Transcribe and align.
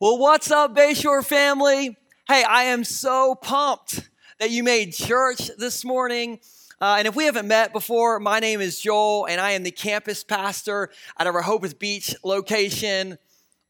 Well, 0.00 0.16
what's 0.16 0.52
up, 0.52 0.76
Bayshore 0.76 1.24
family? 1.24 1.96
Hey, 2.28 2.44
I 2.44 2.64
am 2.66 2.84
so 2.84 3.34
pumped 3.34 4.08
that 4.38 4.52
you 4.52 4.62
made 4.62 4.92
church 4.92 5.50
this 5.58 5.84
morning. 5.84 6.38
Uh, 6.80 6.94
and 6.98 7.08
if 7.08 7.16
we 7.16 7.24
haven't 7.24 7.48
met 7.48 7.72
before, 7.72 8.20
my 8.20 8.38
name 8.38 8.60
is 8.60 8.78
Joel, 8.78 9.26
and 9.26 9.40
I 9.40 9.50
am 9.50 9.64
the 9.64 9.72
campus 9.72 10.22
pastor 10.22 10.90
at 11.18 11.26
our 11.26 11.32
Rehoboth 11.32 11.80
Beach 11.80 12.14
location. 12.22 13.18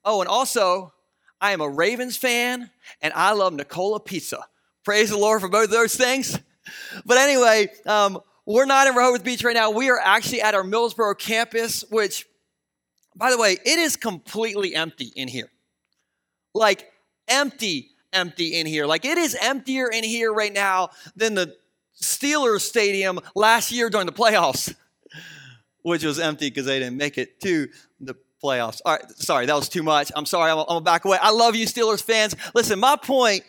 Oh, 0.05 0.21
and 0.21 0.29
also, 0.29 0.93
I 1.41 1.53
am 1.53 1.63
a 1.63 1.69
Ravens 1.69 2.19
fan, 2.19 2.69
and 3.01 3.15
I 3.15 3.33
love 3.33 3.55
Nicola 3.55 3.99
Pizza. 3.99 4.45
Praise 4.85 5.09
the 5.09 5.17
Lord 5.17 5.41
for 5.41 5.49
both 5.49 5.71
those 5.71 5.97
things. 5.97 6.39
But 7.07 7.17
anyway, 7.17 7.71
um, 7.87 8.21
we're 8.45 8.67
not 8.67 8.87
in 8.87 8.95
Rehoboth 8.95 9.25
Beach 9.25 9.43
right 9.45 9.57
now. 9.57 9.71
We 9.71 9.89
are 9.89 9.99
actually 9.99 10.43
at 10.43 10.55
our 10.55 10.63
Millsboro 10.63 11.19
campus, 11.19 11.87
which, 11.89 12.27
by 13.17 13.31
the 13.31 13.39
way, 13.39 13.53
it 13.53 13.79
is 13.79 13.97
completely 13.97 14.75
empty 14.75 15.11
in 15.17 15.29
here 15.29 15.49
like 16.59 16.91
empty, 17.29 17.91
empty 18.13 18.59
in 18.61 18.67
here. 18.67 18.87
Like 18.87 19.05
it 19.05 19.17
is 19.17 19.37
emptier 19.41 19.89
in 19.89 20.05
here 20.05 20.33
right 20.33 20.53
now 20.53 20.91
than 21.17 21.35
the 21.35 21.57
Steelers 22.01 22.61
stadium 22.61 23.19
last 23.35 23.73
year 23.73 23.89
during 23.89 24.07
the 24.07 24.13
playoffs, 24.13 24.75
which 25.83 26.05
was 26.05 26.19
empty 26.19 26.49
because 26.49 26.67
they 26.67 26.79
didn't 26.79 26.97
make 26.97 27.19
it 27.19 27.41
to 27.41 27.69
the 28.01 28.15
playoffs. 28.43 28.81
All 28.85 28.95
right, 28.95 29.11
sorry, 29.13 29.47
that 29.47 29.55
was 29.55 29.69
too 29.69 29.83
much. 29.83 30.13
I'm 30.15 30.27
sorry, 30.27 30.51
I'm, 30.51 30.65
I'm 30.69 30.85
back 30.85 31.05
away. 31.05 31.19
I 31.21 31.31
love 31.31 31.57
you, 31.57 31.67
Steelers 31.67 32.03
fans. 32.03 32.37
Listen, 32.55 32.79
my 32.79 32.97
point 32.97 33.43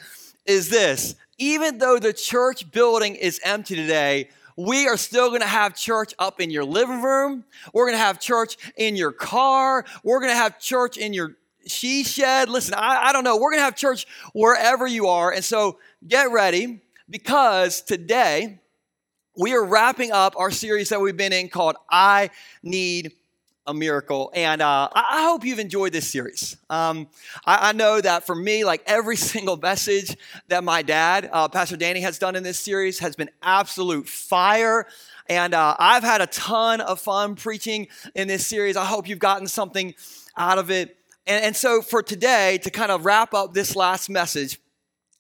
is 0.46 0.70
this 0.70 1.16
even 1.38 1.78
though 1.78 2.00
the 2.00 2.14
church 2.14 2.70
building 2.72 3.16
is 3.16 3.40
empty 3.44 3.76
today, 3.76 4.30
we 4.58 4.88
are 4.88 4.98
still 4.98 5.30
going 5.30 5.42
to 5.42 5.48
have 5.48 5.74
church 5.74 6.14
up 6.20 6.42
in 6.42 6.50
your 6.50 6.66
living 6.66 7.02
room. 7.02 7.46
We're 7.74 7.86
going 7.86 7.98
to 7.98 8.04
have 8.04 8.20
church 8.20 8.58
in 8.76 8.98
your 8.98 9.14
car. 9.14 9.86
We're 10.04 10.20
going 10.20 10.32
to 10.32 10.36
have 10.36 10.60
church 10.60 10.98
in 10.98 11.14
your 11.14 11.38
she 11.68 12.04
shed. 12.04 12.50
Listen, 12.50 12.76
I, 12.76 13.08
I 13.08 13.14
don't 13.14 13.24
know. 13.24 13.38
We're 13.38 13.52
going 13.52 13.60
to 13.60 13.66
have 13.66 13.76
church 13.76 14.06
wherever 14.34 14.88
you 14.88 15.08
are. 15.08 15.32
And 15.32 15.44
so 15.44 15.80
get 16.08 16.32
ready 16.32 16.82
because 17.10 17.82
today 17.82 18.60
we 19.38 19.54
are 19.54 19.64
wrapping 19.64 20.12
up 20.12 20.36
our 20.38 20.52
series 20.52 20.90
that 20.90 21.00
we've 21.00 21.18
been 21.18 21.34
in 21.34 21.50
called 21.50 21.76
I 21.90 22.30
Need 22.64 23.14
a 23.70 23.74
Miracle. 23.74 24.32
And 24.34 24.62
uh, 24.62 24.90
I 24.94 25.24
hope 25.24 25.46
you've 25.46 25.60
enjoyed 25.60 25.94
this 25.94 26.10
series. 26.10 26.58
Um, 26.70 27.08
I, 27.46 27.70
I, 27.70 27.72
know 27.72 28.02
that 28.02 28.26
for 28.26 28.36
me, 28.36 28.66
like 28.66 28.82
every 28.88 29.16
single 29.32 29.58
message 29.58 30.18
that 30.48 30.64
my 30.64 30.82
dad, 30.82 31.30
uh, 31.32 31.48
Pastor 31.48 31.78
Danny, 31.78 32.02
has 32.02 32.18
done 32.18 32.36
in 32.36 32.44
this 32.44 32.60
series 32.60 33.00
has 33.00 33.16
been 33.16 33.30
absolute 33.44 34.10
fire. 34.10 34.88
And 35.30 35.54
uh, 35.54 35.76
I've 35.78 36.04
had 36.04 36.22
a 36.22 36.28
ton 36.28 36.82
of 36.82 37.00
fun 37.00 37.36
preaching 37.36 37.88
in 38.16 38.28
this 38.28 38.46
series. 38.46 38.76
I 38.76 38.86
hope 38.86 39.08
you've 39.08 39.20
gotten 39.20 39.48
something 39.48 39.94
out 40.36 40.58
of 40.58 40.72
it. 40.72 40.98
And, 41.30 41.46
and 41.46 41.56
so 41.56 41.84
for 41.84 42.02
today, 42.02 42.58
to 42.64 42.72
kind 42.72 42.92
of 42.92 43.06
wrap 43.06 43.36
up 43.36 43.54
this 43.54 43.76
last 43.76 44.10
message 44.10 44.60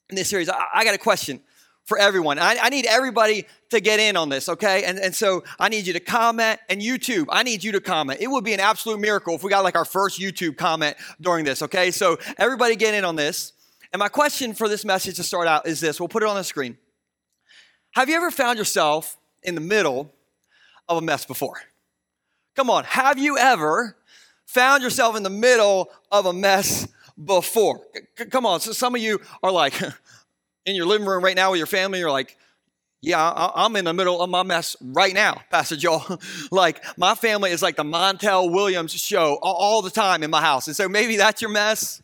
in 0.10 0.16
this 0.16 0.28
series, 0.28 0.50
I, 0.50 0.66
I 0.74 0.84
got 0.84 0.96
a 0.96 0.98
question 0.98 1.40
for 1.86 2.00
everyone. 2.00 2.40
I, 2.40 2.58
I, 2.60 2.70
need 2.70 2.88
everybody 2.88 3.46
to 3.70 3.80
get 3.80 4.00
in 4.00 4.18
on 4.18 4.30
this, 4.30 4.50
okay? 4.50 4.84
And, 4.86 4.98
and 4.98 5.14
so 5.14 5.44
I 5.60 5.70
need 5.70 5.86
you 5.86 5.94
to 5.94 6.00
comment, 6.00 6.60
and 6.68 6.82
YouTube, 6.82 7.28
I 7.30 7.44
need 7.44 7.64
you 7.64 7.72
to 7.74 7.80
comment. 7.80 8.22
It 8.22 8.28
would 8.28 8.44
be 8.44 8.54
an 8.54 8.60
absolute 8.60 9.00
miracle 9.00 9.36
if 9.36 9.44
we 9.44 9.52
got 9.52 9.64
like 9.64 9.76
our 9.76 9.86
first 9.86 10.20
YouTube 10.20 10.58
comment 10.58 10.98
during 11.22 11.46
this, 11.46 11.62
okay? 11.62 11.92
So 11.92 12.18
everybody 12.40 12.76
get 12.76 12.96
in 12.96 13.06
on 13.06 13.16
this. 13.16 13.54
And 13.94 14.00
my 14.00 14.10
question 14.10 14.56
for 14.56 14.68
this 14.68 14.84
message 14.84 15.16
to 15.18 15.24
start 15.24 15.48
out 15.48 15.68
is 15.68 15.80
this 15.80 16.00
we'll 16.00 16.10
put 16.10 16.24
it 16.24 16.30
on 16.30 16.36
the 16.36 16.44
screen. 16.44 16.78
Have 17.92 18.10
you 18.10 18.16
ever 18.16 18.32
found 18.32 18.58
yourself 18.58 19.18
in 19.44 19.54
the 19.54 19.62
middle 19.62 20.12
of 20.88 20.98
a 20.98 21.02
mess 21.02 21.26
before? 21.26 21.62
Come 22.56 22.72
on, 22.72 22.84
have 22.86 23.20
you 23.20 23.38
ever 23.38 23.96
found 24.50 24.82
yourself 24.82 25.16
in 25.16 25.22
the 25.22 25.30
middle 25.30 25.92
of 26.12 26.26
a 26.26 26.34
mess 26.34 26.88
before. 27.24 27.82
C- 28.18 28.26
come 28.26 28.48
on, 28.48 28.60
so 28.60 28.72
some 28.72 28.96
of 28.96 29.02
you 29.02 29.22
are 29.44 29.52
like 29.52 29.80
in 30.66 30.76
your 30.76 30.88
living 30.88 31.08
room 31.08 31.24
right 31.24 31.36
now 31.36 31.52
with 31.52 31.60
your 31.60 31.68
family, 31.68 32.00
you're 32.00 32.12
like, 32.12 32.36
yeah, 33.02 33.32
I'm 33.56 33.76
in 33.76 33.86
the 33.86 33.94
middle 33.94 34.22
of 34.22 34.30
my 34.30 34.44
mess 34.44 34.76
right 34.82 35.14
now, 35.14 35.42
Pastor 35.52 35.78
Joel. 35.78 36.20
like, 36.52 36.84
my 36.98 37.16
family 37.16 37.52
is 37.52 37.62
like 37.62 37.78
the 37.78 37.84
Montel 37.84 38.52
Williams 38.52 38.92
show 38.92 39.38
all 39.42 39.82
the 39.82 39.92
time 39.92 40.24
in 40.24 40.30
my 40.30 40.42
house. 40.42 40.68
And 40.68 40.76
so 40.76 40.90
maybe 40.90 41.16
that's 41.16 41.42
your 41.42 41.52
mess. 41.52 42.02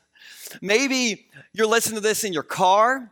Maybe 0.62 1.26
you're 1.52 1.68
listening 1.68 1.96
to 1.96 2.02
this 2.02 2.24
in 2.24 2.32
your 2.32 2.44
car 2.44 3.12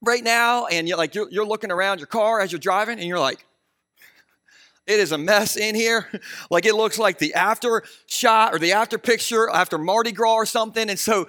right 0.00 0.24
now, 0.24 0.66
and 0.66 0.88
you're 0.88 0.98
like, 0.98 1.14
you're, 1.14 1.30
you're 1.30 1.46
looking 1.46 1.70
around 1.70 1.98
your 2.00 2.08
car 2.08 2.40
as 2.40 2.50
you're 2.50 2.58
driving, 2.58 2.98
and 2.98 3.06
you're 3.06 3.20
like, 3.20 3.44
it 4.86 4.98
is 4.98 5.12
a 5.12 5.18
mess 5.18 5.56
in 5.56 5.74
here. 5.74 6.08
like 6.50 6.66
it 6.66 6.74
looks 6.74 6.98
like 6.98 7.18
the 7.18 7.34
after 7.34 7.82
shot 8.06 8.54
or 8.54 8.58
the 8.58 8.72
after 8.72 8.98
picture 8.98 9.48
after 9.48 9.78
Mardi 9.78 10.12
Gras 10.12 10.34
or 10.34 10.46
something. 10.46 10.90
And 10.90 10.98
so 10.98 11.26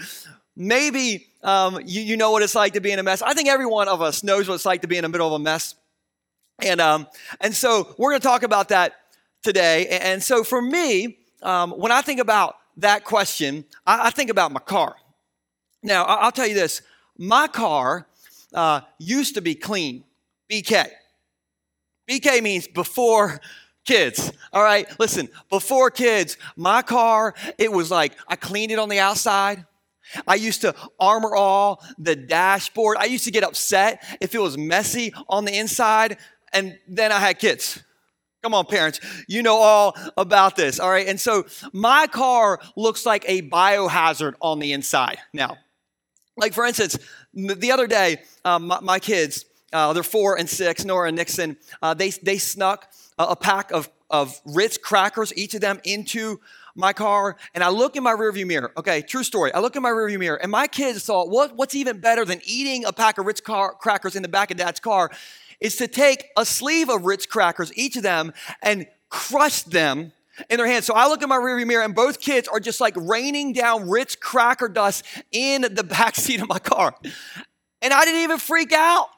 maybe 0.56 1.28
um, 1.44 1.80
you, 1.86 2.02
you 2.02 2.18
know 2.18 2.31
what 2.31 2.42
it's 2.42 2.56
like 2.56 2.74
to 2.74 2.81
be 2.81 2.92
in 2.92 3.00
a 3.00 3.03
mess. 3.03 3.22
I 3.22 3.34
think 3.34 3.50
every 3.50 3.66
one 3.66 3.88
of 3.88 4.02
us 4.02 4.24
knows 4.24 4.47
what 4.47 4.56
it's 4.56 4.66
like 4.66 4.81
to 4.81 4.88
be 4.88 4.97
in 4.97 5.03
the 5.03 5.09
middle 5.09 5.28
of 5.28 5.34
a 5.34 5.44
mess. 5.44 5.75
And, 6.59 6.80
um, 6.80 7.08
and 7.42 7.53
so 7.53 7.94
we're 7.97 8.12
going 8.12 8.22
to 8.22 8.28
talk 8.28 8.44
about 8.44 8.69
that 8.69 8.94
today. 9.44 9.88
And 9.88 10.24
so 10.24 10.44
for 10.44 10.62
me, 10.62 11.18
um, 11.42 11.72
when 11.72 11.92
I 11.92 12.02
think 12.02 12.19
about 12.19 12.56
that 12.78 13.03
question, 13.03 13.66
I, 13.86 14.08
I, 14.08 14.09
think 14.09 14.30
about 14.30 14.52
my 14.52 14.59
car. 14.59 14.96
Now, 15.84 16.06
I'll 16.06 16.31
tell 16.31 16.47
you 16.47 16.56
this 16.56 16.81
my 17.18 17.47
car 17.47 18.08
uh, 18.53 18.81
used 18.97 19.36
to 19.36 19.42
be 19.42 19.53
clean, 19.53 20.06
BK. 20.50 20.88
BK 22.09 22.41
means 22.41 22.68
before 22.68 23.40
kids. 23.86 24.31
All 24.52 24.64
right, 24.64 24.88
listen, 25.00 25.30
before 25.50 25.91
kids, 25.91 26.38
my 26.56 26.81
car, 26.81 27.34
it 27.58 27.72
was 27.72 27.91
like 27.91 28.14
I 28.28 28.36
cleaned 28.36 28.72
it 28.72 28.80
on 28.80 28.90
the 28.90 29.00
outside. 29.00 29.66
I 30.28 30.36
used 30.36 30.62
to 30.62 30.75
armor 31.00 31.36
all 31.36 31.84
the 31.97 32.16
dashboard. 32.16 32.97
I 32.97 33.06
used 33.06 33.24
to 33.25 33.31
get 33.31 33.44
upset 33.44 34.03
if 34.22 34.36
it 34.36 34.40
was 34.40 34.58
messy 34.58 35.13
on 35.30 35.46
the 35.46 35.58
inside, 35.58 36.18
and 36.52 36.78
then 36.88 37.12
I 37.12 37.19
had 37.19 37.40
kids. 37.40 37.81
Come 38.44 38.53
on, 38.53 38.66
parents, 38.66 39.00
you 39.30 39.42
know 39.42 39.56
all 39.56 39.96
about 40.18 40.58
this. 40.58 40.80
All 40.80 40.90
right, 40.90 41.08
and 41.08 41.19
so 41.19 41.46
my 41.72 42.08
car 42.08 42.59
looks 42.75 43.06
like 43.06 43.24
a 43.28 43.42
biohazard 43.44 44.34
on 44.42 44.59
the 44.59 44.74
inside. 44.74 45.18
Now, 45.31 45.58
like 46.36 46.53
for 46.53 46.66
instance, 46.66 46.97
the 47.34 47.72
other 47.72 47.88
day, 47.88 48.18
um, 48.44 48.68
my, 48.68 48.80
my 48.81 49.00
kids, 49.00 49.46
uh, 49.73 49.94
they're 49.94 50.03
four 50.03 50.38
and 50.38 50.50
six, 50.50 50.85
Nora 50.85 51.09
and 51.09 51.17
Nixon. 51.17 51.57
Uh, 51.81 51.94
they, 51.94 52.11
they 52.11 52.38
snuck 52.38 52.91
a, 53.17 53.23
a, 53.25 53.35
pack 53.35 53.72
of, 53.72 53.89
of 54.09 54.39
Ritz 54.45 54.78
crackers, 54.78 55.34
each 55.35 55.53
of 55.53 55.61
them, 55.61 55.79
into 55.84 56.39
my 56.75 56.94
car. 56.94 57.35
And 57.53 57.63
I 57.63 57.69
look 57.69 57.95
in 57.95 58.03
my 58.03 58.13
rearview 58.13 58.47
mirror. 58.47 58.72
Okay, 58.78 59.01
true 59.01 59.23
story. 59.23 59.53
I 59.53 59.59
look 59.59 59.75
in 59.75 59.81
my 59.81 59.89
rearview 59.89 60.19
mirror, 60.19 60.38
and 60.38 60.51
my 60.51 60.67
kids 60.67 61.03
thought, 61.06 61.29
what, 61.29 61.56
what's 61.56 61.75
even 61.75 62.00
better 62.00 62.25
than 62.25 62.39
eating 62.45 62.85
a 62.85 62.94
pack 62.94 63.17
of 63.17 63.25
Ritz 63.25 63.41
car, 63.41 63.73
crackers 63.73 64.16
in 64.16 64.22
the 64.22 64.29
back 64.29 64.51
of 64.51 64.57
dad's 64.57 64.79
car 64.79 65.12
is 65.59 65.78
to 65.78 65.88
take 65.88 66.28
a 66.38 66.45
sleeve 66.45 66.89
of 66.89 67.06
Ritz 67.06 67.25
crackers, 67.25 67.72
each 67.75 67.95
of 67.95 68.03
them, 68.03 68.33
and 68.62 68.85
crush 69.09 69.63
them 69.63 70.12
in 70.50 70.57
their 70.57 70.67
hands. 70.67 70.85
So 70.85 70.94
I 70.94 71.07
look 71.07 71.22
in 71.22 71.29
my 71.29 71.38
rearview 71.38 71.66
mirror 71.66 71.83
and 71.83 71.95
both 71.95 72.19
kids 72.19 72.47
are 72.47 72.59
just 72.59 72.81
like 72.81 72.95
raining 72.97 73.53
down 73.53 73.89
Ritz 73.89 74.16
cracker 74.16 74.67
dust 74.67 75.06
in 75.31 75.62
the 75.62 75.83
back 75.97 76.16
seat 76.16 76.41
of 76.41 76.50
my 76.50 76.59
car. 76.59 76.95
And 77.81 77.94
I 77.94 78.06
didn't 78.06 78.22
even 78.22 78.39
freak 78.39 78.73
out. 78.73 79.09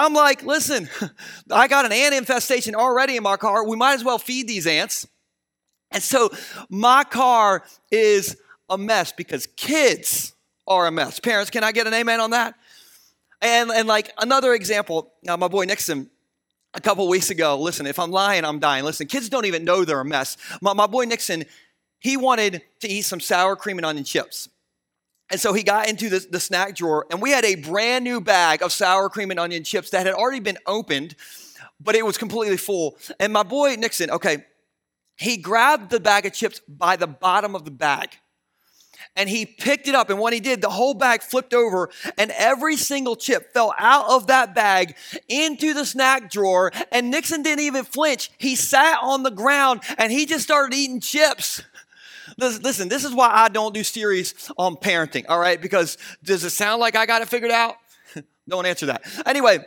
I'm 0.00 0.14
like, 0.14 0.42
listen, 0.44 0.88
I 1.50 1.68
got 1.68 1.84
an 1.84 1.92
ant 1.92 2.14
infestation 2.14 2.74
already 2.74 3.16
in 3.16 3.22
my 3.22 3.36
car. 3.36 3.66
We 3.66 3.76
might 3.76 3.94
as 3.94 4.04
well 4.04 4.18
feed 4.18 4.48
these 4.48 4.66
ants. 4.66 5.06
And 5.90 6.02
so 6.02 6.30
my 6.70 7.04
car 7.04 7.64
is 7.90 8.36
a 8.70 8.78
mess 8.78 9.12
because 9.12 9.46
kids 9.56 10.34
are 10.66 10.86
a 10.86 10.90
mess. 10.90 11.20
Parents, 11.20 11.50
can 11.50 11.64
I 11.64 11.72
get 11.72 11.86
an 11.86 11.92
amen 11.92 12.20
on 12.20 12.30
that? 12.30 12.54
And, 13.42 13.70
and 13.70 13.86
like 13.86 14.10
another 14.16 14.54
example, 14.54 15.12
uh, 15.28 15.36
my 15.36 15.48
boy 15.48 15.64
Nixon, 15.64 16.08
a 16.72 16.80
couple 16.80 17.06
weeks 17.06 17.28
ago, 17.28 17.60
listen, 17.60 17.86
if 17.86 17.98
I'm 17.98 18.10
lying, 18.10 18.44
I'm 18.44 18.58
dying. 18.58 18.84
Listen, 18.84 19.06
kids 19.06 19.28
don't 19.28 19.44
even 19.44 19.64
know 19.64 19.84
they're 19.84 20.00
a 20.00 20.04
mess. 20.04 20.38
My, 20.62 20.72
my 20.72 20.86
boy 20.86 21.04
Nixon, 21.04 21.44
he 21.98 22.16
wanted 22.16 22.62
to 22.80 22.88
eat 22.88 23.02
some 23.02 23.20
sour 23.20 23.54
cream 23.54 23.76
and 23.76 23.84
onion 23.84 24.04
chips. 24.04 24.48
And 25.30 25.40
so 25.40 25.52
he 25.52 25.62
got 25.62 25.88
into 25.88 26.08
the, 26.08 26.26
the, 26.28 26.40
snack 26.40 26.74
drawer, 26.74 27.06
and 27.10 27.22
we 27.22 27.30
had 27.30 27.44
a 27.44 27.54
brand 27.54 28.04
new 28.04 28.20
bag 28.20 28.62
of 28.62 28.72
sour 28.72 29.08
cream 29.08 29.30
and 29.30 29.38
onion 29.38 29.62
chips 29.62 29.90
that 29.90 30.06
had 30.06 30.14
already 30.14 30.40
been 30.40 30.58
opened, 30.66 31.14
but 31.80 31.94
it 31.94 32.04
was 32.04 32.18
completely 32.18 32.56
full. 32.56 32.96
And 33.20 33.32
my 33.32 33.44
boy 33.44 33.76
Nixon, 33.76 34.10
okay, 34.10 34.44
he 35.16 35.36
grabbed 35.36 35.90
the 35.90 36.00
bag 36.00 36.26
of 36.26 36.32
chips 36.32 36.60
by 36.66 36.96
the 36.96 37.06
bottom 37.06 37.54
of 37.54 37.64
the 37.64 37.70
bag. 37.70 38.16
And 39.16 39.28
he 39.28 39.44
picked 39.44 39.88
it 39.88 39.94
up, 39.94 40.08
and 40.08 40.20
when 40.20 40.32
he 40.32 40.40
did, 40.40 40.60
the 40.60 40.70
whole 40.70 40.94
bag 40.94 41.22
flipped 41.22 41.52
over, 41.52 41.90
and 42.16 42.30
every 42.30 42.76
single 42.76 43.16
chip 43.16 43.52
fell 43.52 43.74
out 43.78 44.08
of 44.08 44.28
that 44.28 44.54
bag 44.54 44.96
into 45.28 45.74
the 45.74 45.84
snack 45.84 46.30
drawer. 46.30 46.70
And 46.92 47.10
Nixon 47.10 47.42
didn't 47.42 47.64
even 47.64 47.84
flinch. 47.84 48.30
He 48.38 48.54
sat 48.54 48.98
on 49.02 49.22
the 49.22 49.30
ground 49.30 49.82
and 49.98 50.12
he 50.12 50.26
just 50.26 50.44
started 50.44 50.76
eating 50.76 51.00
chips. 51.00 51.62
Listen, 52.40 52.88
this 52.88 53.04
is 53.04 53.14
why 53.14 53.30
I 53.30 53.48
don't 53.48 53.74
do 53.74 53.84
series 53.84 54.50
on 54.56 54.76
parenting, 54.76 55.26
all 55.28 55.38
right? 55.38 55.60
Because 55.60 55.98
does 56.24 56.42
it 56.42 56.50
sound 56.50 56.80
like 56.80 56.96
I 56.96 57.04
got 57.06 57.20
it 57.22 57.28
figured 57.28 57.50
out? 57.50 57.76
don't 58.48 58.66
answer 58.66 58.86
that. 58.86 59.02
Anyway, 59.26 59.58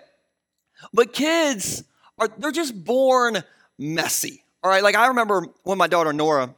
but 0.91 1.13
kids 1.13 1.83
are, 2.17 2.27
they're 2.37 2.51
just 2.51 2.83
born 2.83 3.43
messy, 3.77 4.43
all 4.63 4.71
right? 4.71 4.83
Like 4.83 4.95
I 4.95 5.07
remember 5.07 5.45
when 5.63 5.77
my 5.77 5.87
daughter 5.87 6.11
Nora 6.13 6.55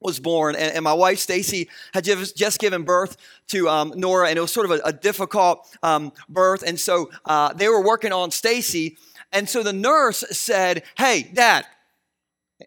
was 0.00 0.20
born, 0.20 0.56
and, 0.56 0.74
and 0.74 0.84
my 0.84 0.92
wife 0.92 1.18
Stacy 1.18 1.68
had 1.94 2.04
just, 2.04 2.36
just 2.36 2.58
given 2.58 2.82
birth 2.82 3.16
to 3.48 3.68
um, 3.68 3.92
Nora, 3.96 4.28
and 4.28 4.38
it 4.38 4.40
was 4.40 4.52
sort 4.52 4.70
of 4.70 4.72
a, 4.72 4.80
a 4.86 4.92
difficult 4.92 5.68
um, 5.82 6.12
birth, 6.28 6.62
and 6.62 6.78
so 6.78 7.10
uh, 7.24 7.52
they 7.52 7.68
were 7.68 7.82
working 7.82 8.12
on 8.12 8.30
Stacy, 8.30 8.96
and 9.32 9.48
so 9.48 9.62
the 9.62 9.72
nurse 9.72 10.24
said, 10.30 10.82
"Hey, 10.96 11.30
Dad," 11.32 11.64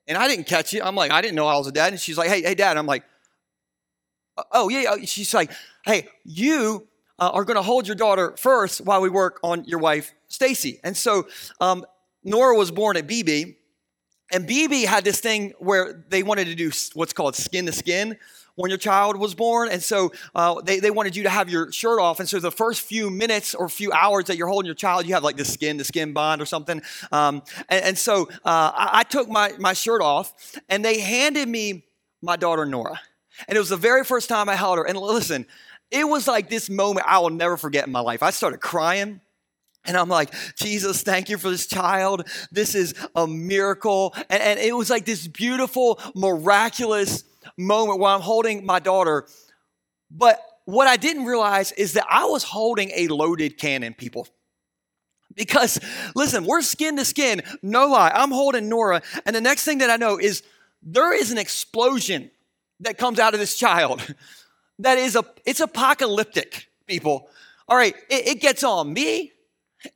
and 0.07 0.18
I 0.18 0.27
didn't 0.27 0.45
catch 0.45 0.74
it. 0.74 0.81
I'm 0.83 0.95
like, 0.95 1.12
I 1.12 1.21
didn't 1.21 1.36
know 1.36 1.47
I 1.47 1.57
was 1.57 1.68
a 1.68 1.71
dad, 1.71 1.94
and 1.94 2.00
she's 2.00 2.18
like, 2.18 2.30
"Hey, 2.30 2.42
hey, 2.42 2.56
Dad," 2.56 2.77
I'm 2.77 2.86
like, 2.86 3.03
"Oh 4.51 4.69
yeah." 4.69 4.95
She's 5.06 5.33
like, 5.33 5.51
"Hey, 5.86 6.07
you." 6.24 6.88
Uh, 7.18 7.30
are 7.33 7.45
going 7.45 7.56
to 7.56 7.62
hold 7.62 7.88
your 7.88 7.95
daughter 7.95 8.36
first 8.38 8.81
while 8.81 9.00
we 9.00 9.07
work 9.07 9.39
on 9.42 9.63
your 9.63 9.80
wife 9.80 10.13
Stacy, 10.27 10.81
and 10.83 10.97
so 10.97 11.30
um, 11.62 11.86
Nora 12.25 12.57
was 12.57 12.71
born 12.71 12.97
at 12.97 13.07
Beebe, 13.07 13.53
and 14.33 14.45
Beebe 14.45 14.81
had 14.81 15.06
this 15.06 15.21
thing 15.21 15.53
where 15.59 16.03
they 16.09 16.24
wanted 16.24 16.47
to 16.47 16.56
do 16.56 16.71
what's 16.94 17.13
called 17.13 17.38
skin 17.38 17.68
to 17.68 17.71
skin 17.71 18.18
when 18.56 18.69
your 18.69 18.78
child 18.78 19.18
was 19.18 19.36
born. 19.36 19.69
And 19.69 19.84
so 19.84 20.12
uh, 20.34 20.62
they, 20.62 20.80
they 20.80 20.92
wanted 20.92 21.16
you 21.16 21.24
to 21.24 21.30
have 21.30 21.50
your 21.50 21.72
shirt 21.72 22.00
off. 22.00 22.19
And 22.19 22.28
so 22.28 22.40
the 22.40 22.52
first 22.52 22.81
few 22.81 23.10
minutes 23.10 23.54
or 23.54 23.69
few 23.69 23.92
hours 23.92 24.25
that 24.25 24.38
you're 24.38 24.48
holding 24.48 24.66
your 24.66 24.75
child, 24.75 25.06
you 25.06 25.13
have 25.13 25.24
like 25.24 25.38
the 25.38 25.46
skin 25.46 25.78
to 25.78 25.84
skin 25.84 26.13
bond 26.13 26.42
or 26.42 26.46
something. 26.46 26.81
Um, 27.12 27.44
and, 27.69 27.86
and, 27.86 27.98
so 27.98 28.30
uh, 28.46 28.72
I, 28.75 28.90
I 28.94 29.04
took 29.04 29.30
my, 29.30 29.54
my 29.60 29.74
shirt 29.74 30.02
off 30.02 30.34
and 30.69 30.84
they 30.84 31.00
handed 31.00 31.48
me 31.48 31.86
my 32.22 32.36
daughter, 32.36 32.66
Nora. 32.66 33.00
And 33.48 33.56
it 33.56 33.60
was 33.60 33.69
the 33.69 33.78
very 33.78 34.04
first 34.04 34.30
time 34.30 34.48
I 34.48 34.56
held 34.56 34.78
her. 34.78 34.86
And 34.86 34.98
listen, 34.98 35.46
it 35.92 36.07
was 36.07 36.28
like 36.28 36.50
this 36.50 36.69
moment 36.69 37.06
I 37.07 37.19
will 37.19 37.30
never 37.30 37.57
forget 37.57 37.86
in 37.86 37.92
my 37.92 38.00
life. 38.00 38.24
I 38.24 38.31
started 38.31 38.60
crying. 38.60 39.22
And 39.88 39.96
I'm 39.96 40.10
like, 40.10 40.34
Jesus, 40.56 41.04
thank 41.04 41.30
you 41.30 41.38
for 41.38 41.50
this 41.50 41.68
child. 41.68 42.28
This 42.52 42.74
is 42.74 42.96
a 43.16 43.28
miracle. 43.28 44.16
And, 44.30 44.42
and 44.42 44.60
it 44.60 44.75
was 44.75 44.90
like 44.90 45.06
this 45.06 45.28
beautiful, 45.28 46.00
miraculous 46.16 47.24
moment 47.57 48.00
where 48.00 48.12
I'm 48.12 48.21
holding 48.21 48.65
my 48.65 48.80
daughter. 48.80 49.27
But 50.12 50.42
what 50.65 50.88
I 50.88 50.97
didn't 50.97 51.25
realize 51.25 51.71
is 51.71 51.94
that 51.94 52.06
I 52.09 52.25
was 52.25 52.44
holding 52.44 52.92
a 52.95 53.07
loaded 53.07 53.57
cannon, 53.57 53.94
people. 53.94 54.27
Because 55.36 55.80
listen, 56.15 56.45
we're 56.45 56.62
skin 56.62 56.97
to 56.97 57.06
skin, 57.06 57.42
no 57.62 57.88
lie. 57.88 58.12
I'm 58.13 58.31
holding 58.31 58.69
Nora, 58.69 59.01
and 59.25 59.36
the 59.36 59.42
next 59.42 59.65
thing 59.65 59.80
that 59.80 59.89
I 59.89 59.97
know 59.97 60.18
is 60.18 60.44
there 60.81 61.13
is 61.13 61.31
an 61.31 61.38
explosion 61.38 62.31
that 62.80 62.97
comes 62.97 63.19
out 63.19 63.33
of 63.33 63.39
this 63.39 63.57
child. 63.57 64.01
That 64.80 64.97
is 64.97 65.15
a 65.15 65.24
it's 65.45 65.62
apocalyptic, 65.62 66.68
people. 66.86 67.30
All 67.69 67.77
right, 67.77 67.95
it, 68.09 68.27
it 68.27 68.42
gets 68.42 68.62
on 68.62 68.92
me, 68.92 69.31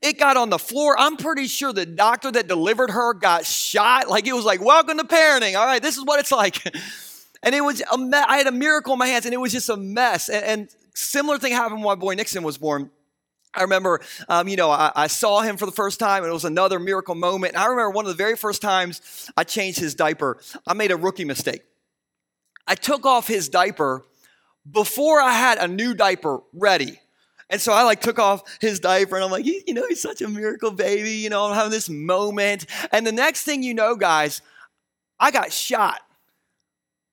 it 0.02 0.18
got 0.18 0.38
on 0.38 0.50
the 0.50 0.58
floor. 0.58 0.96
I'm 0.98 1.18
pretty 1.18 1.48
sure 1.48 1.74
the 1.74 1.86
doctor 1.86 2.32
that 2.32 2.48
delivered 2.48 2.92
her 2.92 3.14
got 3.14 3.46
shot. 3.46 4.10
Like 4.10 4.28
it 4.28 4.34
was 4.34 4.46
like, 4.46 4.62
welcome 4.62 4.98
to 4.98 5.04
parenting. 5.04 5.58
All 5.58 5.66
right, 5.66 5.82
this 5.82 5.98
is 5.98 6.06
what 6.06 6.20
it's 6.20 6.32
like. 6.32 6.64
And 7.44 7.56
it 7.56 7.62
was, 7.62 7.82
a 7.92 7.98
me- 7.98 8.12
I 8.14 8.38
had 8.38 8.48
a 8.48 8.52
miracle 8.52 8.94
in 8.94 9.00
my 9.00 9.08
hands 9.08 9.26
and 9.26 9.34
it 9.34 9.40
was 9.40 9.52
just 9.52 9.70
a 9.70 9.78
mess. 9.78 10.30
And, 10.30 10.46
and 10.46 10.70
similar 10.94 11.38
thing 11.38 11.54
happened 11.54 11.84
when 11.84 11.86
my 11.86 11.96
boy 11.96 12.14
Nixon 12.16 12.44
was 12.44 12.58
born. 12.58 12.92
I 13.54 13.64
remember, 13.64 14.02
um, 14.28 14.48
you 14.48 14.56
know, 14.56 14.70
I, 14.70 14.92
I, 14.96 15.08
saw 15.08 15.42
him 15.42 15.58
for 15.58 15.66
the 15.66 15.72
first 15.72 16.00
time, 16.00 16.24
and 16.24 16.30
it 16.30 16.34
was 16.34 16.46
another 16.46 16.78
miracle 16.78 17.16
moment. 17.16 17.56
And 17.56 17.64
I 17.64 17.66
remember 17.66 17.90
one 17.90 18.06
of 18.06 18.10
the 18.10 18.16
very 18.16 18.36
first 18.36 18.62
times 18.62 19.02
I 19.36 19.44
changed 19.44 19.80
his 19.80 19.96
diaper, 19.96 20.40
I 20.68 20.74
made 20.74 20.92
a 20.92 20.96
rookie 20.96 21.26
mistake. 21.26 21.64
I 22.68 22.76
took 22.76 23.08
off 23.08 23.28
his 23.28 23.50
diaper 23.50 24.06
before 24.70 25.20
I 25.20 25.34
had 25.34 25.58
a 25.58 25.68
new 25.68 25.96
diaper 25.96 26.42
ready. 26.54 27.00
And 27.50 27.60
so 27.60 27.74
I 27.74 27.82
like 27.82 28.02
took 28.02 28.20
off 28.20 28.44
his 28.62 28.80
diaper 28.80 29.16
and 29.16 29.26
I'm 29.26 29.32
like, 29.32 29.46
you 29.46 29.74
know, 29.74 29.88
he's 29.88 30.02
such 30.02 30.22
a 30.22 30.28
miracle 30.28 30.70
baby. 30.70 31.14
You 31.14 31.32
know, 31.32 31.46
I'm 31.46 31.56
having 31.56 31.72
this 31.72 31.90
moment. 31.90 32.68
And 32.92 33.08
the 33.08 33.12
next 33.12 33.44
thing 33.44 33.64
you 33.64 33.74
know, 33.74 33.96
guys, 33.96 34.44
I 35.20 35.32
got 35.32 35.52
shot. 35.52 36.00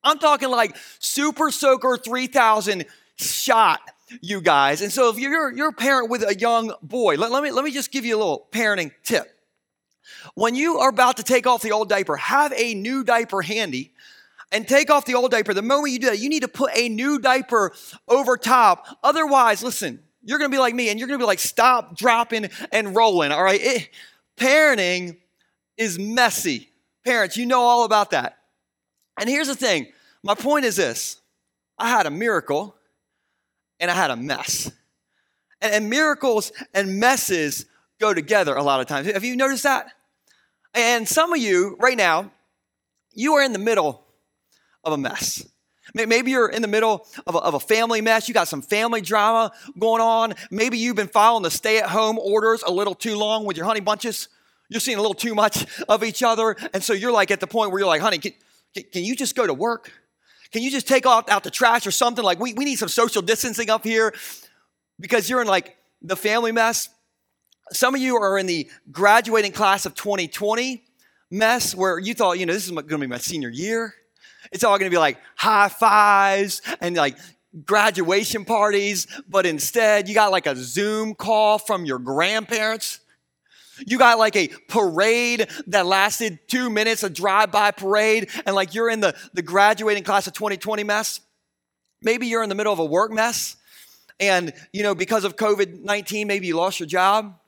I'm 0.07 0.19
talking 0.19 0.51
like 0.51 0.77
Super 1.01 1.51
Soaker 1.51 1.97
3000 1.97 2.87
shot, 3.17 3.81
you 4.21 4.41
guys. 4.41 4.81
And 4.81 4.93
so 4.93 5.11
if 5.11 5.19
you're, 5.19 5.53
you're 5.53 5.71
a 5.71 5.73
parent 5.73 6.09
with 6.09 6.23
a 6.23 6.35
young 6.35 6.73
boy, 6.81 7.17
let, 7.17 7.33
let, 7.33 7.43
me, 7.43 7.51
let 7.51 7.65
me 7.65 7.73
just 7.73 7.91
give 7.91 8.05
you 8.05 8.17
a 8.17 8.19
little 8.19 8.47
parenting 8.53 8.93
tip. 9.03 9.27
When 10.35 10.55
you 10.55 10.79
are 10.79 10.91
about 10.91 11.17
to 11.17 11.25
take 11.25 11.47
off 11.47 11.63
the 11.63 11.73
old 11.73 11.89
diaper, 11.89 12.17
have 12.17 12.53
a 12.53 12.75
new 12.75 13.03
diaper 13.03 13.43
handy 13.43 13.93
and 14.53 14.67
take 14.69 14.91
off 14.91 15.05
the 15.07 15.15
old 15.15 15.33
diaper. 15.33 15.53
The 15.53 15.63
moment 15.63 15.93
you 15.93 15.99
do 15.99 16.07
that, 16.07 16.21
you 16.21 16.29
need 16.29 16.43
to 16.43 16.49
put 16.49 16.71
a 16.77 16.89
new 16.89 17.19
diaper 17.19 17.73
over 18.07 18.37
top. 18.37 18.87
Otherwise, 19.03 19.65
listen, 19.65 20.01
you're 20.23 20.39
to 20.39 20.49
be 20.49 20.59
like 20.59 20.75
me 20.75 20.89
and 20.89 21.01
you're 21.01 21.09
to 21.09 21.19
be 21.19 21.25
like, 21.25 21.41
stop, 21.41 21.97
dropping, 21.97 22.49
and 22.71 22.95
rolling. 22.95 23.33
All 23.33 23.43
right. 23.43 23.61
It, 23.61 23.89
parenting 24.37 25.17
is 25.77 25.99
messy. 25.99 26.71
Parents, 27.05 27.37
you 27.37 27.47
know 27.47 27.61
all 27.61 27.85
about 27.85 28.11
that. 28.13 28.39
And 29.19 29.29
here's 29.29 29.49
the 29.49 29.57
thing 29.57 29.89
my 30.27 30.35
point 30.35 30.65
is 30.65 30.75
this 30.75 31.21
I 31.79 31.89
had 31.89 32.05
a 32.05 32.11
miracle 32.11 32.75
and 33.79 33.91
I 33.91 33.95
had 33.95 34.11
a 34.11 34.17
mess. 34.17 34.71
And, 35.61 35.73
and 35.73 35.89
miracles 35.89 36.53
and 36.75 36.99
messes 36.99 37.67
go 38.01 38.13
together 38.13 38.57
a 38.57 38.63
lot 38.63 38.81
of 38.81 38.87
times. 38.89 39.07
Have 39.07 39.25
you 39.25 39.37
noticed 39.37 39.63
that? 39.63 39.87
And 40.75 41.09
some 41.09 41.33
of 41.33 41.39
you 41.39 41.77
right 41.79 41.97
now, 41.97 42.33
you 43.15 43.35
are 43.35 43.43
in 43.43 43.53
the 43.53 43.59
middle 43.61 44.05
of 44.83 44.93
a 44.93 44.99
mess. 44.99 45.47
Maybe 45.95 46.33
you're 46.33 46.49
in 46.49 46.61
the 46.61 46.69
middle 46.69 47.07
of 47.27 47.37
a, 47.37 47.39
of 47.39 47.55
a, 47.55 47.61
family 47.61 48.01
mess. 48.01 48.29
You 48.29 48.35
got 48.35 48.49
some 48.49 48.61
family 48.61 49.01
drama 49.01 49.53
going 49.79 50.03
on. 50.03 50.35
Maybe 50.51 50.77
you've 50.77 50.97
been 50.97 51.09
following 51.09 51.45
the 51.45 51.51
stay 51.51 51.79
at 51.79 51.89
home 51.89 52.19
orders 52.19 52.63
a 52.67 52.73
little 52.73 52.95
too 52.95 53.17
long 53.17 53.47
with 53.47 53.57
your 53.57 53.65
honey 53.65 53.81
bunches. 53.81 54.29
You're 54.69 54.81
seeing 54.81 54.99
a 54.99 55.01
little 55.01 55.15
too 55.15 55.35
much 55.35 55.65
of 55.89 56.03
each 56.03 56.25
other. 56.25 56.57
And 56.75 56.83
so 56.83 56.93
you're 56.93 57.13
like 57.13 57.31
at 57.31 57.39
the 57.39 57.47
point 57.47 57.71
where 57.71 57.79
you're 57.79 57.89
like, 57.89 58.03
honey, 58.03 58.19
can, 58.19 58.33
can 58.93 59.05
you 59.05 59.15
just 59.15 59.37
go 59.37 59.47
to 59.47 59.55
work? 59.55 59.93
Can 60.57 60.63
you 60.63 60.71
just 60.71 60.89
take 60.89 61.05
out, 61.05 61.29
out 61.29 61.45
the 61.45 61.51
trash 61.51 61.87
or 61.87 61.91
something? 61.91 62.25
Like, 62.25 62.41
we, 62.41 62.55
we 62.55 62.65
need 62.65 62.77
some 62.77 62.89
social 62.89 63.21
distancing 63.21 63.69
up 63.69 63.85
here 63.85 64.15
because 64.99 65.29
you're 65.29 65.43
in 65.43 65.47
like 65.47 65.77
the 66.01 66.17
family 66.17 66.51
mess. 66.51 66.89
Some 67.73 67.95
of 67.95 68.01
you 68.01 68.17
are 68.17 68.39
in 68.39 68.47
the 68.47 68.67
graduating 68.91 69.53
class 69.53 69.85
of 69.85 69.95
2020 69.95 70.83
mess 71.31 71.75
where 71.75 71.99
you 71.99 72.15
thought, 72.15 72.39
you 72.39 72.47
know, 72.47 72.55
this 72.55 72.65
is 72.65 72.71
going 72.71 72.89
to 72.89 72.99
be 72.99 73.07
my 73.07 73.19
senior 73.19 73.51
year. 73.51 73.93
It's 74.51 74.65
all 74.65 74.79
going 74.79 74.91
to 74.91 74.95
be 74.95 74.99
like 74.99 75.19
high 75.35 75.69
fives 75.69 76.63
and 76.81 76.97
like 76.97 77.19
graduation 77.67 78.47
parties, 78.47 79.07
but 79.29 79.45
instead 79.45 80.09
you 80.09 80.15
got 80.15 80.33
like 80.33 80.47
a 80.47 80.57
Zoom 80.57 81.15
call 81.15 81.59
from 81.59 81.85
your 81.85 81.99
grandparents. 81.99 83.01
You 83.85 83.99
got 83.99 84.19
like 84.19 84.37
a 84.37 84.49
parade 84.69 85.49
that 85.69 85.87
lasted 85.87 86.39
two 86.49 86.71
minutes, 86.71 87.03
a 87.03 87.11
drive-by 87.11 87.73
parade, 87.73 88.31
and 88.47 88.55
like 88.55 88.75
you're 88.75 88.91
in 88.91 89.01
the, 89.01 89.15
the 89.35 89.43
graduating 89.43 90.05
class 90.05 90.27
of 90.27 90.33
2020 90.33 90.85
mess. 90.85 91.21
Maybe 92.03 92.27
you're 92.27 92.43
in 92.43 92.49
the 92.49 92.55
middle 92.55 92.73
of 92.73 92.79
a 92.79 92.85
work 92.85 93.13
mess, 93.13 93.57
and 94.19 94.53
you 94.73 94.83
know, 94.83 94.95
because 94.95 95.25
of 95.25 95.37
COVID-19, 95.37 96.27
maybe 96.27 96.47
you 96.47 96.57
lost 96.57 96.81
your 96.81 96.87
job. 96.87 97.39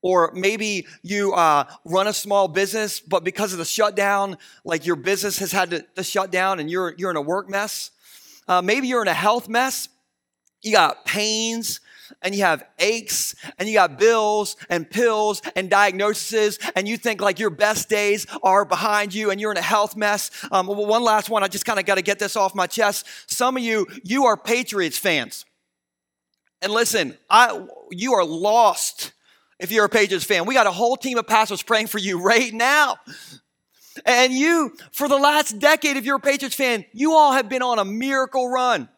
Or 0.00 0.30
maybe 0.32 0.86
you 1.02 1.32
uh, 1.32 1.64
run 1.84 2.06
a 2.06 2.12
small 2.12 2.46
business, 2.46 3.00
but 3.00 3.24
because 3.24 3.52
of 3.52 3.58
the 3.58 3.64
shutdown, 3.64 4.38
like 4.64 4.86
your 4.86 4.94
business 4.94 5.40
has 5.40 5.50
had 5.50 5.70
to, 5.70 5.84
to 5.96 6.04
shut 6.04 6.30
down 6.30 6.60
and 6.60 6.70
you're, 6.70 6.94
you're 6.96 7.10
in 7.10 7.16
a 7.16 7.20
work 7.20 7.50
mess. 7.50 7.90
Uh, 8.46 8.62
maybe 8.62 8.86
you're 8.86 9.02
in 9.02 9.08
a 9.08 9.12
health 9.12 9.48
mess. 9.48 9.88
You 10.62 10.70
got 10.70 11.04
pains 11.04 11.80
and 12.22 12.34
you 12.34 12.42
have 12.42 12.64
aches 12.78 13.34
and 13.58 13.68
you 13.68 13.74
got 13.74 13.98
bills 13.98 14.56
and 14.68 14.88
pills 14.88 15.42
and 15.56 15.70
diagnoses 15.70 16.58
and 16.74 16.88
you 16.88 16.96
think 16.96 17.20
like 17.20 17.38
your 17.38 17.50
best 17.50 17.88
days 17.88 18.26
are 18.42 18.64
behind 18.64 19.14
you 19.14 19.30
and 19.30 19.40
you're 19.40 19.52
in 19.52 19.58
a 19.58 19.62
health 19.62 19.96
mess. 19.96 20.30
Um, 20.50 20.66
one 20.66 21.02
last 21.02 21.30
one, 21.30 21.42
I 21.42 21.48
just 21.48 21.64
kind 21.64 21.78
of 21.78 21.86
got 21.86 21.96
to 21.96 22.02
get 22.02 22.18
this 22.18 22.36
off 22.36 22.54
my 22.54 22.66
chest. 22.66 23.06
Some 23.26 23.56
of 23.56 23.62
you, 23.62 23.86
you 24.04 24.26
are 24.26 24.36
Patriots 24.36 24.98
fans. 24.98 25.44
And 26.60 26.72
listen, 26.72 27.16
I, 27.30 27.66
you 27.90 28.14
are 28.14 28.24
lost 28.24 29.12
if 29.58 29.70
you're 29.70 29.84
a 29.84 29.88
Patriots 29.88 30.24
fan. 30.24 30.46
We 30.46 30.54
got 30.54 30.66
a 30.66 30.72
whole 30.72 30.96
team 30.96 31.18
of 31.18 31.26
pastors 31.26 31.62
praying 31.62 31.86
for 31.88 31.98
you 31.98 32.20
right 32.20 32.52
now. 32.52 32.96
And 34.04 34.32
you, 34.32 34.76
for 34.92 35.08
the 35.08 35.16
last 35.16 35.58
decade, 35.58 35.96
if 35.96 36.04
you're 36.04 36.16
a 36.16 36.20
Patriots 36.20 36.54
fan, 36.54 36.84
you 36.92 37.14
all 37.14 37.32
have 37.32 37.48
been 37.48 37.62
on 37.62 37.78
a 37.78 37.84
miracle 37.84 38.48
run. 38.48 38.88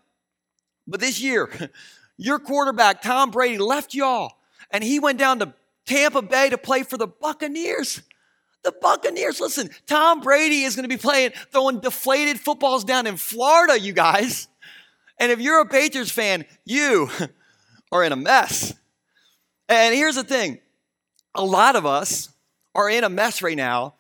But 0.87 1.01
this 1.01 1.21
year, 1.21 1.51
your 2.21 2.39
quarterback, 2.39 3.03
Tom 3.03 3.31
Brady, 3.31 3.59
left 3.59 3.95
y'all 3.95 4.35
and 4.71 4.85
he 4.85 4.99
went 5.01 5.19
down 5.19 5.39
to 5.41 5.55
Tampa 5.87 6.23
Bay 6.23 6.51
to 6.51 6.59
play 6.59 6.83
for 6.83 6.97
the 6.97 7.07
Buccaneers. 7.07 8.03
The 8.63 8.73
Buccaneers, 8.81 9.41
listen, 9.41 9.71
Tom 9.87 10.21
Brady 10.21 10.63
is 10.63 10.77
going 10.77 10.89
to 10.89 10.95
be 10.95 11.01
playing, 11.01 11.33
throwing 11.51 11.81
deflated 11.81 12.39
footballs 12.39 12.85
down 12.85 13.07
in 13.07 13.17
Florida, 13.17 13.81
you 13.81 13.93
guys. 13.93 14.49
And 15.19 15.33
if 15.33 15.41
you're 15.41 15.61
a 15.61 15.67
Patriots 15.67 16.11
fan, 16.11 16.45
you 16.65 17.09
are 17.93 18.05
in 18.05 18.13
a 18.13 18.17
mess. 18.17 18.75
And 19.69 19.95
here's 19.95 20.17
the 20.17 20.25
thing 20.25 20.61
a 21.35 21.45
lot 21.45 21.75
of 21.75 21.87
us 21.87 22.29
are 22.75 22.91
in 22.91 23.03
a 23.03 23.09
mess 23.09 23.41
right 23.41 23.57
now, 23.57 23.95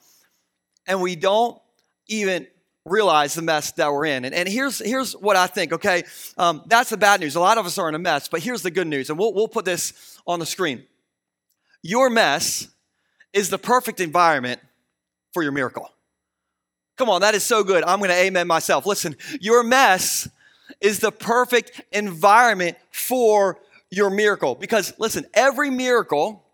and 0.86 1.00
we 1.00 1.16
don't 1.16 1.60
even 2.06 2.46
realize 2.90 3.34
the 3.34 3.42
mess 3.42 3.72
that 3.72 3.92
we're 3.92 4.06
in. 4.06 4.24
And, 4.24 4.34
and 4.34 4.48
here's, 4.48 4.80
here's 4.80 5.12
what 5.12 5.36
I 5.36 5.46
think, 5.46 5.72
okay? 5.72 6.02
Um, 6.36 6.62
that's 6.66 6.90
the 6.90 6.96
bad 6.96 7.20
news. 7.20 7.36
A 7.36 7.40
lot 7.40 7.56
of 7.56 7.64
us 7.64 7.78
are 7.78 7.88
in 7.88 7.94
a 7.94 7.98
mess, 7.98 8.28
but 8.28 8.40
here's 8.40 8.62
the 8.62 8.70
good 8.70 8.86
news, 8.86 9.08
and 9.08 9.18
we'll, 9.18 9.32
we'll 9.32 9.48
put 9.48 9.64
this 9.64 10.18
on 10.26 10.40
the 10.40 10.46
screen. 10.46 10.84
Your 11.82 12.10
mess 12.10 12.68
is 13.32 13.48
the 13.48 13.58
perfect 13.58 14.00
environment 14.00 14.60
for 15.32 15.42
your 15.42 15.52
miracle. 15.52 15.88
Come 16.96 17.08
on, 17.08 17.20
that 17.22 17.34
is 17.34 17.44
so 17.44 17.62
good. 17.62 17.84
I'm 17.84 18.00
going 18.00 18.10
to 18.10 18.16
amen 18.16 18.46
myself. 18.46 18.84
Listen, 18.84 19.16
your 19.40 19.62
mess 19.62 20.28
is 20.80 20.98
the 20.98 21.12
perfect 21.12 21.80
environment 21.92 22.76
for 22.90 23.58
your 23.90 24.10
miracle. 24.10 24.54
Because 24.54 24.92
listen, 24.98 25.24
every 25.32 25.70
miracle 25.70 26.44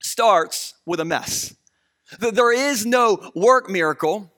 starts 0.00 0.74
with 0.84 1.00
a 1.00 1.04
mess. 1.04 1.54
There 2.18 2.52
is 2.52 2.84
no 2.84 3.30
work 3.34 3.70
miracle 3.70 4.31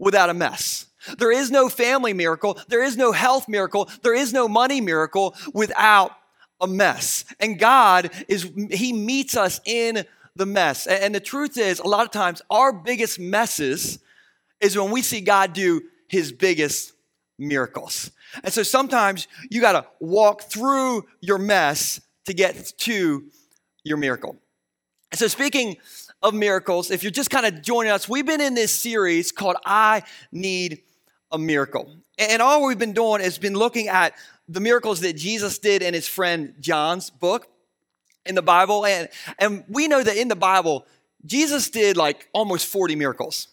without 0.00 0.30
a 0.30 0.34
mess. 0.34 0.86
There 1.18 1.30
is 1.30 1.50
no 1.50 1.68
family 1.68 2.12
miracle. 2.12 2.58
There 2.68 2.82
is 2.82 2.96
no 2.96 3.12
health 3.12 3.48
miracle. 3.48 3.88
There 4.02 4.14
is 4.14 4.32
no 4.32 4.48
money 4.48 4.80
miracle 4.80 5.36
without 5.54 6.12
a 6.60 6.66
mess. 6.66 7.24
And 7.38 7.58
God 7.58 8.10
is, 8.28 8.50
He 8.70 8.92
meets 8.92 9.36
us 9.36 9.60
in 9.64 10.04
the 10.34 10.46
mess. 10.46 10.86
And 10.86 11.14
the 11.14 11.20
truth 11.20 11.56
is, 11.56 11.78
a 11.78 11.86
lot 11.86 12.04
of 12.04 12.10
times, 12.10 12.42
our 12.50 12.72
biggest 12.72 13.18
messes 13.18 13.98
is 14.60 14.76
when 14.76 14.90
we 14.90 15.02
see 15.02 15.20
God 15.20 15.52
do 15.52 15.82
His 16.08 16.32
biggest 16.32 16.92
miracles. 17.38 18.10
And 18.44 18.52
so 18.52 18.62
sometimes 18.62 19.26
you 19.50 19.60
got 19.60 19.72
to 19.72 19.86
walk 20.00 20.42
through 20.42 21.06
your 21.20 21.38
mess 21.38 22.00
to 22.26 22.34
get 22.34 22.72
to 22.78 23.24
your 23.84 23.96
miracle. 23.96 24.36
And 25.10 25.18
so, 25.18 25.26
speaking 25.26 25.76
of 26.22 26.34
miracles, 26.34 26.90
if 26.90 27.02
you're 27.02 27.10
just 27.10 27.30
kind 27.30 27.46
of 27.46 27.62
joining 27.62 27.90
us, 27.90 28.08
we've 28.08 28.26
been 28.26 28.40
in 28.40 28.54
this 28.54 28.72
series 28.72 29.32
called 29.32 29.56
I 29.64 30.02
Need 30.32 30.82
a 31.32 31.38
Miracle. 31.38 31.96
And 32.18 32.42
all 32.42 32.66
we've 32.66 32.78
been 32.78 32.92
doing 32.92 33.22
is 33.22 33.38
been 33.38 33.54
looking 33.54 33.88
at 33.88 34.14
the 34.48 34.60
miracles 34.60 35.00
that 35.00 35.14
Jesus 35.14 35.58
did 35.58 35.82
in 35.82 35.94
his 35.94 36.06
friend 36.06 36.54
John's 36.60 37.08
book 37.08 37.46
in 38.26 38.34
the 38.34 38.42
Bible. 38.42 38.84
And, 38.84 39.08
and 39.38 39.64
we 39.68 39.88
know 39.88 40.02
that 40.02 40.16
in 40.16 40.28
the 40.28 40.36
Bible, 40.36 40.86
Jesus 41.24 41.70
did 41.70 41.96
like 41.96 42.28
almost 42.32 42.66
40 42.66 42.96
miracles. 42.96 43.48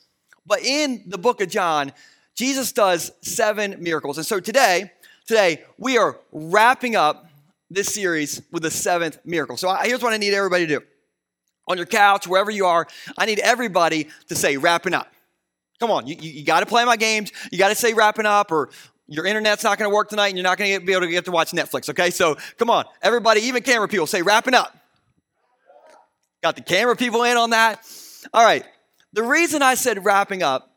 But 0.45 0.61
in 0.63 1.03
the 1.07 1.17
book 1.17 1.41
of 1.41 1.49
John, 1.49 1.93
Jesus 2.35 2.71
does 2.71 3.11
seven 3.21 3.77
miracles. 3.79 4.17
And 4.17 4.25
so 4.25 4.39
today, 4.39 4.91
today, 5.25 5.63
we 5.77 5.97
are 5.97 6.19
wrapping 6.31 6.95
up 6.95 7.29
this 7.69 7.93
series 7.93 8.41
with 8.51 8.63
the 8.63 8.71
seventh 8.71 9.19
miracle. 9.25 9.57
So 9.57 9.73
here's 9.83 10.01
what 10.01 10.13
I 10.13 10.17
need 10.17 10.33
everybody 10.33 10.67
to 10.67 10.79
do. 10.79 10.85
On 11.67 11.77
your 11.77 11.85
couch, 11.85 12.27
wherever 12.27 12.49
you 12.49 12.65
are, 12.65 12.87
I 13.17 13.25
need 13.25 13.39
everybody 13.39 14.09
to 14.29 14.35
say, 14.35 14.57
wrapping 14.57 14.93
up. 14.93 15.11
Come 15.79 15.91
on, 15.91 16.07
you, 16.07 16.15
you, 16.19 16.31
you 16.31 16.45
got 16.45 16.61
to 16.61 16.65
play 16.65 16.85
my 16.85 16.97
games. 16.97 17.31
You 17.51 17.57
got 17.57 17.69
to 17.69 17.75
say 17.75 17.93
wrapping 17.93 18.25
up, 18.25 18.51
or 18.51 18.69
your 19.07 19.25
internet's 19.25 19.63
not 19.63 19.77
going 19.77 19.89
to 19.89 19.93
work 19.93 20.09
tonight 20.09 20.27
and 20.27 20.37
you're 20.37 20.43
not 20.43 20.57
going 20.57 20.79
to 20.79 20.85
be 20.85 20.91
able 20.91 21.01
to 21.01 21.11
get 21.11 21.25
to 21.25 21.31
watch 21.31 21.51
Netflix, 21.51 21.89
okay? 21.89 22.09
So 22.09 22.37
come 22.57 22.69
on, 22.69 22.85
everybody, 23.01 23.41
even 23.41 23.63
camera 23.63 23.87
people, 23.87 24.07
say 24.07 24.21
wrapping 24.21 24.53
up. 24.53 24.75
Got 26.43 26.55
the 26.55 26.61
camera 26.61 26.95
people 26.95 27.23
in 27.23 27.37
on 27.37 27.51
that. 27.51 27.79
All 28.33 28.43
right, 28.43 28.65
the 29.13 29.23
reason 29.23 29.61
I 29.61 29.75
said 29.75 30.03
wrapping 30.03 30.43
up 30.43 30.71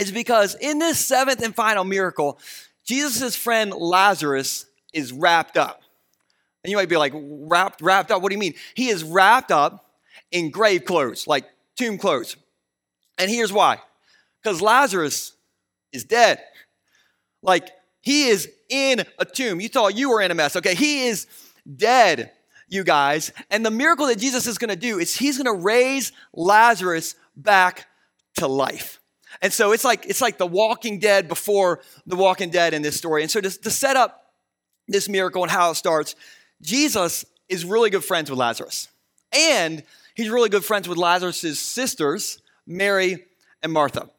is 0.00 0.10
because 0.10 0.54
in 0.54 0.78
this 0.78 0.98
seventh 0.98 1.42
and 1.42 1.54
final 1.54 1.84
miracle, 1.84 2.38
Jesus' 2.84 3.36
friend 3.36 3.72
Lazarus 3.72 4.66
is 4.92 5.12
wrapped 5.12 5.56
up. 5.56 5.82
And 6.64 6.70
you 6.70 6.76
might 6.76 6.88
be 6.88 6.96
like, 6.96 7.12
wrapped, 7.14 7.80
wrapped 7.80 8.10
up? 8.10 8.22
What 8.22 8.30
do 8.30 8.34
you 8.34 8.40
mean? 8.40 8.54
He 8.74 8.88
is 8.88 9.04
wrapped 9.04 9.50
up 9.50 9.89
in 10.30 10.50
grave 10.50 10.84
clothes, 10.84 11.26
like 11.26 11.44
tomb 11.76 11.98
clothes. 11.98 12.36
And 13.18 13.30
here's 13.30 13.52
why 13.52 13.80
because 14.42 14.62
Lazarus 14.62 15.34
is 15.92 16.04
dead. 16.04 16.42
Like 17.42 17.70
he 18.00 18.28
is 18.28 18.48
in 18.68 19.04
a 19.18 19.24
tomb. 19.24 19.60
You 19.60 19.68
thought 19.68 19.96
you 19.96 20.10
were 20.10 20.20
in 20.20 20.30
a 20.30 20.34
mess. 20.34 20.56
Okay, 20.56 20.74
he 20.74 21.06
is 21.06 21.26
dead, 21.76 22.32
you 22.68 22.84
guys. 22.84 23.32
And 23.50 23.64
the 23.64 23.70
miracle 23.70 24.06
that 24.06 24.18
Jesus 24.18 24.46
is 24.46 24.58
to 24.70 24.76
do 24.76 24.98
is 24.98 25.14
he's 25.14 25.36
to 25.42 25.52
raise 25.52 26.12
Lazarus 26.32 27.14
back 27.36 27.86
to 28.36 28.46
life. 28.46 29.00
And 29.42 29.52
so 29.52 29.72
it's 29.72 29.84
like 29.84 30.06
it's 30.06 30.20
like 30.20 30.38
the 30.38 30.46
walking 30.46 30.98
dead 30.98 31.28
before 31.28 31.80
the 32.06 32.16
walking 32.16 32.50
dead 32.50 32.74
in 32.74 32.82
this 32.82 32.96
story. 32.96 33.22
And 33.22 33.30
so 33.30 33.40
to, 33.40 33.50
to 33.50 33.70
set 33.70 33.96
up 33.96 34.32
this 34.88 35.08
miracle 35.08 35.42
and 35.42 35.50
how 35.50 35.70
it 35.70 35.76
starts, 35.76 36.14
Jesus 36.62 37.24
is 37.48 37.64
really 37.64 37.90
good 37.90 38.04
friends 38.04 38.28
with 38.30 38.38
Lazarus. 38.38 38.88
And 39.32 39.82
he's 40.20 40.30
really 40.30 40.48
good 40.48 40.64
friends 40.64 40.88
with 40.88 40.98
Lazarus' 40.98 41.58
sisters, 41.58 42.40
Mary 42.66 43.24
and 43.62 43.72
Martha. 43.72 44.10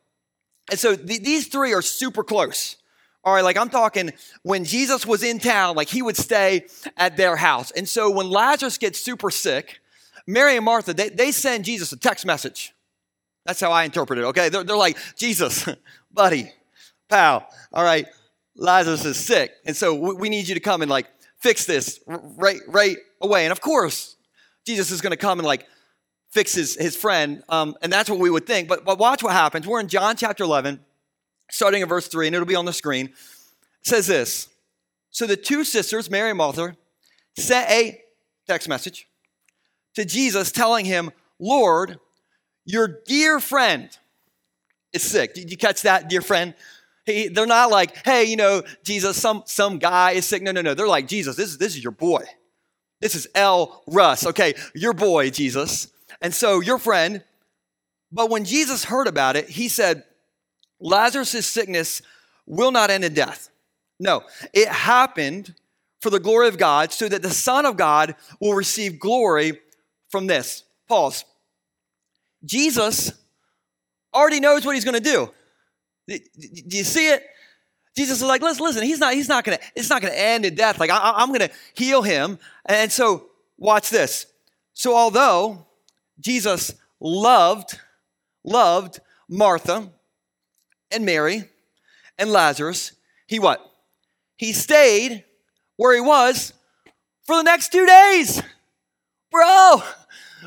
And 0.70 0.80
so 0.80 0.96
th- 0.96 1.22
these 1.22 1.48
three 1.48 1.74
are 1.74 1.82
super 1.82 2.24
close. 2.24 2.78
All 3.24 3.34
right, 3.36 3.44
like 3.44 3.58
I'm 3.58 3.70
talking 3.70 4.12
when 4.42 4.64
Jesus 4.64 5.06
was 5.06 5.22
in 5.22 5.38
town, 5.38 5.76
like 5.76 5.90
he 5.90 6.02
would 6.02 6.18
stay 6.18 6.66
at 6.98 7.18
their 7.18 7.36
house. 7.36 7.70
And 7.72 7.88
so 7.88 8.10
when 8.10 8.30
Lazarus 8.30 8.80
gets 8.80 9.00
super 9.00 9.30
sick, 9.30 9.80
Mary 10.26 10.56
and 10.56 10.66
Martha, 10.66 10.94
they, 10.94 11.10
they 11.10 11.32
send 11.32 11.66
Jesus 11.66 11.92
a 11.92 11.98
text 11.98 12.26
message. 12.26 12.74
That's 13.46 13.60
how 13.60 13.72
I 13.72 13.84
interpret 13.84 14.18
it, 14.18 14.24
okay? 14.26 14.50
They're, 14.50 14.64
they're 14.64 14.78
like, 14.78 14.98
Jesus, 15.16 15.68
buddy, 16.12 16.52
pal, 17.10 17.48
all 17.72 17.84
right, 17.84 18.08
Lazarus 18.56 19.06
is 19.06 19.18
sick. 19.18 19.52
And 19.66 19.76
so 19.76 19.94
we, 19.94 20.14
we 20.16 20.30
need 20.30 20.48
you 20.48 20.56
to 20.56 20.60
come 20.60 20.82
and 20.82 20.90
like 20.90 21.08
fix 21.38 21.66
this 21.66 22.00
right, 22.08 22.60
right 22.68 22.98
away. 23.20 23.46
And 23.46 23.52
of 23.52 23.62
course, 23.62 24.16
Jesus 24.66 24.92
is 24.92 25.02
to 25.02 25.16
come 25.16 25.40
and 25.40 25.46
like 25.46 25.68
fix 26.32 26.54
his, 26.54 26.96
friend. 26.96 27.44
Um, 27.50 27.76
and 27.82 27.92
that's 27.92 28.10
what 28.10 28.20
we 28.20 28.30
would 28.30 28.48
think. 28.48 28.68
But, 28.68 28.86
but 28.86 28.98
watch 28.98 29.22
what 29.22 29.34
happens. 29.34 29.68
We're 29.68 29.80
in 29.80 29.88
John 29.88 30.16
chapter 30.16 30.44
11 30.44 30.80
starting 31.52 31.82
in 31.82 31.88
verse 31.88 32.08
3, 32.08 32.28
and 32.28 32.36
it'll 32.36 32.48
be 32.48 32.56
on 32.56 32.66
the 32.66 32.74
screen, 32.74 33.12
says 33.84 34.08
this 34.08 34.50
So 35.12 35.28
the 35.28 35.38
two 35.38 35.64
sisters, 35.64 36.10
Mary 36.10 36.30
and 36.30 36.38
Martha, 36.38 36.76
sent 37.38 37.70
a 37.70 38.02
text 38.48 38.68
message 38.68 39.08
to 39.96 40.06
Jesus 40.06 40.52
telling 40.52 40.86
him, 40.86 41.12
Lord, 41.40 42.00
your 42.66 42.88
dear 43.06 43.40
friend 43.40 43.90
is 44.94 45.04
sick. 45.04 45.34
Did 45.34 45.52
you 45.52 45.58
catch 45.58 45.82
that, 45.84 46.10
dear 46.10 46.22
friend? 46.22 46.54
He, 47.06 47.28
they're 47.28 47.48
not 47.48 47.72
like, 47.72 48.06
hey, 48.06 48.26
you 48.26 48.36
know, 48.36 48.62
Jesus, 48.84 49.18
some, 49.18 49.44
some 49.46 49.80
guy 49.80 50.12
is 50.12 50.26
sick. 50.26 50.44
No, 50.44 50.52
no, 50.52 50.62
no. 50.62 50.76
They're 50.76 50.88
like, 50.88 51.08
Jesus, 51.08 51.36
this 51.36 51.50
is, 51.50 51.58
this 51.58 51.76
is 51.76 51.84
your 51.84 51.92
boy. 51.92 52.24
This 53.00 53.16
is 53.16 53.28
L. 53.34 53.84
Russ. 53.88 54.28
Okay, 54.28 54.54
your 54.76 54.94
boy, 54.94 55.32
Jesus. 55.32 55.88
And 56.22 56.34
so 56.34 56.60
your 56.60 56.78
friend. 56.78 57.24
But 58.12 58.30
when 58.30 58.46
Jesus 58.46 58.86
heard 58.86 59.08
about 59.08 59.36
it, 59.36 59.50
he 59.50 59.68
said, 59.70 60.04
Lazarus' 60.80 61.48
sickness 61.48 62.02
will 62.46 62.72
not 62.72 62.90
end 62.90 63.06
in 63.06 63.14
death. 63.14 63.50
No, 64.00 64.24
it 64.54 64.68
happened 64.68 65.54
for 66.02 66.10
the 66.10 66.20
glory 66.20 66.48
of 66.48 66.58
God 66.58 66.92
so 66.92 67.08
that 67.08 67.22
the 67.22 67.30
Son 67.30 67.66
of 67.66 67.78
God 67.78 68.16
will 68.40 68.54
receive 68.54 69.00
glory 69.00 69.60
from 70.10 70.28
this. 70.28 70.64
Pause. 70.88 71.24
Jesus 72.44 73.14
already 74.14 74.40
knows 74.40 74.66
what 74.66 74.76
he's 74.76 74.84
going 74.84 75.02
to 75.02 75.10
do. 75.10 75.30
Do 76.08 76.78
you 76.78 76.84
see 76.84 77.10
it? 77.10 77.24
Jesus 77.96 78.18
is 78.18 78.28
like, 78.28 78.42
listen, 78.42 78.66
listen, 78.66 78.84
he's 78.84 79.00
not, 79.00 79.14
he's 79.14 79.30
not 79.30 79.44
gonna, 79.44 79.60
it's 79.76 79.90
not 79.90 80.02
gonna 80.02 80.14
end 80.14 80.46
in 80.46 80.56
death. 80.56 80.80
Like, 80.80 80.90
I, 80.90 81.14
I'm 81.18 81.32
gonna 81.32 81.50
heal 81.74 82.02
him. 82.02 82.40
And 82.66 82.92
so, 82.92 83.28
watch 83.58 83.90
this. 83.90 84.28
So, 84.74 84.96
although 84.96 85.66
Jesus 86.22 86.74
loved, 87.00 87.80
loved 88.44 89.00
Martha, 89.28 89.92
and 90.92 91.06
Mary 91.06 91.46
and 92.18 92.32
Lazarus, 92.32 92.94
he 93.28 93.40
what? 93.40 93.66
He 94.38 94.54
stayed 94.54 95.24
where 95.78 95.96
he 95.96 96.02
was 96.02 96.54
for 97.24 97.36
the 97.38 97.44
next 97.44 97.72
two 97.72 97.86
days. 97.86 98.42
Bro, 99.32 99.82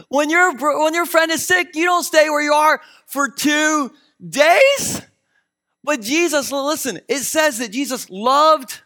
when 0.08 0.30
your 0.30 0.54
when 0.54 0.94
your 0.94 1.06
friend 1.06 1.30
is 1.30 1.44
sick, 1.46 1.74
you 1.74 1.84
don't 1.84 2.02
stay 2.02 2.28
where 2.28 2.42
you 2.42 2.52
are 2.52 2.80
for 3.06 3.28
two 3.28 3.90
days. 4.26 5.00
But 5.82 6.00
Jesus, 6.00 6.52
listen, 6.52 7.00
it 7.08 7.20
says 7.20 7.58
that 7.58 7.70
Jesus 7.70 8.08
loved 8.10 8.80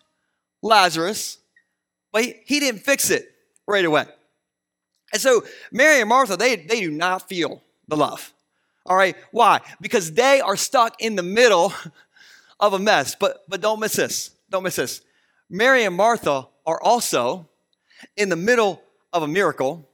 Lazarus, 0.62 1.38
but 2.12 2.24
he, 2.24 2.34
he 2.44 2.60
didn't 2.60 2.80
fix 2.80 3.10
it 3.10 3.30
right 3.66 3.84
away. 3.84 4.06
And 5.12 5.20
so 5.20 5.44
Mary 5.72 6.00
and 6.00 6.08
Martha, 6.08 6.36
they, 6.36 6.56
they 6.56 6.80
do 6.80 6.90
not 6.90 7.28
feel 7.28 7.62
the 7.86 7.96
love. 7.96 8.32
All 8.86 8.96
right. 8.96 9.16
Why? 9.30 9.60
Because 9.80 10.12
they 10.12 10.40
are 10.40 10.56
stuck 10.56 11.00
in 11.00 11.16
the 11.16 11.22
middle 11.22 11.72
of 12.60 12.72
a 12.72 12.78
mess. 12.78 13.14
But, 13.14 13.44
but 13.48 13.60
don't 13.60 13.80
miss 13.80 13.94
this. 13.94 14.30
Don't 14.50 14.62
miss 14.62 14.76
this. 14.76 15.02
Mary 15.50 15.84
and 15.84 15.94
Martha 15.94 16.46
are 16.66 16.80
also 16.82 17.48
in 18.16 18.28
the 18.28 18.36
middle 18.36 18.82
of 19.12 19.22
a 19.22 19.28
miracle 19.28 19.88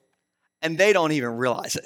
and 0.62 0.78
they 0.78 0.92
don't 0.92 1.12
even 1.12 1.36
realize 1.36 1.76
it. 1.76 1.84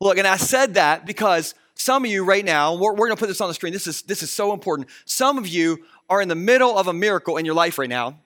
Look, 0.00 0.18
and 0.18 0.26
I 0.26 0.36
said 0.36 0.74
that 0.74 1.06
because 1.06 1.54
some 1.74 2.04
of 2.04 2.10
you 2.10 2.24
right 2.24 2.44
now, 2.44 2.74
we're, 2.74 2.92
we're 2.92 3.06
going 3.06 3.16
to 3.16 3.20
put 3.20 3.26
this 3.26 3.40
on 3.40 3.48
the 3.48 3.54
screen. 3.54 3.72
This 3.72 3.86
is, 3.86 4.02
this 4.02 4.22
is 4.22 4.30
so 4.30 4.52
important. 4.52 4.88
Some 5.04 5.38
of 5.38 5.46
you 5.46 5.84
are 6.08 6.22
in 6.22 6.28
the 6.28 6.34
middle 6.34 6.76
of 6.78 6.86
a 6.88 6.92
miracle 6.92 7.36
in 7.36 7.44
your 7.44 7.54
life 7.54 7.78
right 7.78 7.88
now 7.88 8.18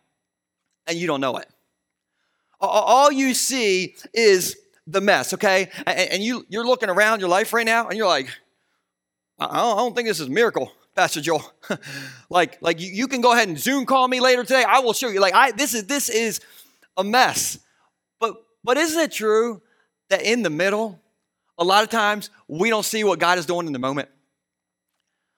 and 0.87 0.99
you 0.99 1.07
don't 1.07 1.21
know 1.21 1.37
it. 1.37 1.49
All 2.61 3.12
you 3.12 3.35
see 3.35 3.95
is 4.12 4.57
the 4.87 5.00
mess, 5.00 5.35
okay? 5.35 5.71
And, 5.87 6.23
you, 6.23 6.45
you're 6.49 6.67
looking 6.67 6.88
around 6.88 7.21
your 7.21 7.29
life 7.29 7.53
right 7.53 7.67
now 7.67 7.88
and 7.88 7.97
you're 7.97 8.09
like, 8.09 8.29
I 9.38 9.59
don't, 9.59 9.95
think 9.95 10.09
this 10.09 10.19
is 10.19 10.27
a 10.27 10.31
miracle, 10.31 10.73
Pastor 10.97 11.21
Joel. 11.21 11.53
like, 12.31 12.61
like 12.61 12.81
you, 12.81 12.91
you 12.91 13.07
can 13.07 13.21
go 13.21 13.33
ahead 13.33 13.49
and 13.49 13.59
Zoom 13.59 13.87
call 13.87 14.09
me 14.09 14.19
later 14.19 14.43
today. 14.43 14.65
I 14.67 14.81
will 14.81 14.93
show 14.93 15.09
you. 15.09 15.21
Like, 15.21 15.35
I 15.35 15.53
this 15.53 15.75
is 15.75 15.87
this 15.87 16.09
is 16.09 16.41
a 16.97 17.05
mess. 17.05 17.59
But 18.19 18.35
but 18.65 18.77
isn't 18.77 19.00
it 19.00 19.12
true 19.12 19.62
that 20.09 20.23
in 20.23 20.43
the 20.43 20.50
middle, 20.50 21.00
a 21.57 21.62
lot 21.62 21.85
of 21.85 21.91
times 21.91 22.31
we 22.49 22.69
don't 22.69 22.85
see 22.85 23.05
what 23.05 23.21
God 23.21 23.38
is 23.38 23.47
doing 23.47 23.69
in 23.69 23.73
the 23.73 23.79
moment? 23.79 24.09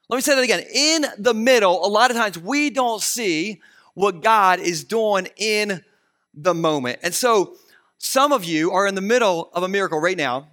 Let 0.08 0.16
me 0.16 0.22
say 0.22 0.34
that 0.34 0.42
again. 0.42 0.64
In 0.74 1.04
the 1.18 1.34
middle, 1.34 1.86
a 1.86 1.88
lot 1.88 2.10
of 2.10 2.16
times 2.16 2.38
we 2.38 2.70
don't 2.70 3.02
see 3.02 3.60
what 3.92 4.22
God 4.22 4.60
is 4.60 4.82
doing 4.84 5.28
in 5.36 5.84
the 6.34 6.54
moment. 6.54 7.00
And 7.02 7.14
so 7.14 7.56
some 7.98 8.32
of 8.32 8.44
you 8.44 8.72
are 8.72 8.86
in 8.86 8.94
the 8.94 9.00
middle 9.00 9.50
of 9.52 9.62
a 9.62 9.68
miracle 9.68 10.00
right 10.00 10.16
now 10.16 10.48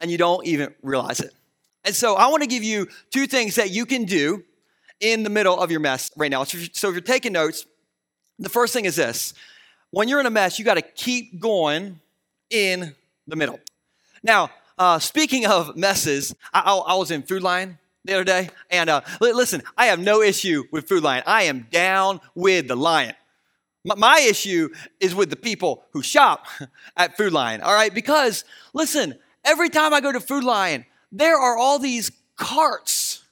and 0.00 0.10
you 0.10 0.18
don't 0.18 0.46
even 0.46 0.74
realize 0.82 1.20
it. 1.20 1.32
And 1.84 1.94
so 1.94 2.14
I 2.14 2.28
want 2.28 2.42
to 2.42 2.48
give 2.48 2.64
you 2.64 2.88
two 3.10 3.26
things 3.26 3.54
that 3.56 3.70
you 3.70 3.86
can 3.86 4.04
do 4.04 4.44
in 5.00 5.22
the 5.22 5.30
middle 5.30 5.58
of 5.58 5.70
your 5.70 5.80
mess 5.80 6.10
right 6.16 6.30
now. 6.30 6.44
So 6.44 6.88
if 6.88 6.94
you're 6.94 7.00
taking 7.00 7.32
notes, 7.32 7.64
the 8.38 8.48
first 8.48 8.72
thing 8.72 8.84
is 8.84 8.96
this 8.96 9.34
when 9.90 10.08
you're 10.08 10.20
in 10.20 10.26
a 10.26 10.30
mess, 10.30 10.58
you 10.58 10.64
got 10.64 10.74
to 10.74 10.82
keep 10.82 11.40
going 11.40 12.00
in 12.50 12.94
the 13.26 13.36
middle. 13.36 13.58
Now, 14.22 14.50
uh, 14.76 14.98
speaking 14.98 15.46
of 15.46 15.76
messes, 15.76 16.34
I, 16.52 16.60
I, 16.60 16.76
I 16.76 16.94
was 16.96 17.10
in 17.10 17.22
Food 17.22 17.42
Lion 17.42 17.78
the 18.04 18.14
other 18.14 18.24
day. 18.24 18.50
And 18.70 18.90
uh, 18.90 19.00
listen, 19.20 19.62
I 19.76 19.86
have 19.86 19.98
no 19.98 20.22
issue 20.22 20.64
with 20.72 20.88
Food 20.88 21.02
Lion. 21.02 21.22
I 21.26 21.44
am 21.44 21.66
down 21.70 22.20
with 22.34 22.68
the 22.68 22.76
lion. 22.76 23.14
My 23.84 24.20
issue 24.20 24.70
is 25.00 25.14
with 25.14 25.30
the 25.30 25.36
people 25.36 25.84
who 25.92 26.02
shop 26.02 26.46
at 26.96 27.16
Food 27.16 27.32
Lion, 27.32 27.60
all 27.62 27.74
right? 27.74 27.92
Because 27.92 28.44
listen, 28.74 29.18
every 29.44 29.68
time 29.68 29.94
I 29.94 30.00
go 30.00 30.12
to 30.12 30.20
Food 30.20 30.44
Lion, 30.44 30.84
there 31.12 31.36
are 31.36 31.56
all 31.56 31.78
these 31.78 32.10
carts 32.36 33.22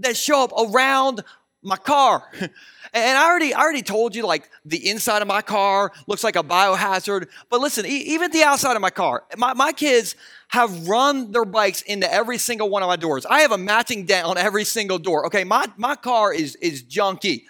that 0.00 0.16
show 0.16 0.44
up 0.44 0.52
around 0.52 1.22
my 1.62 1.76
car. 1.76 2.30
And 2.94 3.16
I 3.16 3.24
already, 3.24 3.54
I 3.54 3.60
already 3.62 3.80
told 3.80 4.14
you, 4.14 4.26
like 4.26 4.50
the 4.66 4.90
inside 4.90 5.22
of 5.22 5.28
my 5.28 5.40
car 5.40 5.92
looks 6.06 6.22
like 6.22 6.36
a 6.36 6.42
biohazard. 6.42 7.28
But 7.48 7.60
listen, 7.60 7.86
even 7.86 8.30
the 8.30 8.42
outside 8.42 8.76
of 8.76 8.82
my 8.82 8.90
car, 8.90 9.24
my, 9.38 9.54
my 9.54 9.72
kids 9.72 10.14
have 10.48 10.86
run 10.86 11.32
their 11.32 11.46
bikes 11.46 11.80
into 11.80 12.12
every 12.12 12.36
single 12.36 12.68
one 12.68 12.82
of 12.82 12.88
my 12.88 12.96
doors. 12.96 13.24
I 13.24 13.40
have 13.40 13.52
a 13.52 13.56
matching 13.56 14.04
dent 14.04 14.26
on 14.26 14.36
every 14.36 14.64
single 14.64 14.98
door. 14.98 15.24
Okay, 15.26 15.42
my, 15.42 15.66
my 15.78 15.96
car 15.96 16.34
is, 16.34 16.54
is 16.56 16.82
junky. 16.82 17.44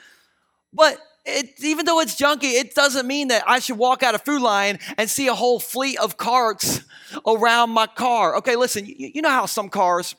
But 0.73 0.99
it, 1.25 1.55
even 1.63 1.87
though 1.87 2.01
it's 2.01 2.21
junky, 2.21 2.55
it 2.55 2.75
doesn't 2.75 3.07
mean 3.07 3.29
that 3.29 3.45
I 3.47 3.61
should 3.61 3.79
walk 3.79 4.03
out 4.03 4.15
of 4.15 4.23
Food 4.23 4.43
Lion 4.43 4.79
and 4.99 5.09
see 5.09 5.29
a 5.29 5.35
whole 5.35 5.61
fleet 5.61 5.99
of 5.99 6.17
carts 6.17 6.83
around 7.27 7.71
my 7.71 7.87
car. 7.87 8.37
Okay, 8.37 8.57
listen, 8.57 8.87
you, 8.87 9.11
you 9.15 9.23
know 9.23 9.31
how 9.31 9.47
some 9.47 9.69
cars 9.69 10.17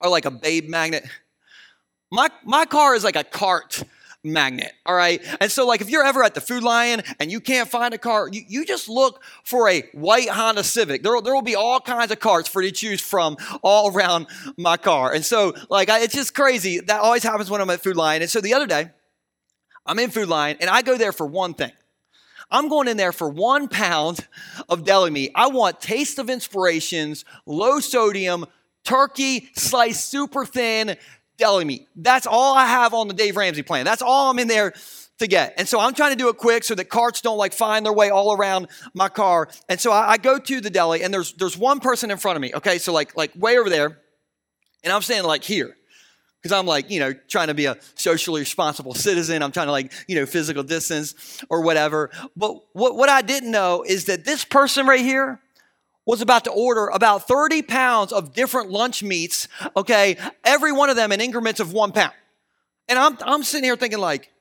are 0.00 0.10
like 0.10 0.24
a 0.24 0.30
babe 0.30 0.68
magnet? 0.68 1.04
My, 2.10 2.28
my 2.44 2.66
car 2.66 2.94
is 2.94 3.04
like 3.04 3.16
a 3.16 3.24
cart 3.24 3.82
magnet, 4.24 4.72
all 4.86 4.94
right? 4.94 5.20
And 5.40 5.50
so, 5.50 5.66
like, 5.66 5.80
if 5.80 5.90
you're 5.90 6.04
ever 6.04 6.22
at 6.22 6.34
the 6.34 6.40
Food 6.40 6.62
Lion 6.62 7.02
and 7.18 7.32
you 7.32 7.40
can't 7.40 7.68
find 7.68 7.92
a 7.92 7.98
car, 7.98 8.28
you, 8.30 8.42
you 8.46 8.64
just 8.64 8.88
look 8.88 9.22
for 9.42 9.68
a 9.68 9.82
white 9.92 10.28
Honda 10.28 10.62
Civic. 10.62 11.02
There, 11.02 11.20
there 11.20 11.34
will 11.34 11.42
be 11.42 11.56
all 11.56 11.80
kinds 11.80 12.12
of 12.12 12.20
carts 12.20 12.48
for 12.48 12.62
you 12.62 12.70
to 12.70 12.74
choose 12.74 13.00
from 13.00 13.36
all 13.62 13.92
around 13.92 14.26
my 14.56 14.76
car. 14.76 15.12
And 15.12 15.24
so, 15.24 15.54
like, 15.68 15.88
I, 15.88 16.00
it's 16.00 16.14
just 16.14 16.34
crazy. 16.34 16.78
That 16.80 17.00
always 17.00 17.22
happens 17.22 17.50
when 17.50 17.60
I'm 17.60 17.70
at 17.70 17.82
Food 17.82 17.96
Lion. 17.96 18.22
And 18.22 18.30
so, 18.30 18.40
the 18.40 18.54
other 18.54 18.66
day, 18.66 18.90
I'm 19.86 19.98
in 19.98 20.10
Food 20.10 20.28
Lion 20.28 20.56
and 20.60 20.70
I 20.70 20.82
go 20.82 20.96
there 20.96 21.12
for 21.12 21.26
one 21.26 21.54
thing. 21.54 21.72
I'm 22.50 22.68
going 22.68 22.86
in 22.86 22.96
there 22.96 23.12
for 23.12 23.28
one 23.28 23.68
pound 23.68 24.26
of 24.68 24.84
deli 24.84 25.10
meat. 25.10 25.32
I 25.34 25.48
want 25.48 25.80
Taste 25.80 26.18
of 26.18 26.28
Inspirations, 26.28 27.24
low 27.46 27.80
sodium, 27.80 28.44
turkey 28.84 29.48
sliced 29.54 30.08
super 30.08 30.44
thin 30.44 30.96
deli 31.38 31.64
meat. 31.64 31.88
That's 31.96 32.26
all 32.26 32.54
I 32.54 32.66
have 32.66 32.94
on 32.94 33.08
the 33.08 33.14
Dave 33.14 33.36
Ramsey 33.36 33.62
plan. 33.62 33.84
That's 33.84 34.02
all 34.02 34.30
I'm 34.30 34.38
in 34.38 34.48
there 34.48 34.74
to 35.18 35.26
get. 35.26 35.54
And 35.56 35.66
so 35.66 35.80
I'm 35.80 35.94
trying 35.94 36.10
to 36.12 36.16
do 36.16 36.28
it 36.28 36.36
quick 36.36 36.64
so 36.64 36.74
that 36.74 36.86
carts 36.86 37.20
don't 37.20 37.38
like 37.38 37.52
find 37.52 37.86
their 37.86 37.92
way 37.92 38.10
all 38.10 38.34
around 38.34 38.68
my 38.92 39.08
car. 39.08 39.48
And 39.68 39.80
so 39.80 39.92
I, 39.92 40.12
I 40.12 40.16
go 40.18 40.38
to 40.38 40.60
the 40.60 40.70
deli 40.70 41.02
and 41.02 41.12
there's 41.12 41.32
there's 41.34 41.56
one 41.56 41.80
person 41.80 42.10
in 42.10 42.18
front 42.18 42.36
of 42.36 42.42
me. 42.42 42.52
Okay, 42.54 42.78
so 42.78 42.92
like 42.92 43.16
like 43.16 43.32
way 43.34 43.58
over 43.58 43.70
there, 43.70 43.98
and 44.84 44.92
I'm 44.92 45.02
standing 45.02 45.26
like 45.26 45.44
here. 45.44 45.76
Because 46.42 46.58
I'm 46.58 46.66
like, 46.66 46.90
you 46.90 46.98
know, 46.98 47.12
trying 47.28 47.46
to 47.48 47.54
be 47.54 47.66
a 47.66 47.76
socially 47.94 48.40
responsible 48.40 48.94
citizen. 48.94 49.42
I'm 49.42 49.52
trying 49.52 49.68
to 49.68 49.72
like, 49.72 49.92
you 50.08 50.16
know, 50.16 50.26
physical 50.26 50.64
distance 50.64 51.44
or 51.48 51.62
whatever. 51.62 52.10
But 52.36 52.56
what, 52.72 52.96
what 52.96 53.08
I 53.08 53.22
didn't 53.22 53.52
know 53.52 53.84
is 53.86 54.06
that 54.06 54.24
this 54.24 54.44
person 54.44 54.86
right 54.86 55.00
here, 55.00 55.40
was 56.04 56.20
about 56.20 56.44
to 56.44 56.50
order 56.50 56.88
about 56.88 57.28
30 57.28 57.62
pounds 57.62 58.12
of 58.12 58.34
different 58.34 58.70
lunch 58.70 59.02
meats, 59.02 59.46
okay, 59.76 60.16
every 60.44 60.72
one 60.72 60.90
of 60.90 60.96
them 60.96 61.12
in 61.12 61.20
increments 61.20 61.60
of 61.60 61.72
one 61.72 61.92
pound. 61.92 62.12
And 62.88 62.98
I'm, 62.98 63.16
I'm 63.20 63.42
sitting 63.42 63.64
here 63.64 63.76
thinking, 63.76 64.00
like, 64.00 64.31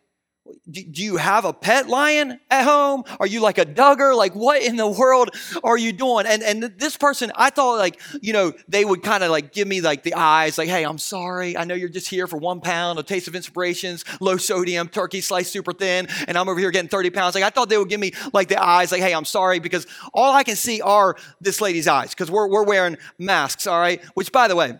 do, 0.69 0.81
you 1.03 1.17
have 1.17 1.45
a 1.45 1.53
pet 1.53 1.87
lion 1.87 2.39
at 2.49 2.63
home? 2.63 3.03
Are 3.19 3.27
you 3.27 3.41
like 3.41 3.57
a 3.57 3.65
Duggar? 3.65 4.15
Like, 4.15 4.33
what 4.33 4.61
in 4.61 4.75
the 4.75 4.87
world 4.87 5.29
are 5.63 5.77
you 5.77 5.91
doing? 5.91 6.25
And 6.25 6.41
and 6.41 6.63
this 6.77 6.97
person, 6.97 7.31
I 7.35 7.49
thought 7.49 7.77
like, 7.77 7.99
you 8.21 8.33
know, 8.33 8.53
they 8.67 8.83
would 8.83 9.03
kind 9.03 9.23
of 9.23 9.29
like 9.29 9.53
give 9.53 9.67
me 9.67 9.81
like 9.81 10.03
the 10.03 10.15
eyes, 10.15 10.57
like, 10.57 10.69
hey, 10.69 10.83
I'm 10.83 10.97
sorry. 10.97 11.55
I 11.57 11.63
know 11.63 11.75
you're 11.75 11.89
just 11.89 12.09
here 12.09 12.27
for 12.27 12.37
one 12.37 12.61
pound, 12.61 12.97
a 12.99 13.03
taste 13.03 13.27
of 13.27 13.35
inspirations, 13.35 14.03
low 14.19 14.37
sodium, 14.37 14.87
turkey 14.87 15.21
sliced 15.21 15.51
super 15.51 15.73
thin, 15.73 16.07
and 16.27 16.37
I'm 16.37 16.49
over 16.49 16.59
here 16.59 16.71
getting 16.71 16.89
30 16.89 17.11
pounds. 17.11 17.35
Like, 17.35 17.43
I 17.43 17.49
thought 17.49 17.69
they 17.69 17.77
would 17.77 17.89
give 17.89 17.99
me 17.99 18.13
like 18.33 18.47
the 18.47 18.61
eyes, 18.61 18.91
like, 18.91 19.01
hey, 19.01 19.13
I'm 19.13 19.25
sorry, 19.25 19.59
because 19.59 19.85
all 20.13 20.33
I 20.33 20.43
can 20.43 20.55
see 20.55 20.81
are 20.81 21.15
this 21.39 21.61
lady's 21.61 21.87
eyes, 21.87 22.09
because 22.11 22.31
we're, 22.31 22.47
we're 22.47 22.65
wearing 22.65 22.97
masks, 23.19 23.67
all 23.67 23.79
right? 23.79 24.03
Which, 24.15 24.31
by 24.31 24.47
the 24.47 24.55
way, 24.55 24.79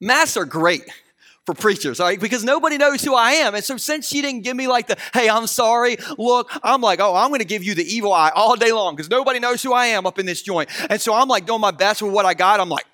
masks 0.00 0.36
are 0.36 0.44
great 0.44 0.82
for 1.48 1.54
preachers, 1.54 1.98
all 1.98 2.06
right? 2.06 2.20
Because 2.20 2.44
nobody 2.44 2.76
knows 2.76 3.02
who 3.02 3.14
I 3.14 3.30
am. 3.30 3.54
And 3.54 3.64
so 3.64 3.78
since 3.78 4.06
she 4.06 4.20
didn't 4.20 4.42
give 4.42 4.54
me 4.54 4.68
like 4.68 4.86
the, 4.86 4.98
hey, 5.14 5.30
I'm 5.30 5.46
sorry, 5.46 5.96
look, 6.18 6.50
I'm 6.62 6.82
like, 6.82 7.00
oh, 7.00 7.14
I'm 7.14 7.28
going 7.28 7.38
to 7.38 7.46
give 7.46 7.64
you 7.64 7.74
the 7.74 7.84
evil 7.84 8.12
eye 8.12 8.30
all 8.34 8.54
day 8.54 8.70
long 8.70 8.94
because 8.94 9.08
nobody 9.08 9.38
knows 9.38 9.62
who 9.62 9.72
I 9.72 9.86
am 9.86 10.04
up 10.04 10.18
in 10.18 10.26
this 10.26 10.42
joint. 10.42 10.68
And 10.90 11.00
so 11.00 11.14
I'm 11.14 11.26
like 11.26 11.46
doing 11.46 11.62
my 11.62 11.70
best 11.70 12.02
with 12.02 12.12
what 12.12 12.26
I 12.26 12.34
got. 12.34 12.60
I'm 12.60 12.68
like, 12.68 12.84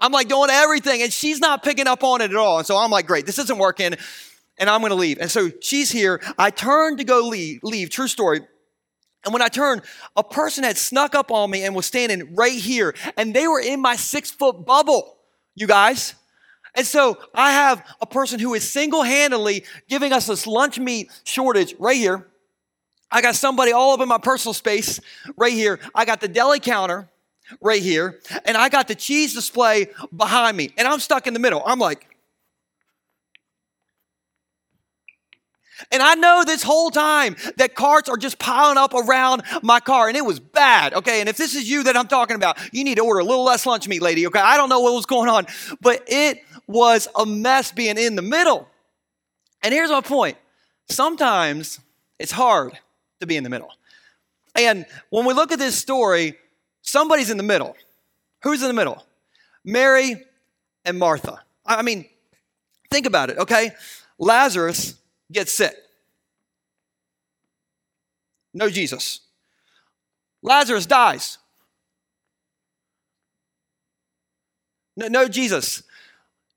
I'm 0.00 0.12
like 0.12 0.28
doing 0.28 0.50
everything 0.50 1.00
and 1.00 1.10
she's 1.10 1.40
not 1.40 1.62
picking 1.62 1.86
up 1.86 2.04
on 2.04 2.20
it 2.20 2.30
at 2.30 2.36
all. 2.36 2.58
And 2.58 2.66
so 2.66 2.76
I'm 2.76 2.90
like, 2.90 3.06
great, 3.06 3.24
this 3.24 3.38
isn't 3.38 3.58
working 3.58 3.94
and 4.58 4.68
I'm 4.68 4.82
going 4.82 4.90
to 4.90 4.96
leave. 4.96 5.16
And 5.18 5.30
so 5.30 5.50
she's 5.62 5.90
here. 5.90 6.20
I 6.36 6.50
turn 6.50 6.98
to 6.98 7.04
go 7.04 7.26
leave, 7.26 7.60
leave, 7.62 7.88
true 7.88 8.08
story. 8.08 8.42
And 9.24 9.32
when 9.32 9.40
I 9.40 9.48
turned, 9.48 9.80
a 10.14 10.22
person 10.24 10.62
had 10.62 10.76
snuck 10.76 11.14
up 11.14 11.30
on 11.30 11.50
me 11.50 11.64
and 11.64 11.74
was 11.74 11.86
standing 11.86 12.34
right 12.34 12.52
here 12.52 12.94
and 13.16 13.32
they 13.32 13.48
were 13.48 13.60
in 13.60 13.80
my 13.80 13.96
six 13.96 14.30
foot 14.30 14.66
bubble 14.66 15.16
you 15.60 15.66
guys. 15.66 16.14
And 16.74 16.86
so 16.86 17.18
I 17.34 17.52
have 17.52 17.84
a 18.00 18.06
person 18.06 18.38
who 18.38 18.54
is 18.54 18.68
single 18.68 19.02
handedly 19.02 19.64
giving 19.88 20.12
us 20.12 20.26
this 20.26 20.46
lunch 20.46 20.78
meat 20.78 21.10
shortage 21.24 21.74
right 21.78 21.96
here. 21.96 22.26
I 23.10 23.22
got 23.22 23.34
somebody 23.34 23.72
all 23.72 23.92
up 23.92 24.00
in 24.00 24.08
my 24.08 24.18
personal 24.18 24.54
space 24.54 25.00
right 25.36 25.52
here. 25.52 25.80
I 25.94 26.04
got 26.04 26.20
the 26.20 26.28
deli 26.28 26.60
counter 26.60 27.08
right 27.60 27.82
here. 27.82 28.20
And 28.44 28.56
I 28.56 28.68
got 28.68 28.86
the 28.88 28.94
cheese 28.94 29.34
display 29.34 29.88
behind 30.16 30.56
me. 30.56 30.70
And 30.78 30.86
I'm 30.86 31.00
stuck 31.00 31.26
in 31.26 31.34
the 31.34 31.40
middle. 31.40 31.62
I'm 31.66 31.80
like, 31.80 32.06
And 35.90 36.02
I 36.02 36.14
know 36.14 36.44
this 36.44 36.62
whole 36.62 36.90
time 36.90 37.36
that 37.56 37.74
carts 37.74 38.08
are 38.08 38.16
just 38.16 38.38
piling 38.38 38.78
up 38.78 38.94
around 38.94 39.42
my 39.62 39.80
car, 39.80 40.08
and 40.08 40.16
it 40.16 40.24
was 40.24 40.40
bad, 40.40 40.94
okay? 40.94 41.20
And 41.20 41.28
if 41.28 41.36
this 41.36 41.54
is 41.54 41.70
you 41.70 41.84
that 41.84 41.96
I'm 41.96 42.08
talking 42.08 42.36
about, 42.36 42.58
you 42.72 42.84
need 42.84 42.96
to 42.96 43.04
order 43.04 43.20
a 43.20 43.24
little 43.24 43.44
less 43.44 43.66
lunch 43.66 43.88
meat, 43.88 44.02
lady, 44.02 44.26
okay? 44.26 44.40
I 44.40 44.56
don't 44.56 44.68
know 44.68 44.80
what 44.80 44.94
was 44.94 45.06
going 45.06 45.28
on, 45.28 45.46
but 45.80 46.04
it 46.06 46.40
was 46.66 47.08
a 47.16 47.26
mess 47.26 47.72
being 47.72 47.98
in 47.98 48.16
the 48.16 48.22
middle. 48.22 48.68
And 49.62 49.74
here's 49.74 49.90
my 49.90 50.00
point 50.00 50.36
sometimes 50.88 51.80
it's 52.18 52.32
hard 52.32 52.78
to 53.20 53.26
be 53.26 53.36
in 53.36 53.44
the 53.44 53.50
middle. 53.50 53.70
And 54.54 54.86
when 55.10 55.24
we 55.24 55.34
look 55.34 55.52
at 55.52 55.58
this 55.58 55.76
story, 55.76 56.36
somebody's 56.82 57.30
in 57.30 57.36
the 57.36 57.42
middle. 57.42 57.76
Who's 58.42 58.62
in 58.62 58.68
the 58.68 58.74
middle? 58.74 59.04
Mary 59.64 60.24
and 60.84 60.98
Martha. 60.98 61.42
I 61.64 61.82
mean, 61.82 62.06
think 62.90 63.06
about 63.06 63.30
it, 63.30 63.38
okay? 63.38 63.72
Lazarus 64.18 64.94
gets 65.30 65.52
sick. 65.52 65.76
No 68.52 68.68
Jesus. 68.68 69.20
Lazarus 70.42 70.86
dies. 70.86 71.38
No, 74.96 75.08
no 75.08 75.28
Jesus. 75.28 75.82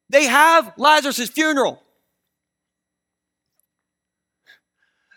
They 0.09 0.25
have 0.25 0.73
Lazarus' 0.77 1.29
funeral. 1.29 1.81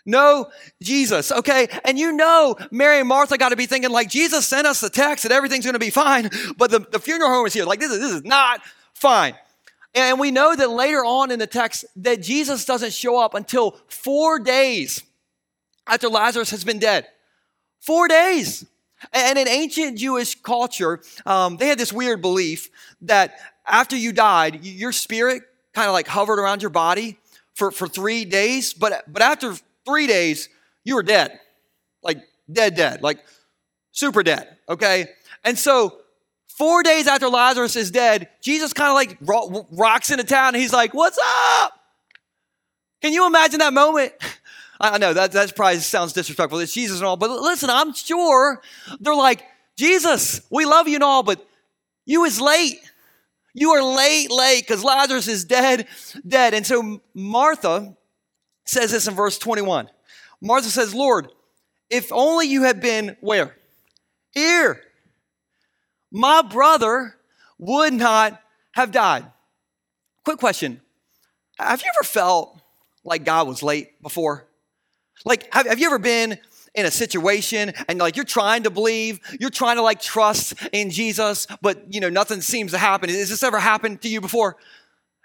No 0.05 0.49
Jesus, 0.81 1.33
okay? 1.33 1.67
And 1.83 1.99
you 1.99 2.13
know, 2.13 2.55
Mary 2.71 2.99
and 2.99 3.09
Martha 3.09 3.37
got 3.37 3.49
to 3.49 3.57
be 3.57 3.65
thinking, 3.65 3.91
like, 3.91 4.09
Jesus 4.09 4.47
sent 4.47 4.65
us 4.65 4.79
the 4.79 4.89
text 4.89 5.23
that 5.23 5.33
everything's 5.33 5.65
going 5.65 5.73
to 5.73 5.79
be 5.79 5.89
fine, 5.89 6.29
but 6.57 6.71
the, 6.71 6.79
the 6.79 6.99
funeral 6.99 7.29
home 7.29 7.45
is 7.45 7.53
here. 7.53 7.65
Like, 7.65 7.81
this 7.81 7.91
is, 7.91 7.99
this 7.99 8.11
is 8.11 8.23
not 8.23 8.61
fine. 8.93 9.35
And 9.97 10.19
we 10.19 10.29
know 10.29 10.55
that 10.55 10.69
later 10.69 11.03
on 11.03 11.31
in 11.31 11.39
the 11.39 11.47
text 11.47 11.83
that 11.95 12.21
Jesus 12.21 12.65
doesn't 12.65 12.93
show 12.93 13.19
up 13.19 13.33
until 13.33 13.71
four 13.87 14.37
days 14.37 15.01
after 15.87 16.07
Lazarus 16.07 16.51
has 16.51 16.63
been 16.63 16.77
dead. 16.77 17.07
Four 17.79 18.07
days. 18.07 18.63
And 19.11 19.39
in 19.39 19.47
ancient 19.47 19.97
Jewish 19.97 20.35
culture, 20.35 21.01
um, 21.25 21.57
they 21.57 21.67
had 21.67 21.79
this 21.79 21.91
weird 21.91 22.21
belief 22.21 22.69
that 23.01 23.39
after 23.65 23.95
you 23.97 24.11
died, 24.11 24.63
your 24.63 24.91
spirit 24.91 25.41
kind 25.73 25.87
of 25.87 25.93
like 25.93 26.07
hovered 26.07 26.37
around 26.37 26.61
your 26.61 26.69
body 26.69 27.17
for, 27.55 27.71
for 27.71 27.87
three 27.87 28.23
days. 28.23 28.75
But, 28.75 29.03
but 29.11 29.23
after 29.23 29.55
three 29.83 30.05
days, 30.05 30.47
you 30.83 30.93
were 30.93 31.03
dead. 31.03 31.39
Like 32.03 32.19
dead, 32.51 32.75
dead. 32.75 33.01
Like 33.01 33.17
super 33.91 34.21
dead. 34.21 34.57
Okay? 34.69 35.07
And 35.43 35.57
so 35.57 35.97
Four 36.57 36.81
days 36.81 37.05
after 37.05 37.29
Lazarus 37.29 37.75
is 37.75 37.91
dead, 37.91 38.29
Jesus 38.41 38.73
kind 38.73 38.89
of 38.89 38.95
like 38.95 39.17
ro- 39.21 39.67
rocks 39.71 40.09
into 40.09 40.23
town 40.23 40.55
and 40.55 40.57
he's 40.61 40.73
like, 40.73 40.93
What's 40.93 41.19
up? 41.61 41.73
Can 43.01 43.13
you 43.13 43.27
imagine 43.27 43.59
that 43.59 43.73
moment? 43.73 44.13
I 44.79 44.97
know 44.97 45.13
that 45.13 45.31
that 45.33 45.55
probably 45.55 45.79
sounds 45.79 46.13
disrespectful. 46.13 46.59
It's 46.59 46.73
Jesus 46.73 46.97
and 46.97 47.05
all, 47.05 47.15
but 47.15 47.29
listen, 47.29 47.69
I'm 47.69 47.93
sure 47.93 48.61
they're 48.99 49.15
like, 49.15 49.43
Jesus, 49.75 50.41
we 50.49 50.65
love 50.65 50.87
you 50.87 50.95
and 50.95 51.03
all, 51.03 51.23
but 51.23 51.45
you 52.05 52.25
is 52.25 52.41
late. 52.41 52.79
You 53.53 53.71
are 53.71 53.83
late, 53.83 54.31
late, 54.31 54.67
because 54.67 54.83
Lazarus 54.83 55.27
is 55.27 55.45
dead, 55.45 55.87
dead. 56.27 56.53
And 56.53 56.65
so 56.65 57.01
Martha 57.13 57.95
says 58.65 58.91
this 58.91 59.07
in 59.07 59.15
verse 59.15 59.39
21. 59.39 59.89
Martha 60.41 60.69
says, 60.69 60.93
Lord, 60.93 61.27
if 61.89 62.11
only 62.11 62.47
you 62.47 62.63
had 62.63 62.81
been 62.81 63.17
where? 63.19 63.55
Here. 64.31 64.81
My 66.11 66.41
brother 66.41 67.15
would 67.57 67.93
not 67.93 68.41
have 68.73 68.91
died. 68.91 69.25
Quick 70.23 70.39
question. 70.39 70.81
Have 71.57 71.81
you 71.81 71.89
ever 71.95 72.03
felt 72.03 72.59
like 73.03 73.23
God 73.23 73.47
was 73.47 73.63
late 73.63 74.01
before? 74.01 74.47
Like, 75.25 75.51
have, 75.53 75.65
have 75.65 75.79
you 75.79 75.87
ever 75.87 75.99
been 75.99 76.37
in 76.75 76.85
a 76.85 76.91
situation 76.91 77.73
and 77.87 77.97
like 77.97 78.15
you're 78.15 78.25
trying 78.25 78.63
to 78.63 78.69
believe, 78.69 79.19
you're 79.39 79.49
trying 79.49 79.77
to 79.77 79.81
like 79.81 79.99
trust 79.99 80.53
in 80.71 80.91
Jesus, 80.91 81.47
but 81.61 81.91
you 81.91 81.99
know, 81.99 82.09
nothing 82.09 82.39
seems 82.39 82.71
to 82.71 82.77
happen. 82.77 83.09
Has 83.09 83.29
this 83.29 83.41
ever 83.41 83.59
happened 83.59 84.01
to 84.03 84.09
you 84.09 84.21
before? 84.21 84.57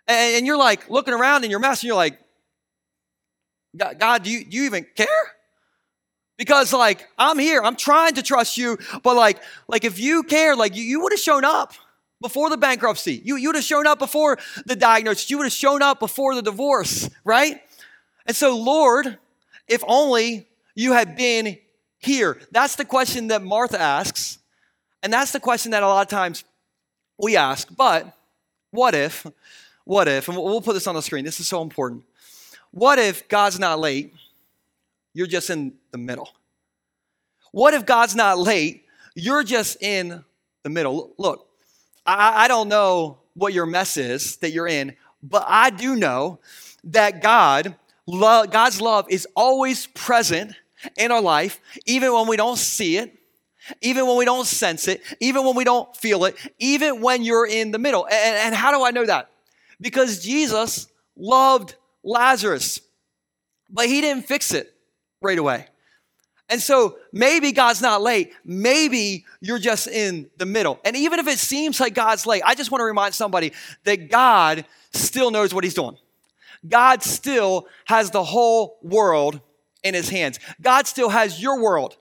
And, 0.09 0.37
and 0.37 0.47
you're 0.47 0.57
like 0.57 0.89
looking 0.89 1.13
around 1.13 1.45
in 1.45 1.51
your 1.51 1.61
mess 1.61 1.83
and 1.83 1.89
you're 1.89 1.97
like, 1.97 2.19
God, 3.77 4.23
do, 4.23 4.31
you, 4.31 4.45
do 4.45 4.57
you 4.57 4.65
even 4.65 4.87
care? 4.97 5.07
Because 6.43 6.73
like 6.73 7.09
I'm 7.17 7.39
here, 7.39 7.63
I'm 7.63 7.77
trying 7.77 8.15
to 8.15 8.23
trust 8.23 8.59
you, 8.59 8.77
but 9.05 9.15
like, 9.15 9.41
like 9.69 9.85
if 9.85 10.01
you 10.01 10.25
cared, 10.25 10.59
like 10.59 10.75
you, 10.75 10.83
you 10.83 11.01
would 11.01 11.13
have 11.13 11.21
shown 11.21 11.45
up 11.45 11.73
before 12.21 12.51
the 12.51 12.57
bankruptcy. 12.57 13.23
You, 13.25 13.37
you 13.37 13.51
would 13.51 13.55
have 13.55 13.63
shown 13.63 13.87
up 13.87 14.01
before 14.01 14.41
the 14.67 14.75
diagnosis. 14.75 15.31
You 15.31 15.39
would 15.39 15.45
have 15.45 15.53
shown 15.53 15.83
up 15.83 16.01
before 16.01 16.35
the 16.35 16.43
divorce, 16.43 17.09
right? 17.23 17.61
And 18.27 18.35
so, 18.35 18.57
Lord, 18.57 19.19
if 19.69 19.85
only 19.87 20.49
you 20.75 20.95
had 20.95 21.15
been 21.17 21.59
here. 22.01 22.41
That's 22.51 22.75
the 22.75 22.85
question 22.85 23.29
that 23.29 23.45
Martha 23.45 23.81
asks. 23.81 24.39
And 25.01 25.13
that's 25.13 25.31
the 25.31 25.39
question 25.39 25.71
that 25.71 25.85
a 25.85 25.87
lot 25.87 26.03
of 26.03 26.09
times 26.09 26.43
we 27.19 27.37
ask. 27.37 27.69
But 27.77 28.17
what 28.73 28.97
if, 28.97 29.25
what 29.85 30.09
if, 30.09 30.27
and 30.27 30.37
we'll 30.37 30.61
put 30.61 30.73
this 30.73 30.89
on 30.89 30.97
the 30.97 31.03
screen, 31.03 31.25
this 31.25 31.39
is 31.39 31.47
so 31.47 31.63
important. 31.63 32.03
What 32.73 32.99
if 32.99 33.29
God's 33.29 33.61
not 33.61 33.79
late? 33.79 34.13
You're 35.15 35.27
just 35.27 35.51
in 35.51 35.75
the 35.91 35.99
middle. 35.99 36.31
What 37.53 37.75
if 37.75 37.85
God's 37.85 38.15
not 38.15 38.39
late? 38.39 38.87
You're 39.15 39.45
just 39.45 39.83
in 39.83 40.25
the 40.63 40.71
middle. 40.71 41.13
Look, 41.19 41.47
I, 42.07 42.45
I 42.45 42.49
don't 42.49 42.69
know 42.69 43.19
what 43.35 43.53
your 43.53 43.67
mess 43.67 43.97
is 43.97 44.37
that 44.37 44.51
you're 44.51 44.69
in, 44.69 44.97
but 45.23 45.45
I 45.47 45.71
do 45.71 45.97
know 45.97 46.41
that 46.85 47.23
God 47.23 47.77
love, 48.07 48.51
God's 48.51 48.81
love 48.81 49.07
is 49.11 49.27
always 49.37 49.87
present 49.89 50.55
in 50.97 51.13
our 51.13 51.21
life, 51.21 51.61
even 51.87 52.13
when 52.13 52.27
we 52.27 52.37
don't 52.37 52.59
see 52.59 52.97
it, 52.97 53.17
even 53.81 54.07
when 54.07 54.17
we 54.17 54.25
don't 54.25 54.47
sense 54.47 54.89
it, 54.89 55.01
even 55.21 55.45
when 55.45 55.55
we 55.55 55.63
don't 55.63 55.95
feel 55.97 56.25
it, 56.25 56.37
even 56.59 57.01
when 57.01 57.23
you're 57.23 57.47
in 57.47 57.71
the 57.71 57.79
middle. 57.79 58.07
And, 58.07 58.37
and 58.37 58.55
how 58.55 58.77
do 58.77 58.85
I 58.85 58.91
know 58.91 59.07
that? 59.07 59.31
Because 59.81 60.25
Jesus 60.25 60.89
loved 61.17 61.77
Lazarus, 62.03 62.81
but 63.71 63.87
he 63.87 64.01
didn't 64.01 64.27
fix 64.27 64.53
it 64.53 64.75
right 65.23 65.39
away. 65.39 65.67
And 66.49 66.61
so 66.61 66.99
maybe 67.13 67.53
God's 67.53 67.81
not 67.81 68.03
late. 68.03 68.33
Maybe 68.45 69.25
you're 69.41 69.59
just 69.59 69.89
in 69.89 70.29
the 70.37 70.45
middle. 70.45 70.79
And 70.85 70.95
even 70.97 71.19
if 71.19 71.27
it 71.27 71.39
seems 71.39 71.81
like 71.81 71.95
God's 71.95 72.27
late, 72.27 72.43
I 72.45 72.55
just 72.55 72.71
want 72.71 72.81
to 72.81 72.85
remind 72.85 73.15
somebody 73.15 73.53
that 73.85 74.11
God 74.11 74.67
still 74.93 75.31
knows 75.31 75.55
what 75.55 75.65
he's 75.65 75.75
doing. 75.75 75.97
God 76.69 77.03
still 77.03 77.67
has 77.87 78.11
the 78.11 78.23
whole 78.23 78.79
world 78.83 79.41
in 79.83 79.95
his 79.95 80.11
hands. 80.11 80.39
God 80.61 80.87
still 80.87 81.09
has 81.09 81.41
your 81.41 81.61
world 81.61 81.97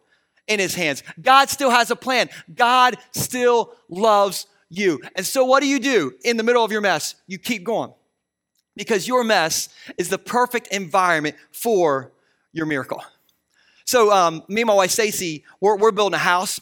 in 0.48 0.60
his 0.60 0.76
hands. 0.76 1.04
God 1.22 1.50
still 1.50 1.70
has 1.70 1.90
a 1.90 1.96
plan. 1.96 2.30
God 2.54 2.98
still 3.12 3.74
loves 3.90 4.48
you. 4.70 5.00
And 5.16 5.26
so, 5.26 5.46
what 5.46 5.62
do 5.62 5.68
you 5.68 5.80
do 5.80 6.14
in 6.24 6.38
the 6.38 6.44
middle 6.44 6.64
of 6.64 6.72
your 6.72 6.82
mess? 6.82 7.16
You 7.28 7.38
keep 7.38 7.64
going 7.64 7.94
because 8.76 9.08
your 9.08 9.24
mess 9.24 9.70
is 9.98 10.10
the 10.10 10.18
perfect 10.18 10.68
environment 10.68 11.36
for 11.52 12.12
your 12.54 12.66
miracle. 12.66 13.04
So, 13.86 14.12
um, 14.12 14.44
me 14.48 14.62
and 14.62 14.68
my 14.68 14.74
wife 14.74 14.92
Stacy, 14.92 15.44
we're, 15.60 15.78
we're 15.78 15.92
building 15.92 16.16
a 16.16 16.20
house 16.20 16.60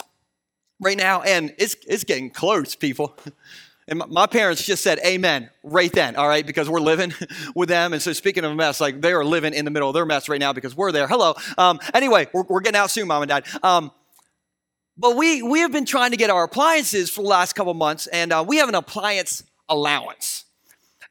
right 0.80 0.98
now, 0.98 1.22
and 1.22 1.54
it's 1.58 1.76
it's 1.88 2.04
getting 2.04 2.30
close, 2.30 2.76
people. 2.76 3.16
And 3.90 4.04
my 4.08 4.28
parents 4.28 4.64
just 4.64 4.84
said 4.84 5.00
amen 5.04 5.50
right 5.64 5.92
then, 5.92 6.16
all 6.16 6.28
right, 6.28 6.46
because 6.46 6.70
we're 6.70 6.80
living 6.80 7.12
with 7.56 7.70
them. 7.70 7.92
And 7.94 8.02
so, 8.02 8.14
speaking 8.14 8.46
of 8.46 8.52
a 8.52 8.56
mess, 8.56 8.80
like 8.80 9.02
they 9.02 9.12
are 9.14 9.26
living 9.26 9.54
in 9.54 9.66
the 9.66 9.72
middle 9.72 9.90
of 9.90 9.96
their 9.96 10.06
mess 10.06 10.30
right 10.30 10.40
now 10.40 10.54
because 10.54 10.78
we're 10.78 10.92
there. 10.92 11.08
Hello. 11.08 11.34
Um, 11.58 11.80
anyway, 11.94 12.28
we're, 12.32 12.44
we're, 12.44 12.60
getting 12.62 12.78
out 12.78 12.92
soon, 12.92 13.08
mom 13.08 13.24
and 13.24 13.30
dad. 13.30 13.46
Um, 13.64 13.92
but 14.96 15.16
we, 15.16 15.42
we 15.42 15.62
have 15.62 15.72
been 15.72 15.86
trying 15.86 16.12
to 16.12 16.18
get 16.18 16.30
our 16.30 16.44
appliances 16.44 17.10
for 17.10 17.22
the 17.24 17.30
last 17.30 17.54
couple 17.54 17.74
months, 17.74 18.06
and 18.08 18.32
uh, 18.32 18.46
we 18.48 18.58
have 18.58 18.70
an 18.70 18.76
appliance 18.76 19.44
allowance. 19.68 20.46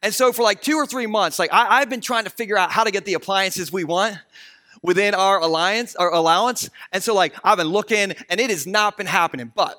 And 0.00 0.14
so, 0.14 0.32
for 0.32 0.42
like 0.42 0.62
two 0.62 0.76
or 0.76 0.86
three 0.86 1.06
months, 1.06 1.38
like 1.40 1.52
I, 1.52 1.80
I've 1.80 1.90
been 1.90 2.00
trying 2.00 2.24
to 2.24 2.30
figure 2.30 2.56
out 2.56 2.70
how 2.70 2.84
to 2.84 2.92
get 2.92 3.04
the 3.04 3.14
appliances 3.14 3.72
we 3.72 3.82
want 3.82 4.18
within 4.82 5.14
our 5.14 5.40
alliance 5.40 5.96
our 5.96 6.12
allowance. 6.12 6.70
And 6.92 7.02
so, 7.02 7.14
like, 7.14 7.34
I've 7.44 7.58
been 7.58 7.68
looking, 7.68 8.14
and 8.28 8.40
it 8.40 8.50
has 8.50 8.66
not 8.66 8.96
been 8.96 9.06
happening. 9.06 9.52
But 9.54 9.76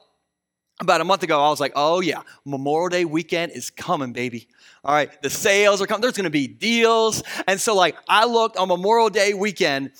about 0.80 1.02
a 1.02 1.04
month 1.04 1.24
ago, 1.24 1.42
I 1.42 1.50
was 1.50 1.60
like, 1.60 1.74
oh 1.76 2.00
yeah, 2.00 2.22
Memorial 2.46 2.90
Day 2.90 3.06
weekend 3.06 3.52
is 3.52 3.70
coming, 3.70 4.14
baby. 4.14 4.48
All 4.84 4.94
right, 4.94 5.10
the 5.22 5.30
sales 5.30 5.82
are 5.82 5.88
coming. 5.88 6.02
There's 6.02 6.18
gonna 6.18 6.30
be 6.30 6.48
deals. 6.48 7.24
And 7.48 7.60
so, 7.60 7.76
like, 7.76 7.96
I 8.08 8.26
looked 8.26 8.58
on 8.58 8.68
Memorial 8.68 9.10
Day 9.10 9.34
weekend, 9.34 9.92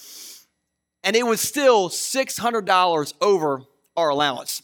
and 1.04 1.16
it 1.16 1.26
was 1.26 1.42
still 1.42 1.90
$600 1.90 3.14
over 3.22 3.62
our 3.98 4.10
allowance. 4.10 4.62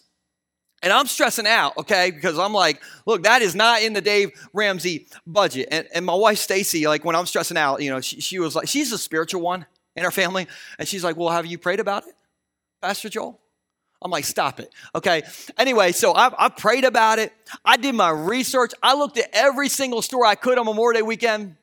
And 0.82 0.94
I'm 0.94 1.08
stressing 1.08 1.48
out, 1.48 1.76
okay, 1.80 2.12
because 2.12 2.38
I'm 2.38 2.54
like, 2.54 2.82
look, 3.08 3.24
that 3.24 3.42
is 3.42 3.56
not 3.56 3.82
in 3.82 3.94
the 3.94 4.02
Dave 4.02 4.32
Ramsey 4.54 5.08
budget. 5.26 5.70
And, 5.72 5.88
and 5.96 6.06
my 6.06 6.14
wife, 6.14 6.38
Stacy, 6.38 6.88
like, 6.88 7.04
when 7.04 7.16
I'm 7.16 7.26
stressing 7.26 7.58
out, 7.58 7.82
you 7.82 7.90
know, 7.90 8.02
she, 8.02 8.22
she 8.22 8.38
was 8.38 8.56
like, 8.56 8.68
she's 8.68 8.92
a 8.92 8.98
spiritual 8.98 9.42
one 9.42 9.66
in 9.96 10.06
our 10.06 10.12
family. 10.12 10.48
And 10.78 10.88
she's 10.88 11.04
like, 11.04 11.18
well, 11.18 11.30
have 11.30 11.46
you 11.46 11.58
prayed 11.58 11.80
about 11.80 12.08
it, 12.08 12.16
Pastor 12.82 13.10
Joel? 13.10 13.40
I'm 14.02 14.12
like, 14.12 14.26
stop 14.26 14.60
it. 14.60 14.74
Okay. 14.94 15.24
Anyway, 15.58 15.92
so 15.92 16.14
I, 16.14 16.32
I, 16.38 16.50
prayed 16.50 16.84
about 16.84 17.18
it. 17.18 17.34
I 17.64 17.78
did 17.78 17.96
my 17.96 18.10
research. 18.10 18.72
I 18.84 18.94
looked 18.94 19.18
at 19.18 19.30
every 19.34 19.70
single 19.70 20.02
store 20.02 20.26
I 20.26 20.36
could 20.36 20.58
on 20.58 20.66
Memorial 20.66 21.00
Day 21.00 21.02
weekend, 21.02 21.56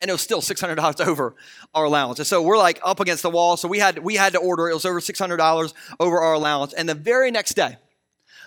and 0.00 0.08
it 0.08 0.12
was 0.12 0.22
still 0.22 0.40
$600 0.40 1.06
over 1.06 1.34
our 1.74 1.84
allowance. 1.84 2.18
And 2.18 2.26
so 2.26 2.40
we're 2.40 2.56
like 2.56 2.80
up 2.82 3.00
against 3.00 3.22
the 3.22 3.30
wall. 3.30 3.56
So 3.56 3.68
we 3.68 3.78
had 3.78 3.98
we 3.98 4.16
had 4.16 4.32
to 4.32 4.38
order. 4.38 4.70
It 4.70 4.74
was 4.74 4.86
over 4.86 5.00
$600 5.00 5.74
over 5.98 6.20
our 6.20 6.32
allowance. 6.32 6.72
And 6.72 6.88
the 6.88 6.94
very 6.94 7.30
next 7.30 7.54
day, 7.54 7.76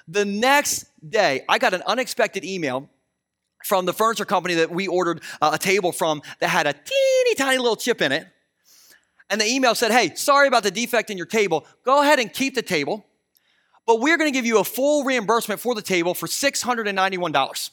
the 0.08 0.26
next 0.26 0.86
day, 1.08 1.44
I 1.48 1.60
got 1.60 1.74
an 1.74 1.84
unexpected 1.86 2.44
email 2.44 2.90
from 3.64 3.86
the 3.86 3.94
furniture 3.94 4.26
company 4.26 4.56
that 4.56 4.72
we 4.72 4.88
ordered 4.88 5.22
uh, 5.42 5.52
a 5.54 5.58
table 5.58 5.92
from 5.92 6.22
that 6.40 6.48
had 6.48 6.68
a 6.68 6.74
teeny 6.74 7.36
tiny 7.36 7.58
little 7.58 7.76
chip 7.76 8.02
in 8.02 8.12
it 8.12 8.28
and 9.30 9.40
the 9.40 9.46
email 9.46 9.76
said, 9.76 9.92
Hey, 9.92 10.14
sorry 10.16 10.48
about 10.48 10.64
the 10.64 10.72
defect 10.72 11.10
in 11.10 11.18
your 11.18 11.26
table. 11.26 11.66
Go 11.84 12.02
ahead 12.02 12.20
and 12.20 12.32
keep 12.32 12.56
the 12.56 12.62
table, 12.62 13.06
but 13.86 14.00
we're 14.00 14.18
going 14.18 14.32
to 14.32 14.36
give 14.36 14.46
you 14.46 14.60
a 14.60 14.64
full 14.64 15.04
reimbursement 15.04 15.60
for 15.60 15.76
the 15.76 15.82
table 15.82 16.14
for 16.14 16.28
$691. 16.28 17.70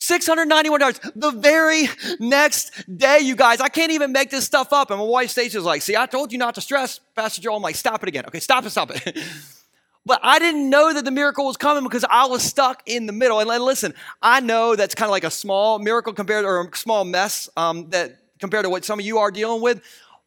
$691 0.00 1.12
the 1.14 1.30
very 1.30 1.88
next 2.18 2.84
day, 2.98 3.20
you 3.20 3.34
guys. 3.34 3.60
I 3.60 3.68
can't 3.68 3.92
even 3.92 4.12
make 4.12 4.28
this 4.30 4.44
stuff 4.44 4.72
up. 4.72 4.90
And 4.90 4.98
my 4.98 5.06
wife 5.06 5.30
Stacy 5.30 5.56
was 5.56 5.64
like, 5.64 5.80
See, 5.80 5.96
I 5.96 6.06
told 6.06 6.30
you 6.32 6.38
not 6.38 6.56
to 6.56 6.60
stress, 6.60 7.00
Pastor 7.16 7.40
Joel. 7.40 7.56
I'm 7.56 7.62
like, 7.62 7.76
Stop 7.76 8.02
it 8.02 8.08
again. 8.08 8.26
Okay, 8.26 8.40
stop 8.40 8.66
it, 8.66 8.70
stop 8.70 8.90
it. 8.90 9.18
but 10.06 10.20
I 10.22 10.38
didn't 10.38 10.68
know 10.68 10.92
that 10.92 11.06
the 11.06 11.10
miracle 11.10 11.46
was 11.46 11.56
coming 11.56 11.84
because 11.84 12.04
I 12.10 12.26
was 12.26 12.42
stuck 12.42 12.82
in 12.86 13.06
the 13.06 13.12
middle. 13.12 13.40
And 13.40 13.48
listen, 13.64 13.94
I 14.20 14.40
know 14.40 14.76
that's 14.76 14.94
kind 14.94 15.08
of 15.08 15.12
like 15.12 15.24
a 15.24 15.30
small 15.30 15.78
miracle 15.78 16.12
compared 16.12 16.44
or 16.44 16.60
a 16.60 16.76
small 16.76 17.04
mess 17.04 17.48
um, 17.56 17.88
that 17.90 18.18
compared 18.40 18.64
to 18.64 18.70
what 18.70 18.84
some 18.84 18.98
of 18.98 19.06
you 19.06 19.18
are 19.18 19.30
dealing 19.30 19.62
with. 19.62 19.80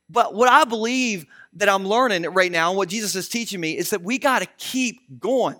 But 0.09 0.33
what 0.33 0.49
I 0.49 0.63
believe 0.63 1.25
that 1.53 1.69
I'm 1.69 1.87
learning 1.87 2.23
right 2.23 2.51
now, 2.51 2.69
and 2.69 2.77
what 2.77 2.89
Jesus 2.89 3.15
is 3.15 3.27
teaching 3.27 3.59
me, 3.59 3.77
is 3.77 3.89
that 3.89 4.01
we 4.01 4.17
got 4.17 4.39
to 4.39 4.47
keep 4.57 5.19
going. 5.19 5.57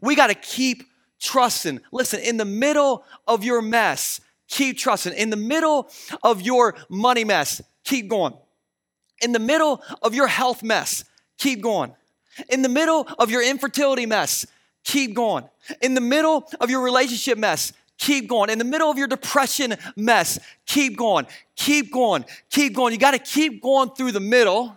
We 0.00 0.16
got 0.16 0.28
to 0.28 0.34
keep 0.34 0.84
trusting. 1.20 1.80
Listen, 1.92 2.20
in 2.20 2.36
the 2.36 2.44
middle 2.44 3.04
of 3.26 3.44
your 3.44 3.60
mess, 3.60 4.20
keep 4.48 4.78
trusting. 4.78 5.12
In 5.12 5.30
the 5.30 5.36
middle 5.36 5.90
of 6.22 6.42
your 6.42 6.76
money 6.88 7.24
mess, 7.24 7.60
keep 7.84 8.08
going. 8.08 8.34
In 9.22 9.32
the 9.32 9.38
middle 9.38 9.82
of 10.02 10.14
your 10.14 10.26
health 10.26 10.62
mess, 10.62 11.04
keep 11.38 11.62
going. 11.62 11.94
In 12.48 12.62
the 12.62 12.68
middle 12.68 13.06
of 13.18 13.30
your 13.30 13.42
infertility 13.42 14.06
mess, 14.06 14.46
keep 14.84 15.14
going. 15.14 15.48
In 15.80 15.94
the 15.94 16.00
middle 16.00 16.48
of 16.60 16.70
your 16.70 16.82
relationship 16.82 17.38
mess, 17.38 17.72
keep 17.98 18.28
going. 18.28 18.50
In 18.50 18.58
the 18.58 18.64
middle 18.64 18.90
of 18.90 18.98
your 18.98 19.06
depression 19.06 19.74
mess, 19.96 20.38
keep 20.66 20.96
going, 20.96 21.26
keep 21.56 21.92
going, 21.92 22.24
keep 22.50 22.74
going. 22.74 22.92
You 22.92 22.98
got 22.98 23.12
to 23.12 23.18
keep 23.18 23.62
going 23.62 23.90
through 23.90 24.12
the 24.12 24.20
middle 24.20 24.76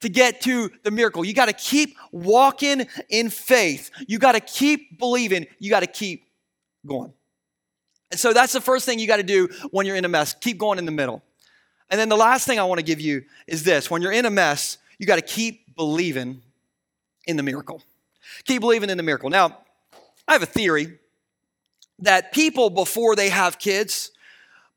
to 0.00 0.08
get 0.08 0.40
to 0.42 0.70
the 0.82 0.90
miracle. 0.90 1.24
You 1.24 1.34
got 1.34 1.46
to 1.46 1.52
keep 1.52 1.96
walking 2.12 2.86
in 3.08 3.30
faith. 3.30 3.90
You 4.06 4.18
got 4.18 4.32
to 4.32 4.40
keep 4.40 4.98
believing. 4.98 5.46
You 5.58 5.70
got 5.70 5.80
to 5.80 5.86
keep 5.86 6.26
going. 6.84 7.12
And 8.10 8.20
so 8.20 8.32
that's 8.32 8.52
the 8.52 8.60
first 8.60 8.84
thing 8.86 8.98
you 8.98 9.06
got 9.06 9.16
to 9.16 9.22
do 9.22 9.48
when 9.70 9.86
you're 9.86 9.96
in 9.96 10.04
a 10.04 10.08
mess. 10.08 10.34
Keep 10.34 10.58
going 10.58 10.78
in 10.78 10.84
the 10.84 10.92
middle. 10.92 11.22
And 11.90 11.98
then 12.00 12.08
the 12.08 12.16
last 12.16 12.46
thing 12.46 12.58
I 12.58 12.64
want 12.64 12.78
to 12.78 12.84
give 12.84 13.00
you 13.00 13.24
is 13.46 13.62
this 13.62 13.90
when 13.90 14.02
you're 14.02 14.12
in 14.12 14.26
a 14.26 14.30
mess, 14.30 14.78
you 14.98 15.06
got 15.06 15.16
to 15.16 15.22
keep 15.22 15.74
believing 15.76 16.42
in 17.26 17.36
the 17.36 17.42
miracle. 17.42 17.82
Keep 18.44 18.60
believing 18.60 18.90
in 18.90 18.96
the 18.96 19.02
miracle. 19.02 19.30
Now, 19.30 19.58
I 20.28 20.32
have 20.32 20.42
a 20.42 20.46
theory 20.46 20.98
that 22.00 22.32
people 22.32 22.70
before 22.70 23.16
they 23.16 23.28
have 23.28 23.58
kids 23.58 24.10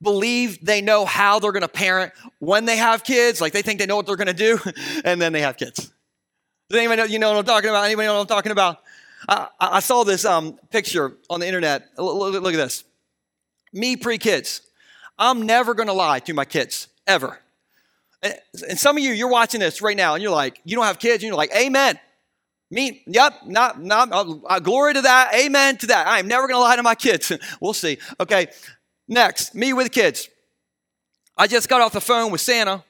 believe 0.01 0.63
they 0.65 0.81
know 0.81 1.05
how 1.05 1.39
they're 1.39 1.51
going 1.51 1.61
to 1.61 1.67
parent 1.67 2.13
when 2.39 2.65
they 2.65 2.77
have 2.77 3.03
kids, 3.03 3.41
like 3.41 3.53
they 3.53 3.61
think 3.61 3.79
they 3.79 3.85
know 3.85 3.97
what 3.97 4.05
they're 4.05 4.15
going 4.15 4.27
to 4.27 4.33
do, 4.33 4.59
and 5.05 5.21
then 5.21 5.33
they 5.33 5.41
have 5.41 5.57
kids. 5.57 5.91
Does 6.69 6.77
anybody 6.77 7.01
know, 7.01 7.07
you 7.07 7.19
know 7.19 7.29
what 7.29 7.39
I'm 7.39 7.45
talking 7.45 7.69
about? 7.69 7.85
Anybody 7.85 8.07
know 8.07 8.15
what 8.15 8.21
I'm 8.21 8.27
talking 8.27 8.51
about? 8.51 8.77
I, 9.27 9.47
I 9.59 9.79
saw 9.79 10.03
this 10.03 10.23
um, 10.23 10.57
picture 10.69 11.17
on 11.29 11.39
the 11.39 11.47
internet. 11.47 11.89
Look, 11.97 12.33
look, 12.33 12.43
look 12.43 12.53
at 12.53 12.57
this. 12.57 12.83
Me 13.73 13.95
pre 13.95 14.17
kids. 14.17 14.61
I'm 15.17 15.45
never 15.45 15.73
going 15.73 15.87
to 15.87 15.93
lie 15.93 16.19
to 16.19 16.33
my 16.33 16.45
kids, 16.45 16.87
ever. 17.05 17.39
And 18.21 18.79
some 18.79 18.97
of 18.97 19.03
you, 19.03 19.11
you're 19.11 19.29
watching 19.29 19.59
this 19.59 19.81
right 19.81 19.97
now, 19.97 20.13
and 20.13 20.23
you're 20.23 20.31
like, 20.31 20.61
you 20.63 20.75
don't 20.75 20.85
have 20.85 20.99
kids, 20.99 21.23
and 21.23 21.27
you're 21.27 21.35
like, 21.35 21.53
Amen. 21.55 21.99
Me, 22.71 23.01
yep, 23.07 23.33
not, 23.45 23.81
not, 23.81 24.09
uh, 24.11 24.59
glory 24.59 24.93
to 24.93 25.01
that, 25.01 25.33
amen 25.33 25.77
to 25.77 25.87
that. 25.87 26.05
I 26.05 26.19
am 26.19 26.27
never 26.27 26.47
gonna 26.47 26.59
lie 26.59 26.75
to 26.75 26.83
my 26.83 26.93
kids. 26.93 27.31
we'll 27.61 27.73
see. 27.73 27.97
Okay, 28.19 28.47
next, 29.07 29.55
me 29.55 29.73
with 29.73 29.91
kids. 29.91 30.29
I 31.35 31.47
just 31.47 31.67
got 31.67 31.81
off 31.81 31.93
the 31.93 32.01
phone 32.01 32.31
with 32.31 32.41
Santa, 32.41 32.83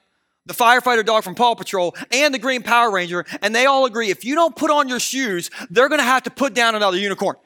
the 0.46 0.54
firefighter 0.54 1.06
dog 1.06 1.24
from 1.24 1.36
Paw 1.36 1.56
Patrol, 1.56 1.96
and 2.12 2.34
the 2.34 2.39
Green 2.39 2.62
Power 2.62 2.92
Ranger, 2.92 3.26
and 3.42 3.56
they 3.56 3.68
all 3.68 3.86
agree 3.86 4.10
if 4.10 4.26
you 4.26 4.36
don't 4.36 4.56
put 4.56 4.70
on 4.70 4.89
your 4.89 5.00
shoes, 5.00 5.50
they're 5.70 5.88
gonna 5.88 6.04
have 6.04 6.24
to 6.24 6.32
put 6.32 6.54
down 6.54 6.76
another 6.76 6.98
unicorn. 6.98 7.38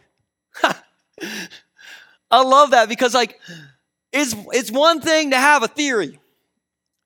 I 2.32 2.42
love 2.42 2.72
that 2.72 2.90
because, 2.90 3.14
like, 3.14 3.40
it's, 4.12 4.36
it's 4.54 4.72
one 4.72 5.02
thing 5.02 5.32
to 5.32 5.38
have 5.38 5.62
a 5.62 5.68
theory, 5.68 6.20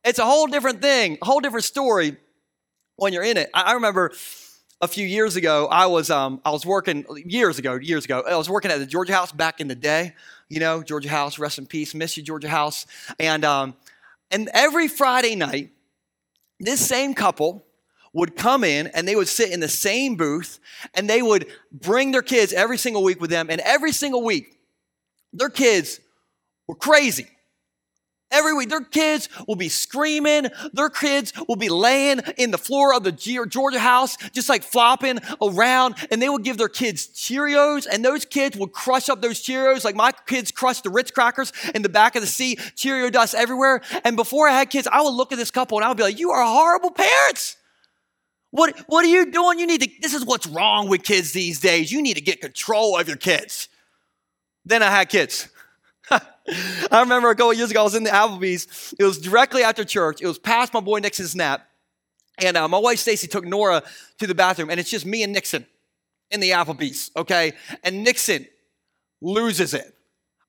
it's 0.05 0.19
a 0.19 0.25
whole 0.25 0.47
different 0.47 0.81
thing, 0.81 1.17
a 1.21 1.25
whole 1.25 1.41
different 1.41 1.65
story 1.65 2.15
when 2.95 3.11
you're 3.11 3.23
in 3.23 3.35
it. 3.35 3.49
I, 3.53 3.63
I 3.63 3.73
remember 3.73 4.13
a 4.81 4.87
few 4.87 5.05
years 5.05 5.35
ago, 5.35 5.67
I 5.67 5.87
was 5.87 6.09
um, 6.09 6.41
I 6.45 6.51
was 6.51 6.65
working 6.65 7.05
years 7.25 7.57
ago, 7.57 7.75
years 7.75 8.05
ago. 8.05 8.23
I 8.27 8.35
was 8.35 8.49
working 8.49 8.71
at 8.71 8.79
the 8.79 8.85
Georgia 8.85 9.13
House 9.13 9.31
back 9.31 9.59
in 9.59 9.67
the 9.67 9.75
day. 9.75 10.13
You 10.49 10.59
know, 10.59 10.83
Georgia 10.83 11.09
House, 11.09 11.39
rest 11.39 11.57
in 11.57 11.65
peace, 11.65 11.93
miss 11.95 12.15
you, 12.15 12.23
Georgia 12.23 12.49
House. 12.49 12.85
And 13.19 13.43
um, 13.43 13.75
and 14.29 14.49
every 14.53 14.87
Friday 14.87 15.35
night, 15.35 15.71
this 16.59 16.85
same 16.85 17.13
couple 17.13 17.65
would 18.13 18.35
come 18.35 18.63
in 18.63 18.87
and 18.87 19.07
they 19.07 19.15
would 19.15 19.27
sit 19.27 19.51
in 19.51 19.59
the 19.59 19.67
same 19.67 20.15
booth 20.15 20.59
and 20.93 21.09
they 21.09 21.21
would 21.21 21.47
bring 21.71 22.11
their 22.11 22.21
kids 22.21 22.53
every 22.53 22.77
single 22.77 23.03
week 23.03 23.19
with 23.19 23.29
them. 23.29 23.47
And 23.49 23.61
every 23.61 23.91
single 23.91 24.23
week, 24.23 24.59
their 25.33 25.49
kids 25.49 25.99
were 26.67 26.75
crazy. 26.75 27.27
Every 28.29 28.53
week, 28.53 28.67
their 28.69 28.81
kids 28.81 29.29
will 29.47 29.55
be 29.55 29.69
screaming. 29.69 30.47
Their 30.73 30.89
kids 30.89 31.31
will 31.47 31.55
be 31.55 31.69
laying 31.69 32.19
in 32.37 32.51
the 32.51 32.57
floor 32.57 32.93
of 32.93 33.03
the 33.03 33.11
Georgia 33.11 33.79
house, 33.79 34.17
just 34.31 34.49
like 34.49 34.63
flopping 34.63 35.19
around. 35.41 35.95
And 36.11 36.21
they 36.21 36.27
will 36.27 36.37
give 36.37 36.57
their 36.57 36.67
kids 36.67 37.07
Cheerios, 37.07 37.87
and 37.89 38.03
those 38.03 38.25
kids 38.25 38.57
will 38.57 38.67
crush 38.67 39.07
up 39.07 39.21
those 39.21 39.41
Cheerios 39.41 39.85
like 39.85 39.95
my 39.95 40.11
kids 40.25 40.51
crushed 40.51 40.83
the 40.83 40.89
Ritz 40.89 41.11
crackers 41.11 41.53
in 41.73 41.83
the 41.83 41.89
back 41.89 42.15
of 42.15 42.21
the 42.21 42.27
seat, 42.27 42.59
Cheerio 42.75 43.09
dust 43.09 43.33
everywhere. 43.33 43.81
And 44.03 44.17
before 44.17 44.49
I 44.49 44.53
had 44.53 44.69
kids, 44.69 44.87
I 44.91 45.01
would 45.01 45.13
look 45.13 45.31
at 45.31 45.37
this 45.37 45.51
couple 45.51 45.77
and 45.77 45.85
I 45.85 45.87
would 45.87 45.97
be 45.97 46.03
like, 46.03 46.19
You 46.19 46.31
are 46.31 46.43
horrible 46.45 46.91
parents. 46.91 47.55
What, 48.51 48.77
what 48.87 49.05
are 49.05 49.09
you 49.09 49.31
doing? 49.31 49.59
You 49.59 49.67
need 49.67 49.81
to, 49.81 49.89
this 50.01 50.13
is 50.13 50.25
what's 50.25 50.47
wrong 50.47 50.89
with 50.89 51.03
kids 51.03 51.31
these 51.31 51.59
days. 51.59 51.91
You 51.91 52.01
need 52.01 52.15
to 52.15 52.21
get 52.21 52.41
control 52.41 52.97
of 52.97 53.07
your 53.07 53.17
kids. 53.17 53.69
Then 54.65 54.81
I 54.83 54.89
had 54.89 55.09
kids. 55.09 55.49
I 56.91 57.01
remember 57.01 57.29
a 57.29 57.35
couple 57.35 57.53
years 57.53 57.71
ago, 57.71 57.81
I 57.81 57.83
was 57.83 57.95
in 57.95 58.03
the 58.03 58.09
Applebee's. 58.09 58.93
It 58.97 59.03
was 59.03 59.17
directly 59.17 59.63
after 59.63 59.83
church. 59.83 60.21
It 60.21 60.27
was 60.27 60.39
past 60.39 60.73
my 60.73 60.79
boy 60.79 60.99
Nixon's 60.99 61.35
nap. 61.35 61.67
And 62.39 62.55
uh, 62.55 62.67
my 62.67 62.77
wife 62.77 62.99
Stacy 62.99 63.27
took 63.27 63.45
Nora 63.45 63.83
to 64.19 64.27
the 64.27 64.35
bathroom, 64.35 64.69
and 64.69 64.79
it's 64.79 64.89
just 64.89 65.05
me 65.05 65.23
and 65.23 65.33
Nixon 65.33 65.65
in 66.29 66.39
the 66.39 66.51
Applebee's, 66.51 67.11
okay? 67.15 67.53
And 67.83 68.03
Nixon 68.03 68.47
loses 69.21 69.73
it. 69.73 69.96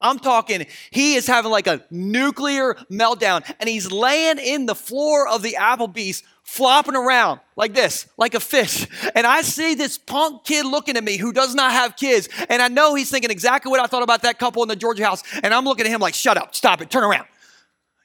I'm 0.00 0.18
talking, 0.20 0.66
he 0.90 1.14
is 1.14 1.26
having 1.26 1.50
like 1.50 1.66
a 1.66 1.84
nuclear 1.90 2.74
meltdown, 2.90 3.44
and 3.58 3.68
he's 3.68 3.90
laying 3.90 4.38
in 4.38 4.66
the 4.66 4.74
floor 4.74 5.28
of 5.28 5.42
the 5.42 5.56
Applebee's 5.58 6.22
flopping 6.44 6.96
around 6.96 7.40
like 7.56 7.74
this, 7.74 8.06
like 8.16 8.34
a 8.34 8.40
fish. 8.40 8.86
And 9.14 9.26
I 9.26 9.42
see 9.42 9.74
this 9.74 9.98
punk 9.98 10.44
kid 10.44 10.64
looking 10.64 10.96
at 10.96 11.04
me 11.04 11.16
who 11.16 11.32
does 11.32 11.54
not 11.54 11.72
have 11.72 11.96
kids. 11.96 12.28
And 12.48 12.62
I 12.62 12.68
know 12.68 12.94
he's 12.94 13.10
thinking 13.10 13.30
exactly 13.30 13.70
what 13.70 13.80
I 13.80 13.86
thought 13.86 14.02
about 14.02 14.22
that 14.22 14.38
couple 14.38 14.62
in 14.62 14.68
the 14.68 14.76
Georgia 14.76 15.04
house. 15.04 15.22
And 15.42 15.52
I'm 15.52 15.64
looking 15.64 15.84
at 15.84 15.90
him 15.90 16.00
like, 16.00 16.14
shut 16.14 16.36
up, 16.36 16.54
stop 16.54 16.80
it, 16.80 16.90
turn 16.90 17.04
around. 17.04 17.26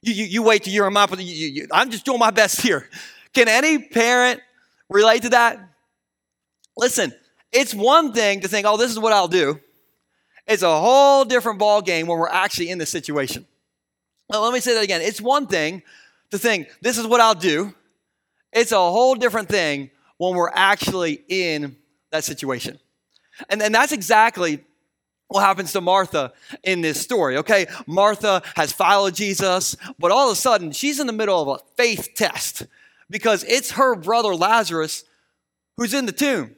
You, 0.02 0.14
you, 0.14 0.26
you 0.26 0.44
wait 0.44 0.64
till 0.64 0.74
you're 0.74 0.88
in 0.88 0.94
my, 0.94 1.08
you, 1.18 1.48
you, 1.48 1.68
I'm 1.72 1.90
just 1.90 2.06
doing 2.06 2.20
my 2.20 2.32
best 2.32 2.60
here. 2.60 2.90
Can 3.34 3.48
any 3.48 3.78
parent 3.78 4.42
relate 4.90 5.22
to 5.22 5.30
that? 5.30 5.60
Listen, 6.76 7.14
it's 7.52 7.74
one 7.74 8.12
thing 8.14 8.42
to 8.42 8.48
think, 8.48 8.68
oh, 8.68 8.78
this 8.78 8.92
is 8.92 9.00
what 9.00 9.14
I'll 9.14 9.30
do. 9.30 9.60
It's 10.48 10.64
a 10.64 10.80
whole 10.80 11.26
different 11.26 11.60
ball 11.60 11.82
game 11.82 12.08
when 12.08 12.18
we're 12.18 12.28
actually 12.28 12.70
in 12.70 12.78
the 12.78 12.86
situation. 12.86 13.46
Let 14.30 14.54
me 14.54 14.60
say 14.60 14.74
that 14.74 14.84
again. 14.84 15.02
It's 15.02 15.22
one 15.22 15.48
thing 15.48 15.84
to 16.32 16.38
think, 16.38 16.70
this 16.82 16.98
is 16.98 17.06
what 17.06 17.22
I'll 17.22 17.36
do. 17.36 17.74
It's 18.52 18.72
a 18.72 18.78
whole 18.78 19.16
different 19.16 19.50
thing 19.50 19.92
when 20.18 20.36
we're 20.36 20.52
actually 20.54 21.24
in 21.28 21.76
that 22.12 22.24
situation. 22.24 22.80
And, 23.50 23.62
and 23.62 23.74
that's 23.74 23.92
exactly 23.92 24.64
what 25.28 25.42
happens 25.42 25.72
to 25.74 25.82
Martha 25.82 26.34
in 26.64 26.82
this 26.82 27.02
story, 27.02 27.38
okay? 27.38 27.66
Martha 27.88 28.44
has 28.56 28.72
followed 28.72 29.16
Jesus, 29.16 29.76
but 29.98 30.12
all 30.12 30.30
of 30.30 30.34
a 30.34 30.40
sudden 30.40 30.72
she's 30.72 31.00
in 31.00 31.08
the 31.08 31.14
middle 31.14 31.42
of 31.42 31.48
a 31.48 31.64
faith 31.76 32.10
test 32.16 32.68
because 33.10 33.44
it's 33.46 33.72
her 33.72 33.96
brother 33.96 34.36
Lazarus 34.36 35.04
who's 35.78 35.94
in 35.94 36.06
the 36.06 36.12
tomb. 36.12 36.56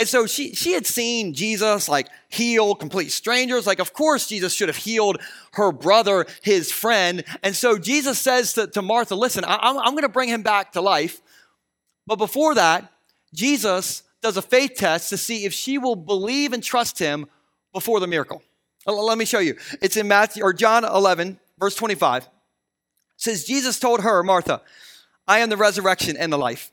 And 0.00 0.08
so 0.08 0.24
she, 0.24 0.54
she 0.54 0.72
had 0.72 0.86
seen 0.86 1.34
Jesus 1.34 1.86
like 1.86 2.08
heal 2.30 2.74
complete 2.74 3.12
strangers. 3.12 3.66
Like, 3.66 3.80
of 3.80 3.92
course, 3.92 4.26
Jesus 4.26 4.54
should 4.54 4.70
have 4.70 4.76
healed 4.78 5.20
her 5.52 5.72
brother, 5.72 6.24
his 6.42 6.72
friend. 6.72 7.22
And 7.42 7.54
so 7.54 7.76
Jesus 7.76 8.18
says 8.18 8.54
to, 8.54 8.66
to 8.68 8.80
Martha, 8.80 9.14
Listen, 9.14 9.44
I, 9.44 9.58
I'm, 9.60 9.76
I'm 9.76 9.90
going 9.90 10.02
to 10.04 10.08
bring 10.08 10.30
him 10.30 10.42
back 10.42 10.72
to 10.72 10.80
life. 10.80 11.20
But 12.06 12.16
before 12.16 12.54
that, 12.54 12.90
Jesus 13.34 14.02
does 14.22 14.38
a 14.38 14.42
faith 14.42 14.72
test 14.74 15.10
to 15.10 15.18
see 15.18 15.44
if 15.44 15.52
she 15.52 15.76
will 15.76 15.96
believe 15.96 16.54
and 16.54 16.62
trust 16.62 16.98
him 16.98 17.26
before 17.74 18.00
the 18.00 18.06
miracle. 18.06 18.42
Let 18.86 19.18
me 19.18 19.26
show 19.26 19.40
you. 19.40 19.56
It's 19.82 19.98
in 19.98 20.08
Matthew 20.08 20.42
or 20.42 20.54
John 20.54 20.82
11, 20.82 21.38
verse 21.58 21.74
25. 21.74 22.22
It 22.22 22.30
says, 23.18 23.44
Jesus 23.44 23.78
told 23.78 24.00
her, 24.00 24.22
Martha, 24.22 24.62
I 25.28 25.40
am 25.40 25.50
the 25.50 25.58
resurrection 25.58 26.16
and 26.16 26.32
the 26.32 26.38
life. 26.38 26.72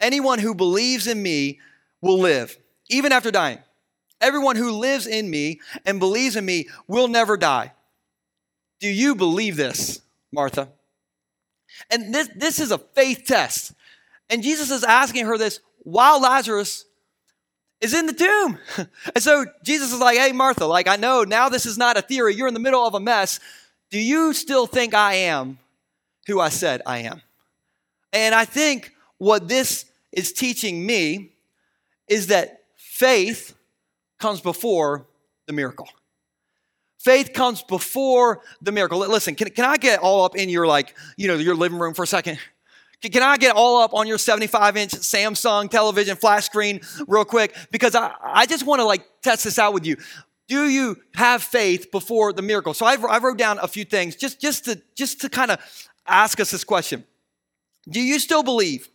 Anyone 0.00 0.38
who 0.38 0.54
believes 0.54 1.06
in 1.06 1.22
me 1.22 1.58
will 2.00 2.18
live, 2.18 2.56
even 2.88 3.12
after 3.12 3.30
dying. 3.30 3.58
Everyone 4.20 4.56
who 4.56 4.72
lives 4.72 5.06
in 5.06 5.30
me 5.30 5.60
and 5.86 6.00
believes 6.00 6.36
in 6.36 6.44
me 6.44 6.68
will 6.86 7.08
never 7.08 7.36
die. 7.36 7.72
Do 8.80 8.88
you 8.88 9.14
believe 9.14 9.56
this, 9.56 10.00
Martha? 10.32 10.68
And 11.90 12.14
this, 12.14 12.28
this 12.34 12.60
is 12.60 12.70
a 12.70 12.78
faith 12.78 13.24
test. 13.26 13.72
And 14.30 14.42
Jesus 14.42 14.70
is 14.70 14.84
asking 14.84 15.26
her 15.26 15.38
this 15.38 15.60
while 15.78 16.20
Lazarus 16.20 16.84
is 17.80 17.94
in 17.94 18.06
the 18.06 18.12
tomb. 18.12 18.58
And 19.14 19.22
so 19.22 19.46
Jesus 19.64 19.92
is 19.92 20.00
like, 20.00 20.18
hey, 20.18 20.32
Martha, 20.32 20.66
like, 20.66 20.88
I 20.88 20.96
know 20.96 21.24
now 21.24 21.48
this 21.48 21.66
is 21.66 21.78
not 21.78 21.96
a 21.96 22.02
theory. 22.02 22.34
You're 22.34 22.48
in 22.48 22.54
the 22.54 22.60
middle 22.60 22.84
of 22.84 22.94
a 22.94 23.00
mess. 23.00 23.40
Do 23.90 23.98
you 23.98 24.32
still 24.32 24.66
think 24.66 24.94
I 24.94 25.14
am 25.14 25.58
who 26.26 26.40
I 26.40 26.48
said 26.48 26.82
I 26.84 26.98
am? 26.98 27.22
And 28.12 28.34
I 28.34 28.44
think 28.44 28.94
what 29.18 29.48
this 29.48 29.84
is 30.12 30.32
teaching 30.32 30.84
me 30.84 31.32
is 32.08 32.28
that 32.28 32.64
faith 32.76 33.54
comes 34.18 34.40
before 34.40 35.06
the 35.46 35.52
miracle. 35.52 35.88
Faith 36.98 37.32
comes 37.32 37.62
before 37.62 38.42
the 38.60 38.72
miracle. 38.72 38.98
Listen, 38.98 39.34
can, 39.34 39.50
can 39.50 39.64
I 39.64 39.76
get 39.76 40.00
all 40.00 40.24
up 40.24 40.36
in 40.36 40.48
your 40.48 40.66
like, 40.66 40.96
you 41.16 41.28
know, 41.28 41.36
your 41.36 41.54
living 41.54 41.78
room 41.78 41.94
for 41.94 42.02
a 42.02 42.06
second? 42.06 42.38
Can, 43.00 43.22
I 43.22 43.36
get 43.36 43.54
all 43.54 43.80
up 43.80 43.94
on 43.94 44.08
your 44.08 44.18
75 44.18 44.76
inch 44.76 44.92
Samsung 44.92 45.70
television 45.70 46.16
flat 46.16 46.42
screen 46.42 46.80
real 47.06 47.24
quick? 47.24 47.54
Because 47.70 47.94
I, 47.94 48.12
I 48.20 48.46
just 48.46 48.66
want 48.66 48.80
to 48.80 48.84
like 48.84 49.06
test 49.22 49.44
this 49.44 49.58
out 49.58 49.72
with 49.72 49.86
you. 49.86 49.96
Do 50.48 50.68
you 50.68 50.96
have 51.14 51.42
faith 51.42 51.92
before 51.92 52.32
the 52.32 52.42
miracle? 52.42 52.74
So 52.74 52.84
I've, 52.84 53.04
I 53.04 53.18
wrote 53.18 53.38
down 53.38 53.58
a 53.62 53.68
few 53.68 53.84
things 53.84 54.16
just, 54.16 54.40
just 54.40 54.64
to, 54.64 54.82
just 54.96 55.20
to 55.20 55.28
kind 55.28 55.52
of 55.52 55.60
ask 56.06 56.40
us 56.40 56.50
this 56.50 56.64
question. 56.64 57.04
Do 57.88 58.00
you 58.00 58.18
still 58.18 58.42
believe 58.42 58.88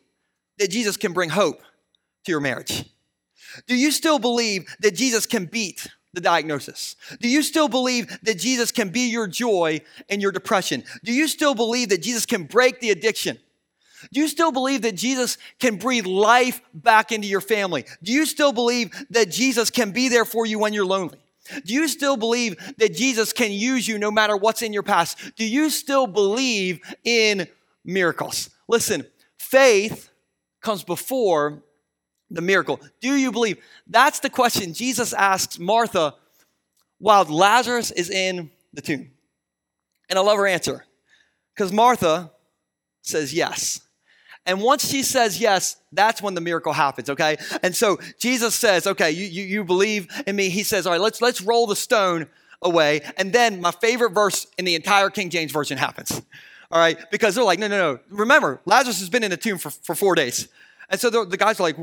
that 0.58 0.70
Jesus 0.70 0.98
can 0.98 1.14
bring 1.14 1.30
hope 1.30 1.62
to 2.26 2.32
your 2.32 2.42
marriage? 2.42 2.84
Do 3.68 3.76
you 3.76 3.92
still 3.92 4.20
believe 4.20 4.76
that 4.80 4.96
Jesus 4.96 5.26
can 5.26 5.46
beat 5.46 5.88
the 6.14 6.22
diagnosis? 6.22 6.96
Do 7.20 7.28
you 7.28 7.42
still 7.42 7.68
believe 7.68 8.20
that 8.24 8.38
Jesus 8.38 8.72
can 8.72 8.90
be 8.90 9.10
your 9.10 9.28
joy 9.28 9.82
in 10.10 10.22
your 10.22 10.32
depression? 10.32 10.84
Do 11.04 11.12
you 11.12 11.28
still 11.28 11.56
believe 11.56 11.90
that 11.90 12.02
Jesus 12.02 12.26
can 12.26 12.44
break 12.44 12.80
the 12.80 12.92
addiction? 12.92 13.40
Do 14.12 14.20
you 14.20 14.28
still 14.28 14.52
believe 14.52 14.82
that 14.82 14.96
Jesus 14.96 15.38
can 15.60 15.78
breathe 15.78 16.06
life 16.06 16.62
back 16.74 17.12
into 17.12 17.28
your 17.28 17.42
family? 17.42 17.86
Do 18.02 18.12
you 18.12 18.26
still 18.26 18.52
believe 18.52 18.92
that 19.10 19.32
Jesus 19.32 19.70
can 19.70 19.92
be 19.92 20.10
there 20.10 20.26
for 20.26 20.46
you 20.46 20.60
when 20.60 20.74
you're 20.74 20.86
lonely? 20.86 21.20
Do 21.66 21.74
you 21.74 21.88
still 21.88 22.18
believe 22.18 22.56
that 22.78 22.94
Jesus 22.94 23.34
can 23.34 23.52
use 23.52 23.88
you 23.88 23.98
no 23.98 24.12
matter 24.12 24.36
what's 24.38 24.62
in 24.62 24.74
your 24.74 24.84
past? 24.84 25.36
Do 25.36 25.46
you 25.46 25.70
still 25.70 26.08
believe 26.08 26.80
in 27.04 27.48
miracles? 27.84 28.50
Listen, 28.68 29.06
faith 29.38 30.10
comes 30.62 30.84
before 30.84 31.62
the 32.30 32.42
miracle. 32.42 32.80
Do 33.02 33.16
you 33.16 33.32
believe? 33.32 33.58
That's 33.88 34.20
the 34.20 34.30
question 34.30 34.74
Jesus 34.74 35.14
asks 35.14 35.60
Martha 35.60 36.16
while 36.98 37.26
Lazarus 37.26 37.92
is 37.92 38.10
in 38.10 38.50
the 38.74 38.82
tomb. 38.82 39.12
And 40.10 40.18
I 40.18 40.22
love 40.22 40.38
her 40.38 40.48
answer 40.48 40.86
because 41.56 41.72
Martha 41.72 42.32
says 43.02 43.34
yes. 43.34 43.82
And 44.46 44.62
once 44.62 44.90
she 44.90 45.04
says 45.04 45.40
yes, 45.40 45.78
that's 45.92 46.22
when 46.22 46.34
the 46.34 46.42
miracle 46.42 46.74
happens, 46.74 47.10
okay? 47.10 47.38
And 47.62 47.76
so 47.76 47.98
Jesus 48.20 48.54
says, 48.56 48.86
okay, 48.88 49.12
you, 49.12 49.26
you, 49.26 49.44
you 49.44 49.64
believe 49.64 50.08
in 50.28 50.36
me. 50.36 50.50
He 50.50 50.64
says, 50.64 50.86
all 50.86 50.92
right, 50.92 51.02
let's, 51.02 51.22
let's 51.22 51.42
roll 51.42 51.66
the 51.66 51.76
stone 51.76 52.28
away. 52.62 53.02
And 53.18 53.32
then 53.32 53.62
my 53.62 53.72
favorite 53.72 54.12
verse 54.12 54.48
in 54.58 54.66
the 54.66 54.76
entire 54.76 55.10
King 55.10 55.30
James 55.30 55.52
Version 55.52 55.78
happens, 55.78 56.22
all 56.72 56.80
right? 56.80 56.98
Because 57.10 57.36
they're 57.36 57.44
like, 57.44 57.60
no, 57.60 57.68
no, 57.68 57.78
no. 57.78 58.00
Remember, 58.10 58.60
Lazarus 58.66 59.00
has 59.00 59.10
been 59.10 59.24
in 59.24 59.32
the 59.32 59.38
tomb 59.38 59.58
for, 59.58 59.70
for 59.70 59.96
four 59.96 60.16
days. 60.16 60.50
And 60.94 61.02
so 61.02 61.10
the, 61.10 61.26
the 61.26 61.38
guys 61.38 61.60
are 61.60 61.64
like, 61.64 61.76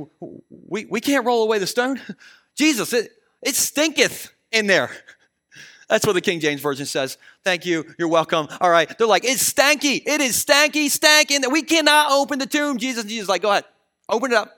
we, 0.69 0.85
we 0.85 1.01
can't 1.01 1.27
roll 1.27 1.43
away 1.43 1.59
the 1.59 1.67
stone. 1.67 2.01
Jesus, 2.55 2.93
it, 2.93 3.11
it 3.43 3.57
stinketh 3.57 4.31
in 4.53 4.69
there. 4.69 4.93
That's 5.89 6.07
what 6.07 6.13
the 6.13 6.21
King 6.21 6.39
James 6.39 6.61
Version 6.61 6.87
says. 6.87 7.19
Thank 7.43 7.67
you. 7.67 7.93
You're 7.99 8.07
welcome. 8.07 8.47
All 8.61 8.71
right. 8.71 8.89
They're 8.97 9.09
like, 9.09 9.25
it's 9.25 9.53
stanky. 9.53 10.01
It 10.07 10.21
is 10.21 10.37
stanky, 10.37 10.87
stanky. 10.87 11.41
That 11.41 11.51
we 11.51 11.63
cannot 11.63 12.13
open 12.13 12.39
the 12.39 12.47
tomb. 12.47 12.79
Jesus, 12.79 13.03
Jesus, 13.03 13.29
like, 13.29 13.43
go 13.43 13.51
ahead. 13.51 13.65
Open 14.09 14.31
it 14.31 14.37
up. 14.37 14.53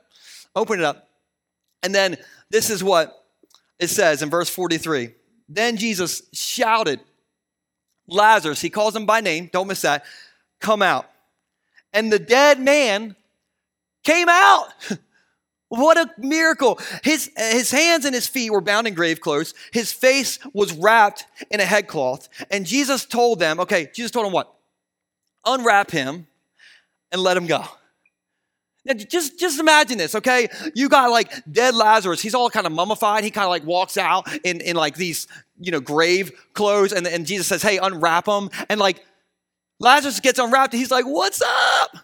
Open 0.54 0.80
it 0.80 0.84
up. 0.84 1.08
And 1.82 1.94
then 1.94 2.18
this 2.50 2.68
is 2.68 2.84
what 2.84 3.24
it 3.78 3.88
says 3.88 4.20
in 4.20 4.28
verse 4.28 4.50
43. 4.50 5.14
Then 5.48 5.78
Jesus 5.78 6.24
shouted, 6.34 7.00
Lazarus, 8.06 8.60
he 8.60 8.68
calls 8.68 8.94
him 8.94 9.06
by 9.06 9.22
name, 9.22 9.48
don't 9.50 9.66
miss 9.66 9.80
that, 9.80 10.04
come 10.60 10.82
out. 10.82 11.08
And 11.94 12.12
the 12.12 12.18
dead 12.18 12.60
man 12.60 13.16
came 14.02 14.28
out. 14.28 14.68
What 15.74 15.96
a 15.96 16.10
miracle. 16.18 16.78
His, 17.02 17.30
his 17.34 17.70
hands 17.70 18.04
and 18.04 18.14
his 18.14 18.28
feet 18.28 18.50
were 18.50 18.60
bound 18.60 18.86
in 18.86 18.92
grave 18.92 19.22
clothes. 19.22 19.54
His 19.72 19.90
face 19.90 20.38
was 20.52 20.74
wrapped 20.74 21.24
in 21.50 21.60
a 21.60 21.64
headcloth. 21.64 22.28
And 22.50 22.66
Jesus 22.66 23.06
told 23.06 23.38
them, 23.38 23.58
okay, 23.58 23.88
Jesus 23.94 24.10
told 24.10 24.26
them 24.26 24.34
what? 24.34 24.52
Unwrap 25.46 25.90
him 25.90 26.26
and 27.10 27.22
let 27.22 27.38
him 27.38 27.46
go. 27.46 27.64
Now, 28.84 28.92
just, 28.92 29.40
just 29.40 29.58
imagine 29.58 29.96
this, 29.96 30.14
okay? 30.14 30.48
You 30.74 30.90
got 30.90 31.10
like 31.10 31.32
dead 31.50 31.74
Lazarus. 31.74 32.20
He's 32.20 32.34
all 32.34 32.50
kind 32.50 32.66
of 32.66 32.72
mummified. 32.72 33.24
He 33.24 33.30
kind 33.30 33.46
of 33.46 33.50
like 33.50 33.64
walks 33.64 33.96
out 33.96 34.28
in, 34.44 34.60
in 34.60 34.76
like 34.76 34.96
these, 34.96 35.26
you 35.58 35.72
know, 35.72 35.80
grave 35.80 36.32
clothes. 36.52 36.92
And, 36.92 37.06
and 37.06 37.24
Jesus 37.24 37.46
says, 37.46 37.62
hey, 37.62 37.78
unwrap 37.78 38.26
him. 38.26 38.50
And 38.68 38.78
like 38.78 39.02
Lazarus 39.80 40.20
gets 40.20 40.38
unwrapped 40.38 40.74
and 40.74 40.80
he's 40.80 40.90
like, 40.90 41.06
what's 41.06 41.40
up? 41.40 41.96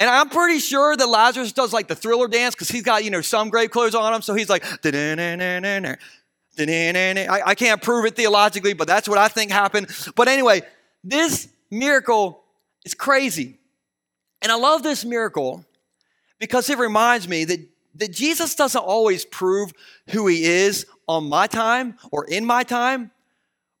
And 0.00 0.08
I'm 0.08 0.28
pretty 0.28 0.60
sure 0.60 0.96
that 0.96 1.08
Lazarus 1.08 1.52
does 1.52 1.72
like 1.72 1.88
the 1.88 1.96
thriller 1.96 2.28
dance 2.28 2.54
because 2.54 2.68
he's 2.68 2.82
got, 2.82 3.04
you 3.04 3.10
know, 3.10 3.20
some 3.20 3.48
grave 3.48 3.70
clothes 3.70 3.96
on 3.96 4.14
him. 4.14 4.22
So 4.22 4.34
he's 4.34 4.48
like, 4.48 4.64
I, 4.84 5.96
I 7.46 7.54
can't 7.56 7.82
prove 7.82 8.04
it 8.04 8.14
theologically, 8.14 8.74
but 8.74 8.86
that's 8.86 9.08
what 9.08 9.18
I 9.18 9.28
think 9.28 9.50
happened. 9.50 9.88
But 10.14 10.28
anyway, 10.28 10.62
this 11.02 11.48
miracle 11.70 12.44
is 12.84 12.94
crazy. 12.94 13.58
And 14.40 14.52
I 14.52 14.54
love 14.54 14.84
this 14.84 15.04
miracle 15.04 15.64
because 16.38 16.70
it 16.70 16.78
reminds 16.78 17.28
me 17.28 17.44
that, 17.44 17.60
that 17.96 18.12
Jesus 18.12 18.54
doesn't 18.54 18.80
always 18.80 19.24
prove 19.24 19.72
who 20.10 20.28
he 20.28 20.44
is 20.44 20.86
on 21.08 21.28
my 21.28 21.48
time 21.48 21.98
or 22.12 22.24
in 22.24 22.44
my 22.44 22.62
time, 22.62 23.10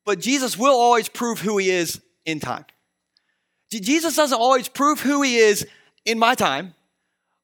but 0.04 0.18
Jesus 0.18 0.58
will 0.58 0.74
always 0.74 1.08
prove 1.08 1.40
who 1.40 1.58
he 1.58 1.70
is 1.70 2.00
in 2.24 2.40
time. 2.40 2.64
Jesus 3.70 4.16
doesn't 4.16 4.38
always 4.38 4.66
prove 4.66 5.00
who 5.00 5.22
he 5.22 5.36
is 5.36 5.66
in 6.04 6.18
my 6.18 6.34
time, 6.34 6.74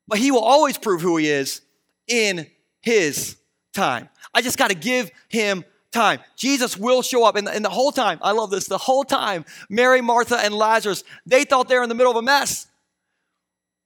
but 0.07 0.19
he 0.19 0.31
will 0.31 0.41
always 0.41 0.79
prove 0.79 1.01
who 1.01 1.17
he 1.17 1.29
is 1.29 1.61
in 2.07 2.47
his 2.81 3.37
time. 3.73 4.09
I 4.33 4.43
just 4.43 4.59
got 4.59 4.69
to 4.69 4.77
give 4.77 5.11
him 5.29 5.65
time. 5.93 6.21
Jesus 6.37 6.77
will 6.77 7.03
show 7.03 7.25
up. 7.25 7.37
And 7.37 7.47
the, 7.47 7.53
and 7.53 7.65
the 7.65 7.71
whole 7.71 7.93
time, 7.93 8.19
I 8.21 8.33
love 8.33 8.51
this, 8.51 8.67
the 8.67 8.79
whole 8.79 9.05
time, 9.05 9.45
Mary, 9.71 10.01
Martha, 10.01 10.37
and 10.37 10.53
Lazarus, 10.55 11.05
they 11.25 11.45
thought 11.45 11.69
they 11.69 11.77
were 11.77 11.83
in 11.83 11.89
the 11.89 11.95
middle 11.95 12.11
of 12.11 12.19
a 12.19 12.23
mess, 12.23 12.67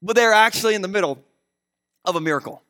but 0.02 0.16
they're 0.16 0.33
actually 0.33 0.74
in 0.74 0.83
the 0.83 0.88
middle 0.88 1.22
of 2.04 2.16
a 2.16 2.20
miracle. 2.20 2.62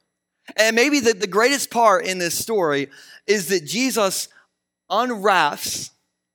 And 0.57 0.75
maybe 0.75 1.01
the, 1.01 1.15
the 1.15 1.27
greatest 1.27 1.71
part 1.71 2.07
in 2.07 2.19
this 2.19 2.37
story 2.37 2.89
is 3.27 3.49
that 3.49 3.65
Jesus 3.65 4.29
unwraps 4.91 5.91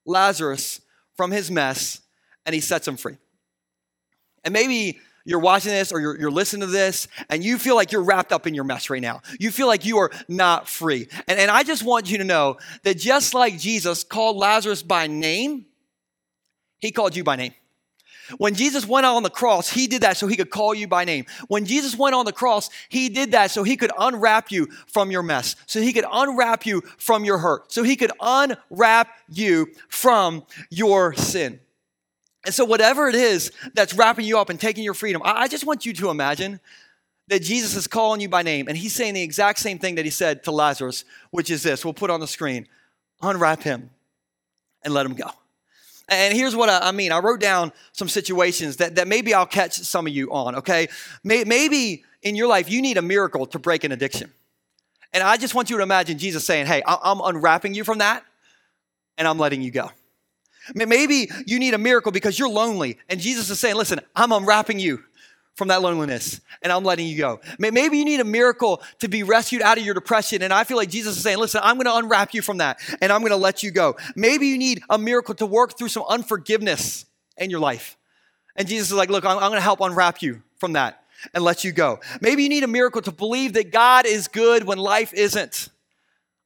Lazarus 0.06 0.82
from 1.15 1.32
his 1.32 1.49
mess 1.49 2.02
and 2.45 2.54
he 2.54 2.62
sets 2.62 2.88
him 2.88 2.97
free. 2.97 3.17
And 4.43 4.54
maybe 4.54 4.99
you're 5.26 5.40
watching 5.40 5.72
this 5.72 5.92
or 5.92 6.00
you're, 6.02 6.20
you're, 6.20 6.32
listening 6.32 6.62
to 6.62 6.68
this 6.68 7.08
and 7.30 7.44
you 7.44 7.58
feel 7.58 7.76
like 7.76 7.92
you're 7.92 8.04
wrapped 8.04 8.34
up 8.34 8.46
in 8.46 8.54
your 8.54 8.66
mess 8.66 8.90
right 8.90 9.02
now. 9.02 9.22
You 9.40 9.52
feel 9.52 9.68
like 9.68 9.86
you 9.86 10.00
are 10.00 10.12
not 10.28 10.68
free. 10.68 11.08
And, 11.28 11.40
and 11.40 11.50
I 11.50 11.64
just 11.64 11.84
want 11.84 12.12
you 12.12 12.18
to 12.18 12.24
know 12.24 12.58
that 12.84 12.98
just 12.98 13.34
like 13.34 13.58
Jesus 13.58 14.04
called 14.04 14.36
Lazarus 14.36 14.84
by 14.84 15.08
name, 15.08 15.66
he 16.80 16.92
called 16.92 17.16
you 17.16 17.24
by 17.24 17.38
name. 17.38 17.54
When 18.38 18.56
Jesus 18.56 18.88
went 18.88 19.06
on 19.06 19.24
the 19.24 19.30
cross, 19.30 19.70
he 19.70 19.88
did 19.88 20.02
that 20.02 20.18
so 20.18 20.28
he 20.28 20.36
could 20.36 20.50
call 20.50 20.74
you 20.74 20.88
by 20.88 21.06
name. 21.06 21.26
When 21.48 21.66
Jesus 21.66 21.98
went 21.98 22.16
on 22.16 22.26
the 22.26 22.32
cross, 22.32 22.70
he 22.90 23.10
did 23.10 23.32
that 23.32 23.52
so 23.52 23.64
he 23.64 23.78
could 23.78 23.92
unwrap 23.98 24.52
you 24.52 24.68
from 24.88 25.12
your 25.12 25.24
mess, 25.24 25.56
so 25.66 25.82
he 25.82 25.94
could 25.94 26.06
unwrap 26.12 26.66
you 26.66 26.82
from 26.98 27.26
your 27.26 27.38
hurt, 27.38 27.72
so 27.72 27.84
he 27.84 27.96
could 27.96 28.12
unwrap 28.22 29.10
you 29.30 29.68
from 29.90 30.46
your 30.70 31.14
sin. 31.14 31.60
And 32.45 32.53
so, 32.53 32.65
whatever 32.65 33.08
it 33.08 33.15
is 33.15 33.51
that's 33.73 33.93
wrapping 33.93 34.25
you 34.25 34.38
up 34.38 34.49
and 34.49 34.60
taking 34.60 34.84
your 34.84 34.93
freedom, 34.93 35.21
I 35.23 35.47
just 35.47 35.65
want 35.65 35.86
you 35.86 35.93
to 35.93 36.10
imagine 36.10 36.60
that 37.27 37.41
Jesus 37.41 37.75
is 37.75 37.88
calling 37.88 38.19
you 38.19 38.27
by 38.27 38.41
name 38.41 38.67
and 38.67 38.77
he's 38.77 38.93
saying 38.93 39.13
the 39.13 39.21
exact 39.21 39.60
same 39.60 39.79
thing 39.79 39.95
that 39.95 40.06
he 40.06 40.12
said 40.12 40.43
to 40.43 40.51
Lazarus, 40.51 41.06
which 41.32 41.49
is 41.49 41.63
this 41.63 41.86
we'll 41.86 41.93
put 41.93 42.10
on 42.10 42.19
the 42.19 42.27
screen 42.27 42.67
unwrap 43.21 43.63
him 43.63 43.89
and 44.84 44.93
let 44.93 45.06
him 45.06 45.13
go. 45.13 45.29
And 46.10 46.36
here's 46.36 46.56
what 46.56 46.69
I 46.69 46.91
mean 46.91 47.12
I 47.12 47.19
wrote 47.19 47.39
down 47.39 47.71
some 47.93 48.10
situations 48.10 48.77
that, 48.77 48.95
that 48.95 49.08
maybe 49.08 49.34
I'll 49.34 49.45
catch 49.45 49.75
some 49.75 50.06
of 50.06 50.13
you 50.13 50.32
on, 50.32 50.56
okay? 50.56 50.89
Maybe 51.23 52.03
in 52.21 52.36
your 52.36 52.47
life 52.47 52.69
you 52.69 52.82
need 52.82 52.97
a 52.97 53.01
miracle 53.01 53.45
to 53.47 53.60
break 53.60 53.84
an 53.84 53.91
addiction. 53.91 54.32
And 55.13 55.23
I 55.23 55.38
just 55.38 55.56
want 55.56 55.69
you 55.69 55.77
to 55.77 55.84
imagine 55.84 56.17
Jesus 56.17 56.45
saying, 56.45 56.65
Hey, 56.65 56.84
I'm 56.86 57.21
unwrapping 57.21 57.73
you 57.73 57.84
from 57.84 57.99
that 57.99 58.23
and 59.17 59.27
I'm 59.27 59.38
letting 59.38 59.62
you 59.62 59.71
go. 59.71 59.91
Maybe 60.73 61.30
you 61.45 61.60
need 61.60 61.73
a 61.73 61.78
miracle 61.78 62.12
because 62.12 62.38
you're 62.38 62.49
lonely, 62.49 62.97
and 63.10 63.19
Jesus 63.19 63.49
is 63.49 63.60
saying, 63.60 63.76
Listen, 63.76 63.99
I'm 64.15 64.32
unwrapping 64.32 64.80
you 64.80 65.04
from 65.56 65.67
that 65.67 65.82
loneliness 65.82 66.41
and 66.62 66.71
I'm 66.71 66.84
letting 66.84 67.08
you 67.08 67.17
go. 67.17 67.39
Maybe 67.60 67.97
you 67.97 68.06
need 68.06 68.19
a 68.19 68.26
miracle 68.26 68.82
to 68.99 69.08
be 69.08 69.23
rescued 69.23 69.62
out 69.62 69.78
of 69.78 69.86
your 69.86 69.93
depression, 69.93 70.41
and 70.41 70.52
I 70.52 70.63
feel 70.63 70.78
like 70.78 70.89
Jesus 70.89 71.17
is 71.17 71.23
saying, 71.23 71.38
Listen, 71.38 71.62
I'm 71.63 71.78
gonna 71.78 71.95
unwrap 71.95 72.34
you 72.34 72.41
from 72.41 72.58
that 72.58 72.80
and 73.02 73.12
I'm 73.12 73.21
gonna 73.21 73.38
let 73.38 73.63
you 73.63 73.71
go. 73.71 73.95
Maybe 74.15 74.47
you 74.47 74.58
need 74.58 74.82
a 74.89 74.97
miracle 74.97 75.36
to 75.36 75.45
work 75.45 75.78
through 75.78 75.89
some 75.89 76.04
unforgiveness 76.08 77.06
in 77.38 77.49
your 77.49 77.60
life. 77.60 77.97
And 78.56 78.67
Jesus 78.67 78.89
is 78.89 78.93
like, 78.93 79.10
Look, 79.10 79.26
I'm, 79.26 79.38
I'm 79.38 79.52
gonna 79.52 79.62
help 79.62 79.82
unwrap 79.82 80.21
you 80.21 80.41
from 80.58 80.73
that 80.73 81.04
and 81.34 81.43
let 81.43 81.63
you 81.63 81.71
go. 81.71 81.99
Maybe 82.21 82.43
you 82.43 82.49
need 82.49 82.63
a 82.63 82.67
miracle 82.67 83.02
to 83.04 83.12
believe 83.12 83.54
that 83.54 83.71
God 83.71 84.06
is 84.06 84.28
good 84.28 84.63
when 84.63 84.78
life 84.78 85.13
isn't. 85.13 85.69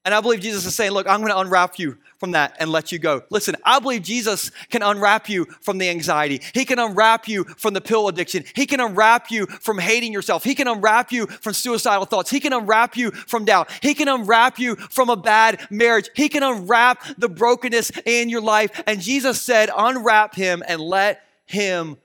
And 0.07 0.13
I 0.13 0.21
believe 0.21 0.39
Jesus 0.39 0.65
is 0.65 0.73
saying, 0.73 0.91
Look, 0.91 1.05
I'm 1.05 1.19
going 1.19 1.33
to 1.33 1.37
unwrap 1.37 1.77
you 1.77 1.97
from 2.17 2.31
that 2.31 2.55
and 2.61 2.71
let 2.71 2.93
you 2.93 2.97
go. 2.97 3.23
Listen, 3.29 3.57
I 3.65 3.79
believe 3.79 4.03
Jesus 4.03 4.51
can 4.69 4.81
unwrap 4.81 5.27
you 5.27 5.43
from 5.59 5.79
the 5.79 5.89
anxiety. 5.89 6.39
He 6.53 6.63
can 6.63 6.79
unwrap 6.79 7.27
you 7.27 7.43
from 7.43 7.73
the 7.73 7.81
pill 7.81 8.07
addiction. 8.07 8.45
He 8.55 8.65
can 8.65 8.79
unwrap 8.79 9.29
you 9.29 9.47
from 9.47 9.77
hating 9.77 10.13
yourself. 10.13 10.45
He 10.45 10.55
can 10.55 10.69
unwrap 10.69 11.11
you 11.11 11.27
from 11.27 11.51
suicidal 11.51 12.05
thoughts. 12.05 12.29
He 12.29 12.39
can 12.39 12.53
unwrap 12.53 12.95
you 12.95 13.11
from 13.11 13.43
doubt. 13.43 13.69
He 13.81 13.93
can 13.93 14.07
unwrap 14.07 14.59
you 14.59 14.77
from 14.77 15.09
a 15.09 15.17
bad 15.17 15.67
marriage. 15.69 16.09
He 16.15 16.29
can 16.29 16.41
unwrap 16.41 17.03
the 17.17 17.27
brokenness 17.27 17.91
in 18.05 18.29
your 18.29 18.39
life. 18.39 18.81
And 18.87 19.01
Jesus 19.01 19.41
said, 19.41 19.69
Unwrap 19.77 20.35
him 20.35 20.63
and 20.65 20.79
let 20.79 21.21
him 21.47 21.97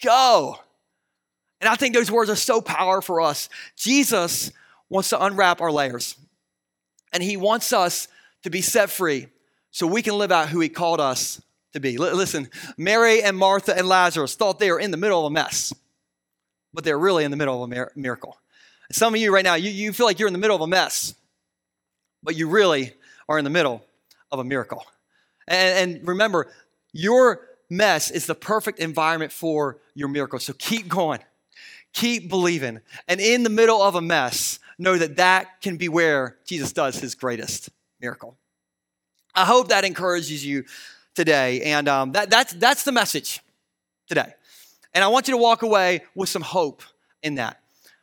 go. 0.00 0.60
And 1.60 1.68
I 1.68 1.74
think 1.74 1.96
those 1.96 2.08
words 2.08 2.30
are 2.30 2.36
so 2.36 2.60
powerful 2.60 3.16
for 3.16 3.20
us. 3.20 3.48
Jesus 3.74 4.52
wants 4.88 5.08
to 5.08 5.20
unwrap 5.20 5.60
our 5.60 5.72
layers. 5.72 6.14
And 7.12 7.22
He 7.22 7.36
wants 7.36 7.72
us 7.72 8.08
to 8.42 8.50
be 8.50 8.60
set 8.60 8.90
free 8.90 9.28
so 9.70 9.86
we 9.86 10.02
can 10.02 10.16
live 10.18 10.32
out 10.32 10.48
who 10.48 10.60
He 10.60 10.68
called 10.68 11.00
us 11.00 11.40
to 11.72 11.80
be. 11.80 11.96
L- 11.96 12.14
listen, 12.14 12.48
Mary 12.76 13.22
and 13.22 13.36
Martha 13.36 13.76
and 13.76 13.86
Lazarus 13.86 14.34
thought 14.34 14.58
they 14.58 14.70
were 14.70 14.80
in 14.80 14.90
the 14.90 14.96
middle 14.96 15.20
of 15.20 15.26
a 15.26 15.34
mess, 15.34 15.72
but 16.72 16.84
they're 16.84 16.98
really 16.98 17.24
in 17.24 17.30
the 17.30 17.36
middle 17.36 17.62
of 17.62 17.70
a 17.70 17.74
mir- 17.74 17.92
miracle. 17.94 18.38
some 18.90 19.14
of 19.14 19.20
you 19.20 19.32
right 19.32 19.44
now, 19.44 19.54
you, 19.54 19.70
you 19.70 19.92
feel 19.92 20.06
like 20.06 20.18
you're 20.18 20.28
in 20.28 20.32
the 20.32 20.38
middle 20.38 20.56
of 20.56 20.62
a 20.62 20.66
mess, 20.66 21.14
but 22.22 22.36
you 22.36 22.48
really 22.48 22.92
are 23.28 23.38
in 23.38 23.44
the 23.44 23.50
middle 23.50 23.84
of 24.30 24.38
a 24.38 24.44
miracle. 24.44 24.84
And, 25.46 25.96
and 25.96 26.08
remember, 26.08 26.50
your 26.92 27.48
mess 27.70 28.10
is 28.10 28.26
the 28.26 28.34
perfect 28.34 28.78
environment 28.78 29.32
for 29.32 29.78
your 29.94 30.08
miracle. 30.08 30.38
So 30.38 30.52
keep 30.54 30.88
going, 30.88 31.20
keep 31.92 32.28
believing. 32.28 32.80
And 33.06 33.20
in 33.20 33.42
the 33.42 33.50
middle 33.50 33.82
of 33.82 33.94
a 33.94 34.00
mess, 34.00 34.58
know 34.78 34.96
that 34.96 35.16
that 35.16 35.60
can 35.60 35.76
be 35.76 35.88
where 35.88 36.36
Jesus 36.44 36.72
does 36.72 36.98
his 36.98 37.14
greatest 37.14 37.70
miracle. 38.00 38.36
I 39.34 39.44
hope 39.44 39.68
that 39.68 39.84
encourages 39.84 40.44
you 40.44 40.64
today. 41.14 41.62
And 41.62 41.88
um, 41.88 42.12
that, 42.12 42.30
that's, 42.30 42.52
that's 42.54 42.84
the 42.84 42.92
message 42.92 43.40
today. 44.08 44.34
And 44.94 45.04
I 45.04 45.08
want 45.08 45.28
you 45.28 45.32
to 45.32 45.38
walk 45.38 45.62
away 45.62 46.02
with 46.14 46.28
some 46.28 46.42
hope 46.42 46.82
in 47.22 47.36
that. 47.36 47.60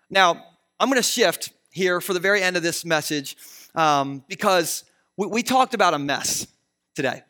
Now, 0.10 0.46
I'm 0.80 0.90
going 0.90 1.02
to 1.02 1.04
shift 1.04 1.52
here 1.72 2.00
for 2.00 2.14
the 2.14 2.20
very 2.20 2.42
end 2.42 2.58
of 2.58 2.64
this 2.64 2.86
message 2.86 3.38
um, 3.74 4.24
because 4.28 4.84
we, 5.18 5.28
we 5.28 5.44
talked 5.44 5.74
about 5.74 5.94
a 5.94 6.00
mess 6.00 6.48
today. 6.94 7.24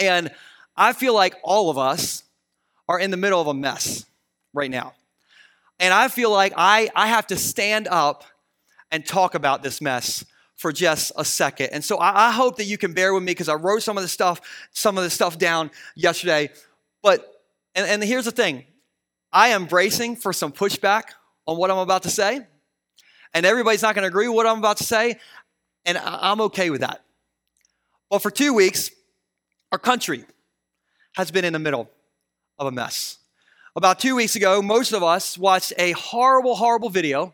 And 0.00 0.30
I 0.76 0.92
feel 0.92 1.14
like 1.14 1.34
all 1.42 1.70
of 1.70 1.78
us 1.78 2.24
are 2.88 2.98
in 2.98 3.10
the 3.10 3.16
middle 3.16 3.40
of 3.40 3.46
a 3.46 3.54
mess 3.54 4.06
right 4.52 4.70
now. 4.70 4.94
And 5.78 5.92
I 5.92 6.08
feel 6.08 6.30
like 6.30 6.52
I, 6.56 6.90
I 6.94 7.08
have 7.08 7.26
to 7.28 7.36
stand 7.36 7.88
up 7.88 8.24
and 8.92 9.04
talk 9.04 9.34
about 9.34 9.64
this 9.64 9.80
mess 9.80 10.24
for 10.54 10.70
just 10.70 11.10
a 11.16 11.24
second. 11.24 11.70
And 11.72 11.82
so 11.82 11.96
I, 11.96 12.28
I 12.28 12.30
hope 12.30 12.58
that 12.58 12.64
you 12.64 12.78
can 12.78 12.92
bear 12.92 13.12
with 13.12 13.24
me 13.24 13.32
because 13.32 13.48
I 13.48 13.54
wrote 13.54 13.82
some 13.82 13.96
of 13.96 14.02
the 14.02 14.08
stuff, 14.08 14.40
some 14.70 14.96
of 14.96 15.02
the 15.02 15.10
stuff 15.10 15.38
down 15.38 15.72
yesterday. 15.96 16.50
But 17.02 17.26
and, 17.74 17.86
and 17.86 18.04
here's 18.04 18.26
the 18.26 18.30
thing. 18.30 18.64
I 19.32 19.48
am 19.48 19.64
bracing 19.64 20.16
for 20.16 20.32
some 20.32 20.52
pushback 20.52 21.04
on 21.46 21.56
what 21.56 21.70
I'm 21.70 21.78
about 21.78 22.04
to 22.04 22.10
say. 22.10 22.46
And 23.34 23.46
everybody's 23.46 23.82
not 23.82 23.94
going 23.94 24.02
to 24.02 24.08
agree 24.08 24.28
with 24.28 24.36
what 24.36 24.46
I'm 24.46 24.58
about 24.58 24.76
to 24.76 24.84
say. 24.84 25.18
And 25.86 25.98
I'm 25.98 26.40
okay 26.42 26.70
with 26.70 26.82
that. 26.82 27.02
But 28.10 28.20
for 28.20 28.30
two 28.30 28.52
weeks, 28.52 28.90
our 29.72 29.78
country 29.78 30.24
has 31.16 31.30
been 31.30 31.46
in 31.46 31.54
the 31.54 31.58
middle 31.58 31.90
of 32.58 32.66
a 32.66 32.70
mess. 32.70 33.18
About 33.74 33.98
two 33.98 34.14
weeks 34.14 34.36
ago, 34.36 34.60
most 34.60 34.92
of 34.92 35.02
us 35.02 35.38
watched 35.38 35.72
a 35.78 35.92
horrible, 35.92 36.54
horrible 36.54 36.90
video 36.90 37.32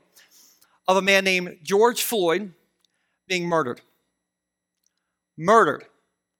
of 0.89 0.97
a 0.97 1.03
man 1.03 1.23
named 1.23 1.59
George 1.63 2.03
Floyd 2.03 2.53
being 3.29 3.47
murdered. 3.47 3.83
Murdered, 5.37 5.85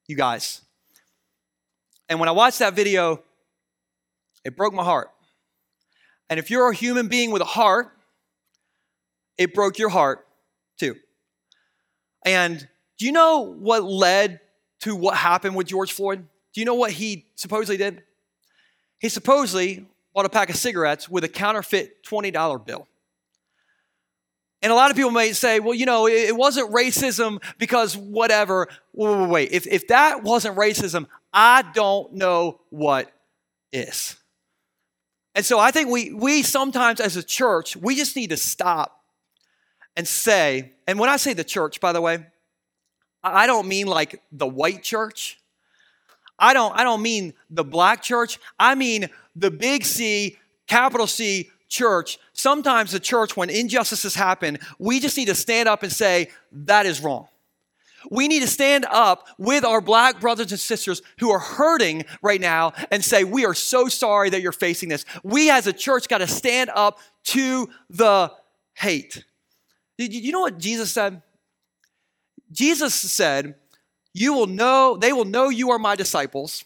you 0.09 0.17
guys. 0.17 0.63
And 2.09 2.19
when 2.19 2.31
I 2.31 2.33
watched 2.33 2.59
that 2.61 2.75
video, 2.75 3.23
it 4.45 4.57
broke 4.57 4.73
my 4.73 4.83
heart. 4.83 5.11
And 6.31 6.41
if 6.41 6.51
you're 6.51 6.71
a 6.71 6.75
human 6.75 7.09
being 7.09 7.31
with 7.31 7.43
a 7.43 7.47
heart, 7.47 7.93
it 9.37 9.55
broke 9.55 9.79
your 9.79 9.91
heart 9.91 10.27
too. 10.81 10.97
And 12.25 12.67
do 12.99 13.07
you 13.07 13.13
know 13.13 13.41
what 13.41 13.85
led 13.85 14.41
to 14.81 14.97
what 14.97 15.17
happened 15.17 15.55
with 15.55 15.67
George 15.67 15.93
Floyd? 15.93 16.27
Do 16.55 16.61
you 16.61 16.65
know 16.65 16.75
what 16.75 16.93
he 16.93 17.27
supposedly 17.37 17.77
did? 17.77 18.03
He 18.99 19.09
supposedly 19.09 19.87
bought 20.15 20.27
a 20.27 20.31
pack 20.31 20.51
of 20.51 20.57
cigarettes 20.57 21.09
with 21.09 21.23
a 21.23 21.29
counterfeit 21.29 22.05
$20 22.05 22.67
bill. 22.67 22.89
And 24.61 24.73
a 24.73 24.75
lot 24.75 24.91
of 24.91 24.97
people 24.97 25.13
may 25.13 25.33
say, 25.33 25.61
well, 25.61 25.75
you 25.75 25.87
know, 25.87 26.09
it 26.09 26.35
wasn't 26.35 26.73
racism 26.73 27.41
because 27.59 27.97
whatever. 27.97 28.67
Wait, 28.93 29.17
wait, 29.17 29.29
wait. 29.29 29.53
If, 29.53 29.67
if 29.69 29.89
that 29.89 30.25
wasn't 30.25 30.57
racism, 30.57 31.07
I 31.33 31.63
don't 31.75 32.15
know 32.15 32.61
what 32.71 33.13
is. 33.73 34.17
And 35.35 35.45
so 35.45 35.61
I 35.61 35.71
think 35.71 35.91
we, 35.91 36.13
we 36.13 36.43
sometimes 36.43 36.99
as 36.99 37.17
a 37.17 37.23
church, 37.23 37.77
we 37.77 37.95
just 37.95 38.17
need 38.17 38.31
to 38.31 38.37
stop 38.37 39.05
and 39.97 40.09
say, 40.09 40.73
and 40.89 40.99
when 40.99 41.09
I 41.09 41.17
say 41.17 41.35
the 41.35 41.45
church, 41.45 41.81
by 41.81 41.93
the 41.93 42.01
way, 42.01 42.27
I 43.23 43.47
don't 43.47 43.69
mean 43.69 43.87
like 43.87 44.23
the 44.33 44.47
white 44.47 44.83
church. 44.83 45.39
I 46.39 46.55
don't, 46.55 46.77
I 46.77 46.83
don't 46.83 47.03
mean 47.03 47.35
the 47.51 47.65
black 47.65 48.03
church. 48.03 48.39
I 48.59 48.75
mean 48.75 49.09
the 49.37 49.51
big 49.51 49.85
C, 49.85 50.39
capital 50.67 51.07
C 51.07 51.51
church. 51.69 52.19
Sometimes 52.33 52.93
the 52.93 53.01
church, 53.01 53.37
when 53.37 53.51
injustices 53.51 54.15
happen, 54.15 54.59
we 54.79 55.01
just 55.01 55.17
need 55.17 55.29
to 55.29 55.35
stand 55.35 55.69
up 55.69 55.83
and 55.83 55.93
say, 55.93 56.31
that 56.53 56.87
is 56.87 57.01
wrong. 57.01 57.29
We 58.11 58.29
need 58.29 58.41
to 58.41 58.49
stand 58.49 58.87
up 58.91 59.29
with 59.39 59.65
our 59.65 59.81
black 59.81 60.21
brothers 60.21 60.53
and 60.53 60.61
sisters 60.61 61.03
who 61.19 61.31
are 61.31 61.39
hurting 61.39 62.05
right 62.23 62.41
now 62.41 62.73
and 62.91 63.05
say, 63.05 63.25
We 63.25 63.45
are 63.45 63.55
so 63.55 63.89
sorry 63.89 64.31
that 64.31 64.41
you're 64.41 64.53
facing 64.53 64.89
this. 64.89 65.05
We 65.23 65.51
as 65.51 65.67
a 65.67 65.73
church 65.73 66.09
got 66.09 66.19
to 66.19 66.27
stand 66.27 66.71
up 66.75 67.01
to 67.25 67.69
the 67.91 68.33
hate. 68.75 69.25
You 69.99 70.33
know 70.33 70.41
what 70.41 70.59
Jesus 70.59 70.93
said? 70.93 71.23
Jesus 72.53 72.95
said, 72.95 73.57
You 74.15 74.33
will 74.33 74.47
know, 74.47 74.97
they 74.97 75.13
will 75.13 75.25
know 75.25 75.49
you 75.49 75.71
are 75.71 75.79
my 75.79 75.97
disciples 75.97 76.65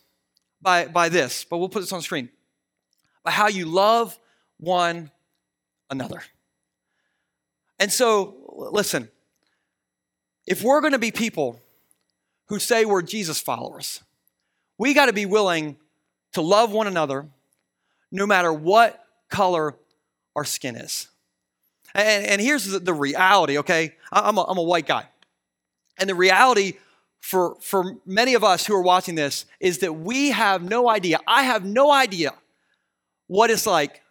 by, 0.61 0.87
by 0.87 1.09
this, 1.09 1.45
but 1.45 1.59
we'll 1.59 1.71
put 1.71 1.81
this 1.81 1.93
on 1.93 2.03
screen 2.03 2.29
by 3.25 3.31
how 3.31 3.49
you 3.49 3.67
love 3.67 4.19
one 4.63 5.11
another. 5.91 6.23
And 7.81 7.91
so, 7.91 8.71
listen, 8.71 9.09
if 10.47 10.63
we're 10.63 10.81
going 10.81 10.93
to 10.93 11.01
be 11.01 11.11
people 11.11 11.61
who 12.47 12.61
say 12.61 12.85
we're 12.85 13.03
Jesus 13.03 13.41
followers, 13.41 14.03
we 14.79 14.95
got 14.95 15.07
to 15.07 15.13
be 15.13 15.27
willing 15.27 15.77
to 16.35 16.43
love 16.43 16.71
one 16.71 16.87
another 16.87 17.27
no 18.13 18.25
matter 18.25 18.53
what 18.53 19.05
color 19.31 19.75
our 20.37 20.45
skin 20.45 20.77
is. 20.77 21.09
And, 21.93 22.25
and 22.25 22.41
here's 22.41 22.65
the, 22.67 22.79
the, 22.79 22.95
reality, 22.95 23.59
okay? 23.59 23.97
I'm 24.13 24.39
a, 24.39 24.45
I'm 24.45 24.59
a 24.59 24.63
white 24.63 24.87
guy. 24.87 25.07
And 25.99 26.09
the 26.09 26.15
reality 26.15 26.75
for, 27.21 27.57
for 27.61 27.97
many 28.07 28.35
of 28.35 28.45
us 28.45 28.65
who 28.65 28.77
are 28.77 28.83
watching 28.83 29.17
this 29.17 29.45
is 29.59 29.79
that 29.79 29.93
we 29.93 30.31
have 30.31 30.63
no 30.63 30.89
idea, 30.89 31.19
I 31.27 31.43
have 31.43 31.65
no 31.65 31.91
idea 31.91 32.33
what 33.27 33.51
it's 33.51 33.67
like 33.67 34.02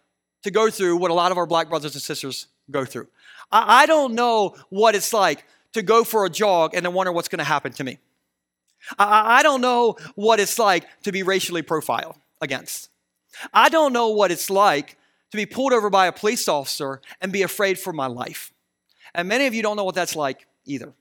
to 0.42 0.50
go 0.50 0.70
through 0.70 0.96
what 0.96 1.10
a 1.10 1.14
lot 1.14 1.32
of 1.32 1.38
our 1.38 1.46
black 1.46 1.68
brothers 1.68 1.94
and 1.94 2.02
sisters 2.02 2.46
go 2.70 2.84
through. 2.84 3.08
I, 3.50 3.82
I 3.82 3.86
don't 3.86 4.14
know 4.14 4.56
what 4.70 4.94
it's 4.94 5.12
like 5.12 5.44
to 5.72 5.82
go 5.82 6.04
for 6.04 6.24
a 6.24 6.30
jog 6.30 6.74
and 6.74 6.84
then 6.84 6.92
wonder 6.92 7.12
what's 7.12 7.28
going 7.28 7.38
to 7.38 7.44
happen 7.44 7.72
to 7.72 7.84
me. 7.84 7.98
I, 8.98 9.38
I 9.38 9.42
don't 9.42 9.60
know 9.60 9.96
what 10.14 10.40
it's 10.40 10.58
like 10.58 10.84
to 11.04 11.12
be 11.12 11.22
racially 11.22 11.62
profiled 11.62 12.16
against. 12.40 12.90
I 13.52 13.68
don't 13.68 13.92
know 13.92 14.08
what 14.10 14.30
it's 14.30 14.50
like 14.50 14.98
to 15.30 15.36
be 15.36 15.46
pulled 15.46 15.72
over 15.72 15.88
by 15.88 16.06
a 16.06 16.12
police 16.12 16.48
officer 16.48 17.00
and 17.20 17.32
be 17.32 17.42
afraid 17.42 17.78
for 17.78 17.92
my 17.92 18.06
life. 18.06 18.52
And 19.14 19.28
many 19.28 19.46
of 19.46 19.54
you 19.54 19.62
don't 19.62 19.76
know 19.76 19.84
what 19.84 19.94
that's 19.94 20.16
like 20.16 20.46
either. 20.64 20.92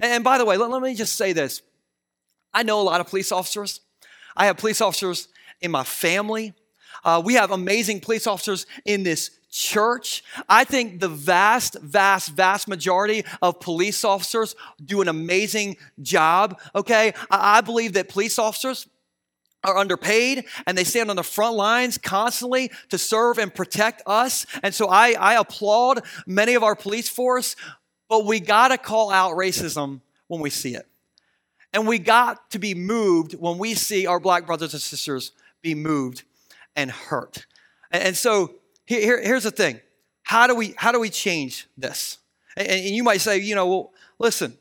And 0.00 0.24
by 0.24 0.38
the 0.38 0.44
way, 0.44 0.56
let, 0.56 0.70
let 0.70 0.82
me 0.82 0.94
just 0.94 1.14
say 1.14 1.32
this 1.32 1.62
I 2.52 2.62
know 2.62 2.80
a 2.80 2.82
lot 2.82 3.00
of 3.00 3.08
police 3.08 3.32
officers. 3.32 3.80
I 4.36 4.46
have 4.46 4.56
police 4.56 4.80
officers 4.80 5.28
in 5.60 5.70
my 5.70 5.84
family. 5.84 6.54
Uh, 7.04 7.20
we 7.24 7.34
have 7.34 7.50
amazing 7.50 8.00
police 8.00 8.26
officers 8.26 8.66
in 8.84 9.02
this 9.02 9.30
church. 9.50 10.24
I 10.48 10.64
think 10.64 11.00
the 11.00 11.08
vast, 11.08 11.78
vast, 11.80 12.30
vast 12.30 12.66
majority 12.66 13.24
of 13.40 13.60
police 13.60 14.04
officers 14.04 14.56
do 14.84 15.00
an 15.00 15.08
amazing 15.08 15.76
job, 16.02 16.60
okay? 16.74 17.12
I, 17.30 17.58
I 17.58 17.60
believe 17.60 17.92
that 17.92 18.08
police 18.08 18.38
officers 18.38 18.88
are 19.62 19.78
underpaid 19.78 20.44
and 20.66 20.76
they 20.76 20.84
stand 20.84 21.08
on 21.08 21.16
the 21.16 21.22
front 21.22 21.56
lines 21.56 21.98
constantly 21.98 22.70
to 22.90 22.98
serve 22.98 23.38
and 23.38 23.54
protect 23.54 24.02
us. 24.06 24.44
And 24.62 24.74
so 24.74 24.88
I, 24.88 25.14
I 25.18 25.34
applaud 25.34 26.02
many 26.26 26.54
of 26.54 26.62
our 26.62 26.74
police 26.74 27.08
force, 27.08 27.56
but 28.08 28.26
we 28.26 28.40
gotta 28.40 28.76
call 28.76 29.10
out 29.10 29.36
racism 29.36 30.00
when 30.26 30.40
we 30.40 30.50
see 30.50 30.74
it. 30.74 30.86
And 31.72 31.86
we 31.86 31.98
got 31.98 32.50
to 32.50 32.58
be 32.58 32.74
moved 32.74 33.34
when 33.34 33.58
we 33.58 33.74
see 33.74 34.06
our 34.06 34.20
black 34.20 34.46
brothers 34.46 34.74
and 34.74 34.82
sisters 34.82 35.32
be 35.62 35.74
moved 35.74 36.24
and 36.76 36.90
hurt. 36.90 37.46
And, 37.90 38.16
so 38.16 38.54
here, 38.86 39.20
here's 39.22 39.44
the 39.44 39.50
thing. 39.50 39.80
How 40.22 40.46
do 40.46 40.54
we 40.54 40.74
how 40.76 40.90
do 40.90 40.98
we 40.98 41.10
change 41.10 41.66
this? 41.76 42.18
And, 42.56 42.68
and 42.68 42.88
you 42.88 43.04
might 43.04 43.20
say, 43.20 43.38
you 43.38 43.54
know, 43.54 43.66
well, 43.66 43.92
listen, 44.18 44.56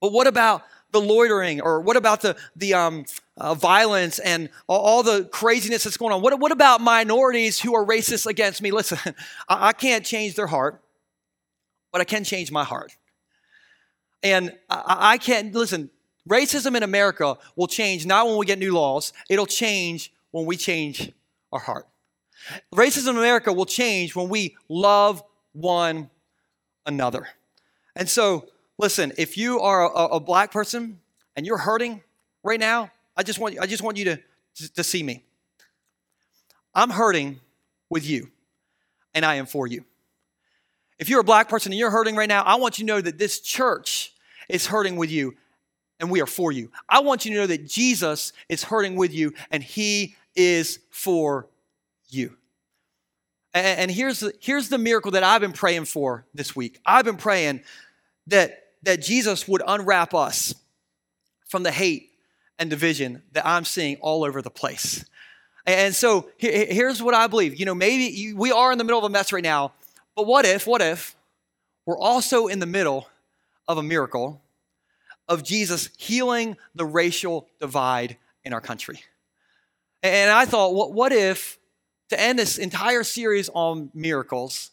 but 0.00 0.12
what 0.12 0.26
about 0.26 0.62
the 0.92 1.00
loitering 1.00 1.60
or 1.60 1.80
what 1.80 1.96
about 1.96 2.20
the 2.20 2.36
the 2.56 2.74
um, 2.74 3.04
uh, 3.36 3.54
violence 3.54 4.18
and 4.18 4.48
all, 4.66 4.80
all, 4.80 5.02
the 5.02 5.24
craziness 5.24 5.84
that's 5.84 5.96
going 5.96 6.12
on? 6.12 6.22
What, 6.22 6.38
what 6.38 6.52
about 6.52 6.80
minorities 6.80 7.60
who 7.60 7.74
are 7.74 7.84
racist 7.84 8.26
against 8.26 8.62
me? 8.62 8.70
Listen, 8.70 8.98
I, 9.48 9.68
I 9.68 9.72
can't 9.72 10.04
change 10.04 10.34
their 10.34 10.46
heart, 10.46 10.80
but 11.92 12.00
I 12.00 12.04
can 12.04 12.24
change 12.24 12.50
my 12.50 12.64
heart. 12.64 12.96
And 14.22 14.52
I, 14.68 15.12
I 15.12 15.18
can't 15.18 15.54
listen. 15.54 15.90
Racism 16.28 16.76
in 16.76 16.82
America 16.82 17.38
will 17.56 17.66
change 17.66 18.06
not 18.06 18.26
when 18.26 18.36
we 18.36 18.46
get 18.46 18.58
new 18.58 18.74
laws. 18.74 19.12
It'll 19.28 19.46
change 19.46 20.12
when 20.30 20.46
we 20.46 20.56
change 20.56 21.12
our 21.52 21.60
heart. 21.60 21.86
Racism 22.74 23.10
in 23.10 23.16
America 23.18 23.52
will 23.52 23.66
change 23.66 24.14
when 24.14 24.28
we 24.28 24.56
love 24.68 25.22
one 25.52 26.10
another. 26.86 27.28
And 27.96 28.08
so, 28.08 28.46
listen, 28.78 29.12
if 29.18 29.36
you 29.36 29.60
are 29.60 29.84
a, 29.84 30.16
a 30.16 30.20
black 30.20 30.50
person 30.50 31.00
and 31.36 31.46
you're 31.46 31.58
hurting 31.58 32.02
right 32.42 32.60
now, 32.60 32.90
I 33.16 33.22
just 33.22 33.38
want, 33.38 33.58
I 33.60 33.66
just 33.66 33.82
want 33.82 33.96
you 33.96 34.04
to, 34.06 34.16
to, 34.56 34.72
to 34.74 34.84
see 34.84 35.02
me. 35.02 35.24
I'm 36.74 36.90
hurting 36.90 37.40
with 37.88 38.08
you, 38.08 38.30
and 39.12 39.24
I 39.24 39.34
am 39.34 39.46
for 39.46 39.66
you. 39.66 39.84
If 40.98 41.08
you're 41.08 41.20
a 41.20 41.24
black 41.24 41.48
person 41.48 41.72
and 41.72 41.78
you're 41.78 41.90
hurting 41.90 42.14
right 42.14 42.28
now, 42.28 42.42
I 42.42 42.54
want 42.54 42.78
you 42.78 42.86
to 42.86 42.86
know 42.86 43.00
that 43.00 43.18
this 43.18 43.40
church 43.40 44.12
is 44.48 44.66
hurting 44.66 44.96
with 44.96 45.10
you, 45.10 45.34
and 45.98 46.10
we 46.10 46.20
are 46.20 46.26
for 46.26 46.52
you. 46.52 46.70
I 46.88 47.00
want 47.00 47.24
you 47.24 47.32
to 47.32 47.38
know 47.38 47.46
that 47.46 47.68
Jesus 47.68 48.32
is 48.48 48.64
hurting 48.64 48.96
with 48.96 49.12
you 49.12 49.34
and 49.50 49.62
he 49.62 50.16
is 50.34 50.80
for 50.90 51.48
you. 52.08 52.36
And, 53.52 53.90
here's, 53.90 54.20
the, 54.20 54.32
here's 54.40 54.68
the 54.68 54.78
miracle 54.78 55.10
that 55.12 55.24
I've 55.24 55.40
been 55.40 55.52
praying 55.52 55.86
for 55.86 56.24
this 56.32 56.54
week. 56.54 56.80
I've 56.86 57.04
been 57.04 57.16
praying 57.16 57.62
that, 58.28 58.62
that 58.84 59.02
Jesus 59.02 59.48
would 59.48 59.62
unwrap 59.66 60.14
us 60.14 60.54
from 61.48 61.64
the 61.64 61.72
hate 61.72 62.10
and 62.60 62.70
division 62.70 63.22
that 63.32 63.44
I'm 63.44 63.64
seeing 63.64 63.96
all 63.96 64.22
over 64.22 64.40
the 64.40 64.50
place. 64.50 65.04
And 65.66 65.94
so 65.94 66.30
here's 66.36 67.02
what 67.02 67.14
I 67.14 67.26
believe. 67.26 67.58
You 67.58 67.66
know, 67.66 67.74
maybe 67.74 68.32
we 68.34 68.52
are 68.52 68.70
in 68.70 68.78
the 68.78 68.84
middle 68.84 68.98
of 68.98 69.04
a 69.04 69.08
mess 69.08 69.32
right 69.32 69.42
now, 69.42 69.72
but 70.14 70.26
what 70.26 70.44
if, 70.44 70.66
what 70.66 70.80
if 70.80 71.16
we're 71.86 71.98
also 71.98 72.46
in 72.46 72.60
the 72.60 72.66
middle 72.66 73.08
of 73.66 73.78
a 73.78 73.82
miracle 73.82 74.42
of 75.28 75.42
Jesus 75.42 75.90
healing 75.96 76.56
the 76.74 76.86
racial 76.86 77.48
divide 77.58 78.16
in 78.44 78.52
our 78.52 78.60
country? 78.60 79.00
And 80.02 80.30
I 80.30 80.44
thought, 80.44 80.74
what, 80.74 80.92
what 80.92 81.12
if 81.12 81.58
to 82.08 82.20
end 82.20 82.38
this 82.38 82.58
entire 82.58 83.04
series 83.04 83.48
on 83.52 83.90
miracles, 83.94 84.70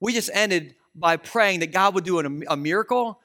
we 0.00 0.12
just 0.12 0.30
ended 0.32 0.74
by 0.94 1.16
praying 1.16 1.60
that 1.60 1.72
God 1.72 1.94
would 1.94 2.04
do 2.04 2.18
a 2.18 2.56
miracle 2.56 3.20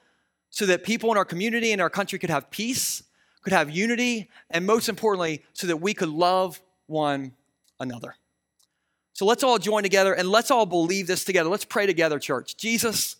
so 0.50 0.66
that 0.66 0.84
people 0.84 1.10
in 1.10 1.16
our 1.16 1.24
community 1.24 1.72
and 1.72 1.80
our 1.80 1.90
country 1.90 2.18
could 2.18 2.30
have 2.30 2.50
peace, 2.50 3.02
could 3.42 3.52
have 3.52 3.70
unity, 3.70 4.30
and 4.50 4.64
most 4.64 4.88
importantly, 4.88 5.42
so 5.52 5.66
that 5.66 5.78
we 5.78 5.94
could 5.94 6.08
love 6.08 6.60
one 6.86 7.32
another. 7.80 8.14
So 9.12 9.26
let's 9.26 9.42
all 9.42 9.58
join 9.58 9.82
together 9.82 10.12
and 10.12 10.28
let's 10.28 10.50
all 10.50 10.66
believe 10.66 11.06
this 11.06 11.24
together. 11.24 11.48
Let's 11.48 11.64
pray 11.64 11.86
together, 11.86 12.18
church. 12.18 12.56
Jesus, 12.56 13.16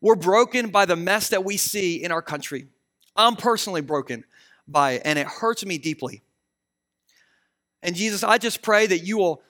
we're 0.00 0.16
broken 0.16 0.70
by 0.70 0.86
the 0.86 0.96
mess 0.96 1.28
that 1.28 1.44
we 1.44 1.56
see 1.56 2.02
in 2.02 2.10
our 2.12 2.22
country. 2.22 2.66
I'm 3.14 3.36
personally 3.36 3.80
broken 3.80 4.24
by 4.66 4.92
it, 4.92 5.02
and 5.04 5.18
it 5.18 5.26
hurts 5.26 5.64
me 5.64 5.78
deeply. 5.78 6.22
And 7.82 7.96
Jesus, 7.96 8.22
I 8.22 8.38
just 8.38 8.62
pray 8.62 8.86
that 8.86 9.00
you 9.00 9.18
will 9.18 9.42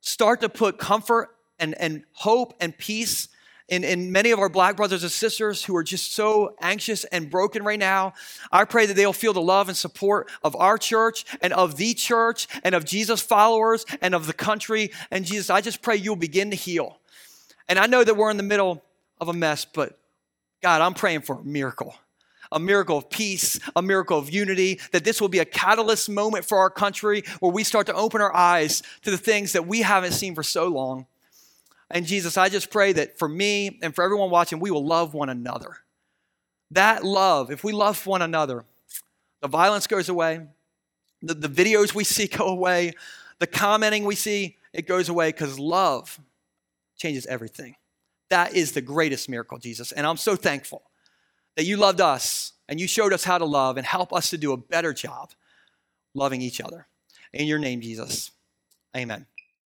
start 0.00 0.40
to 0.42 0.48
put 0.48 0.78
comfort 0.78 1.30
and, 1.58 1.74
and 1.80 2.04
hope 2.12 2.54
and 2.60 2.76
peace 2.76 3.28
in, 3.68 3.84
in 3.84 4.10
many 4.10 4.30
of 4.30 4.38
our 4.38 4.48
black 4.48 4.76
brothers 4.76 5.02
and 5.02 5.12
sisters 5.12 5.64
who 5.64 5.76
are 5.76 5.82
just 5.82 6.14
so 6.14 6.54
anxious 6.60 7.04
and 7.04 7.30
broken 7.30 7.62
right 7.62 7.78
now. 7.78 8.14
I 8.50 8.64
pray 8.64 8.86
that 8.86 8.94
they'll 8.94 9.12
feel 9.12 9.32
the 9.32 9.42
love 9.42 9.68
and 9.68 9.76
support 9.76 10.30
of 10.42 10.56
our 10.56 10.78
church 10.78 11.24
and 11.42 11.52
of 11.52 11.76
the 11.76 11.94
church 11.94 12.48
and 12.64 12.74
of 12.74 12.84
Jesus' 12.84 13.20
followers 13.20 13.84
and 14.00 14.14
of 14.14 14.26
the 14.26 14.32
country. 14.32 14.90
And 15.10 15.24
Jesus, 15.24 15.50
I 15.50 15.60
just 15.60 15.82
pray 15.82 15.96
you'll 15.96 16.16
begin 16.16 16.50
to 16.50 16.56
heal. 16.56 16.98
And 17.68 17.78
I 17.78 17.86
know 17.86 18.02
that 18.02 18.16
we're 18.16 18.30
in 18.30 18.38
the 18.38 18.42
middle 18.42 18.82
of 19.20 19.28
a 19.28 19.34
mess, 19.34 19.66
but 19.66 19.98
God, 20.62 20.80
I'm 20.80 20.94
praying 20.94 21.22
for 21.22 21.40
a 21.40 21.44
miracle 21.44 21.94
a 22.52 22.58
miracle 22.58 22.98
of 22.98 23.10
peace, 23.10 23.58
a 23.76 23.82
miracle 23.82 24.18
of 24.18 24.30
unity, 24.30 24.80
that 24.92 25.04
this 25.04 25.20
will 25.20 25.28
be 25.28 25.38
a 25.38 25.44
catalyst 25.44 26.08
moment 26.08 26.44
for 26.44 26.58
our 26.58 26.70
country 26.70 27.22
where 27.40 27.52
we 27.52 27.64
start 27.64 27.86
to 27.86 27.94
open 27.94 28.20
our 28.20 28.34
eyes 28.34 28.82
to 29.02 29.10
the 29.10 29.18
things 29.18 29.52
that 29.52 29.66
we 29.66 29.82
haven't 29.82 30.12
seen 30.12 30.34
for 30.34 30.42
so 30.42 30.68
long. 30.68 31.06
And 31.90 32.06
Jesus, 32.06 32.36
I 32.36 32.48
just 32.48 32.70
pray 32.70 32.92
that 32.92 33.18
for 33.18 33.28
me 33.28 33.78
and 33.82 33.94
for 33.94 34.04
everyone 34.04 34.30
watching, 34.30 34.60
we 34.60 34.70
will 34.70 34.84
love 34.84 35.14
one 35.14 35.28
another. 35.28 35.78
That 36.70 37.04
love, 37.04 37.50
if 37.50 37.64
we 37.64 37.72
love 37.72 38.06
one 38.06 38.20
another, 38.20 38.64
the 39.40 39.48
violence 39.48 39.86
goes 39.86 40.08
away, 40.08 40.46
the, 41.22 41.34
the 41.34 41.48
videos 41.48 41.94
we 41.94 42.04
see 42.04 42.26
go 42.28 42.46
away, 42.46 42.92
the 43.38 43.46
commenting 43.46 44.04
we 44.04 44.14
see, 44.14 44.56
it 44.72 44.86
goes 44.86 45.08
away 45.08 45.30
because 45.30 45.58
love 45.58 46.20
changes 46.98 47.26
everything. 47.26 47.76
That 48.28 48.54
is 48.54 48.72
the 48.72 48.82
greatest 48.82 49.28
miracle, 49.28 49.58
Jesus. 49.58 49.92
And 49.92 50.06
I'm 50.06 50.18
so 50.18 50.36
thankful 50.36 50.82
that 51.58 51.64
you 51.64 51.76
loved 51.76 52.00
us 52.00 52.52
and 52.68 52.80
you 52.80 52.86
showed 52.86 53.12
us 53.12 53.24
how 53.24 53.36
to 53.36 53.44
love 53.44 53.78
and 53.78 53.84
help 53.84 54.12
us 54.12 54.30
to 54.30 54.38
do 54.38 54.52
a 54.52 54.56
better 54.56 54.92
job 54.92 55.32
loving 56.14 56.40
each 56.40 56.60
other. 56.60 56.86
In 57.32 57.48
your 57.48 57.58
name, 57.58 57.80
Jesus. 57.80 58.30
Amen. 58.96 59.26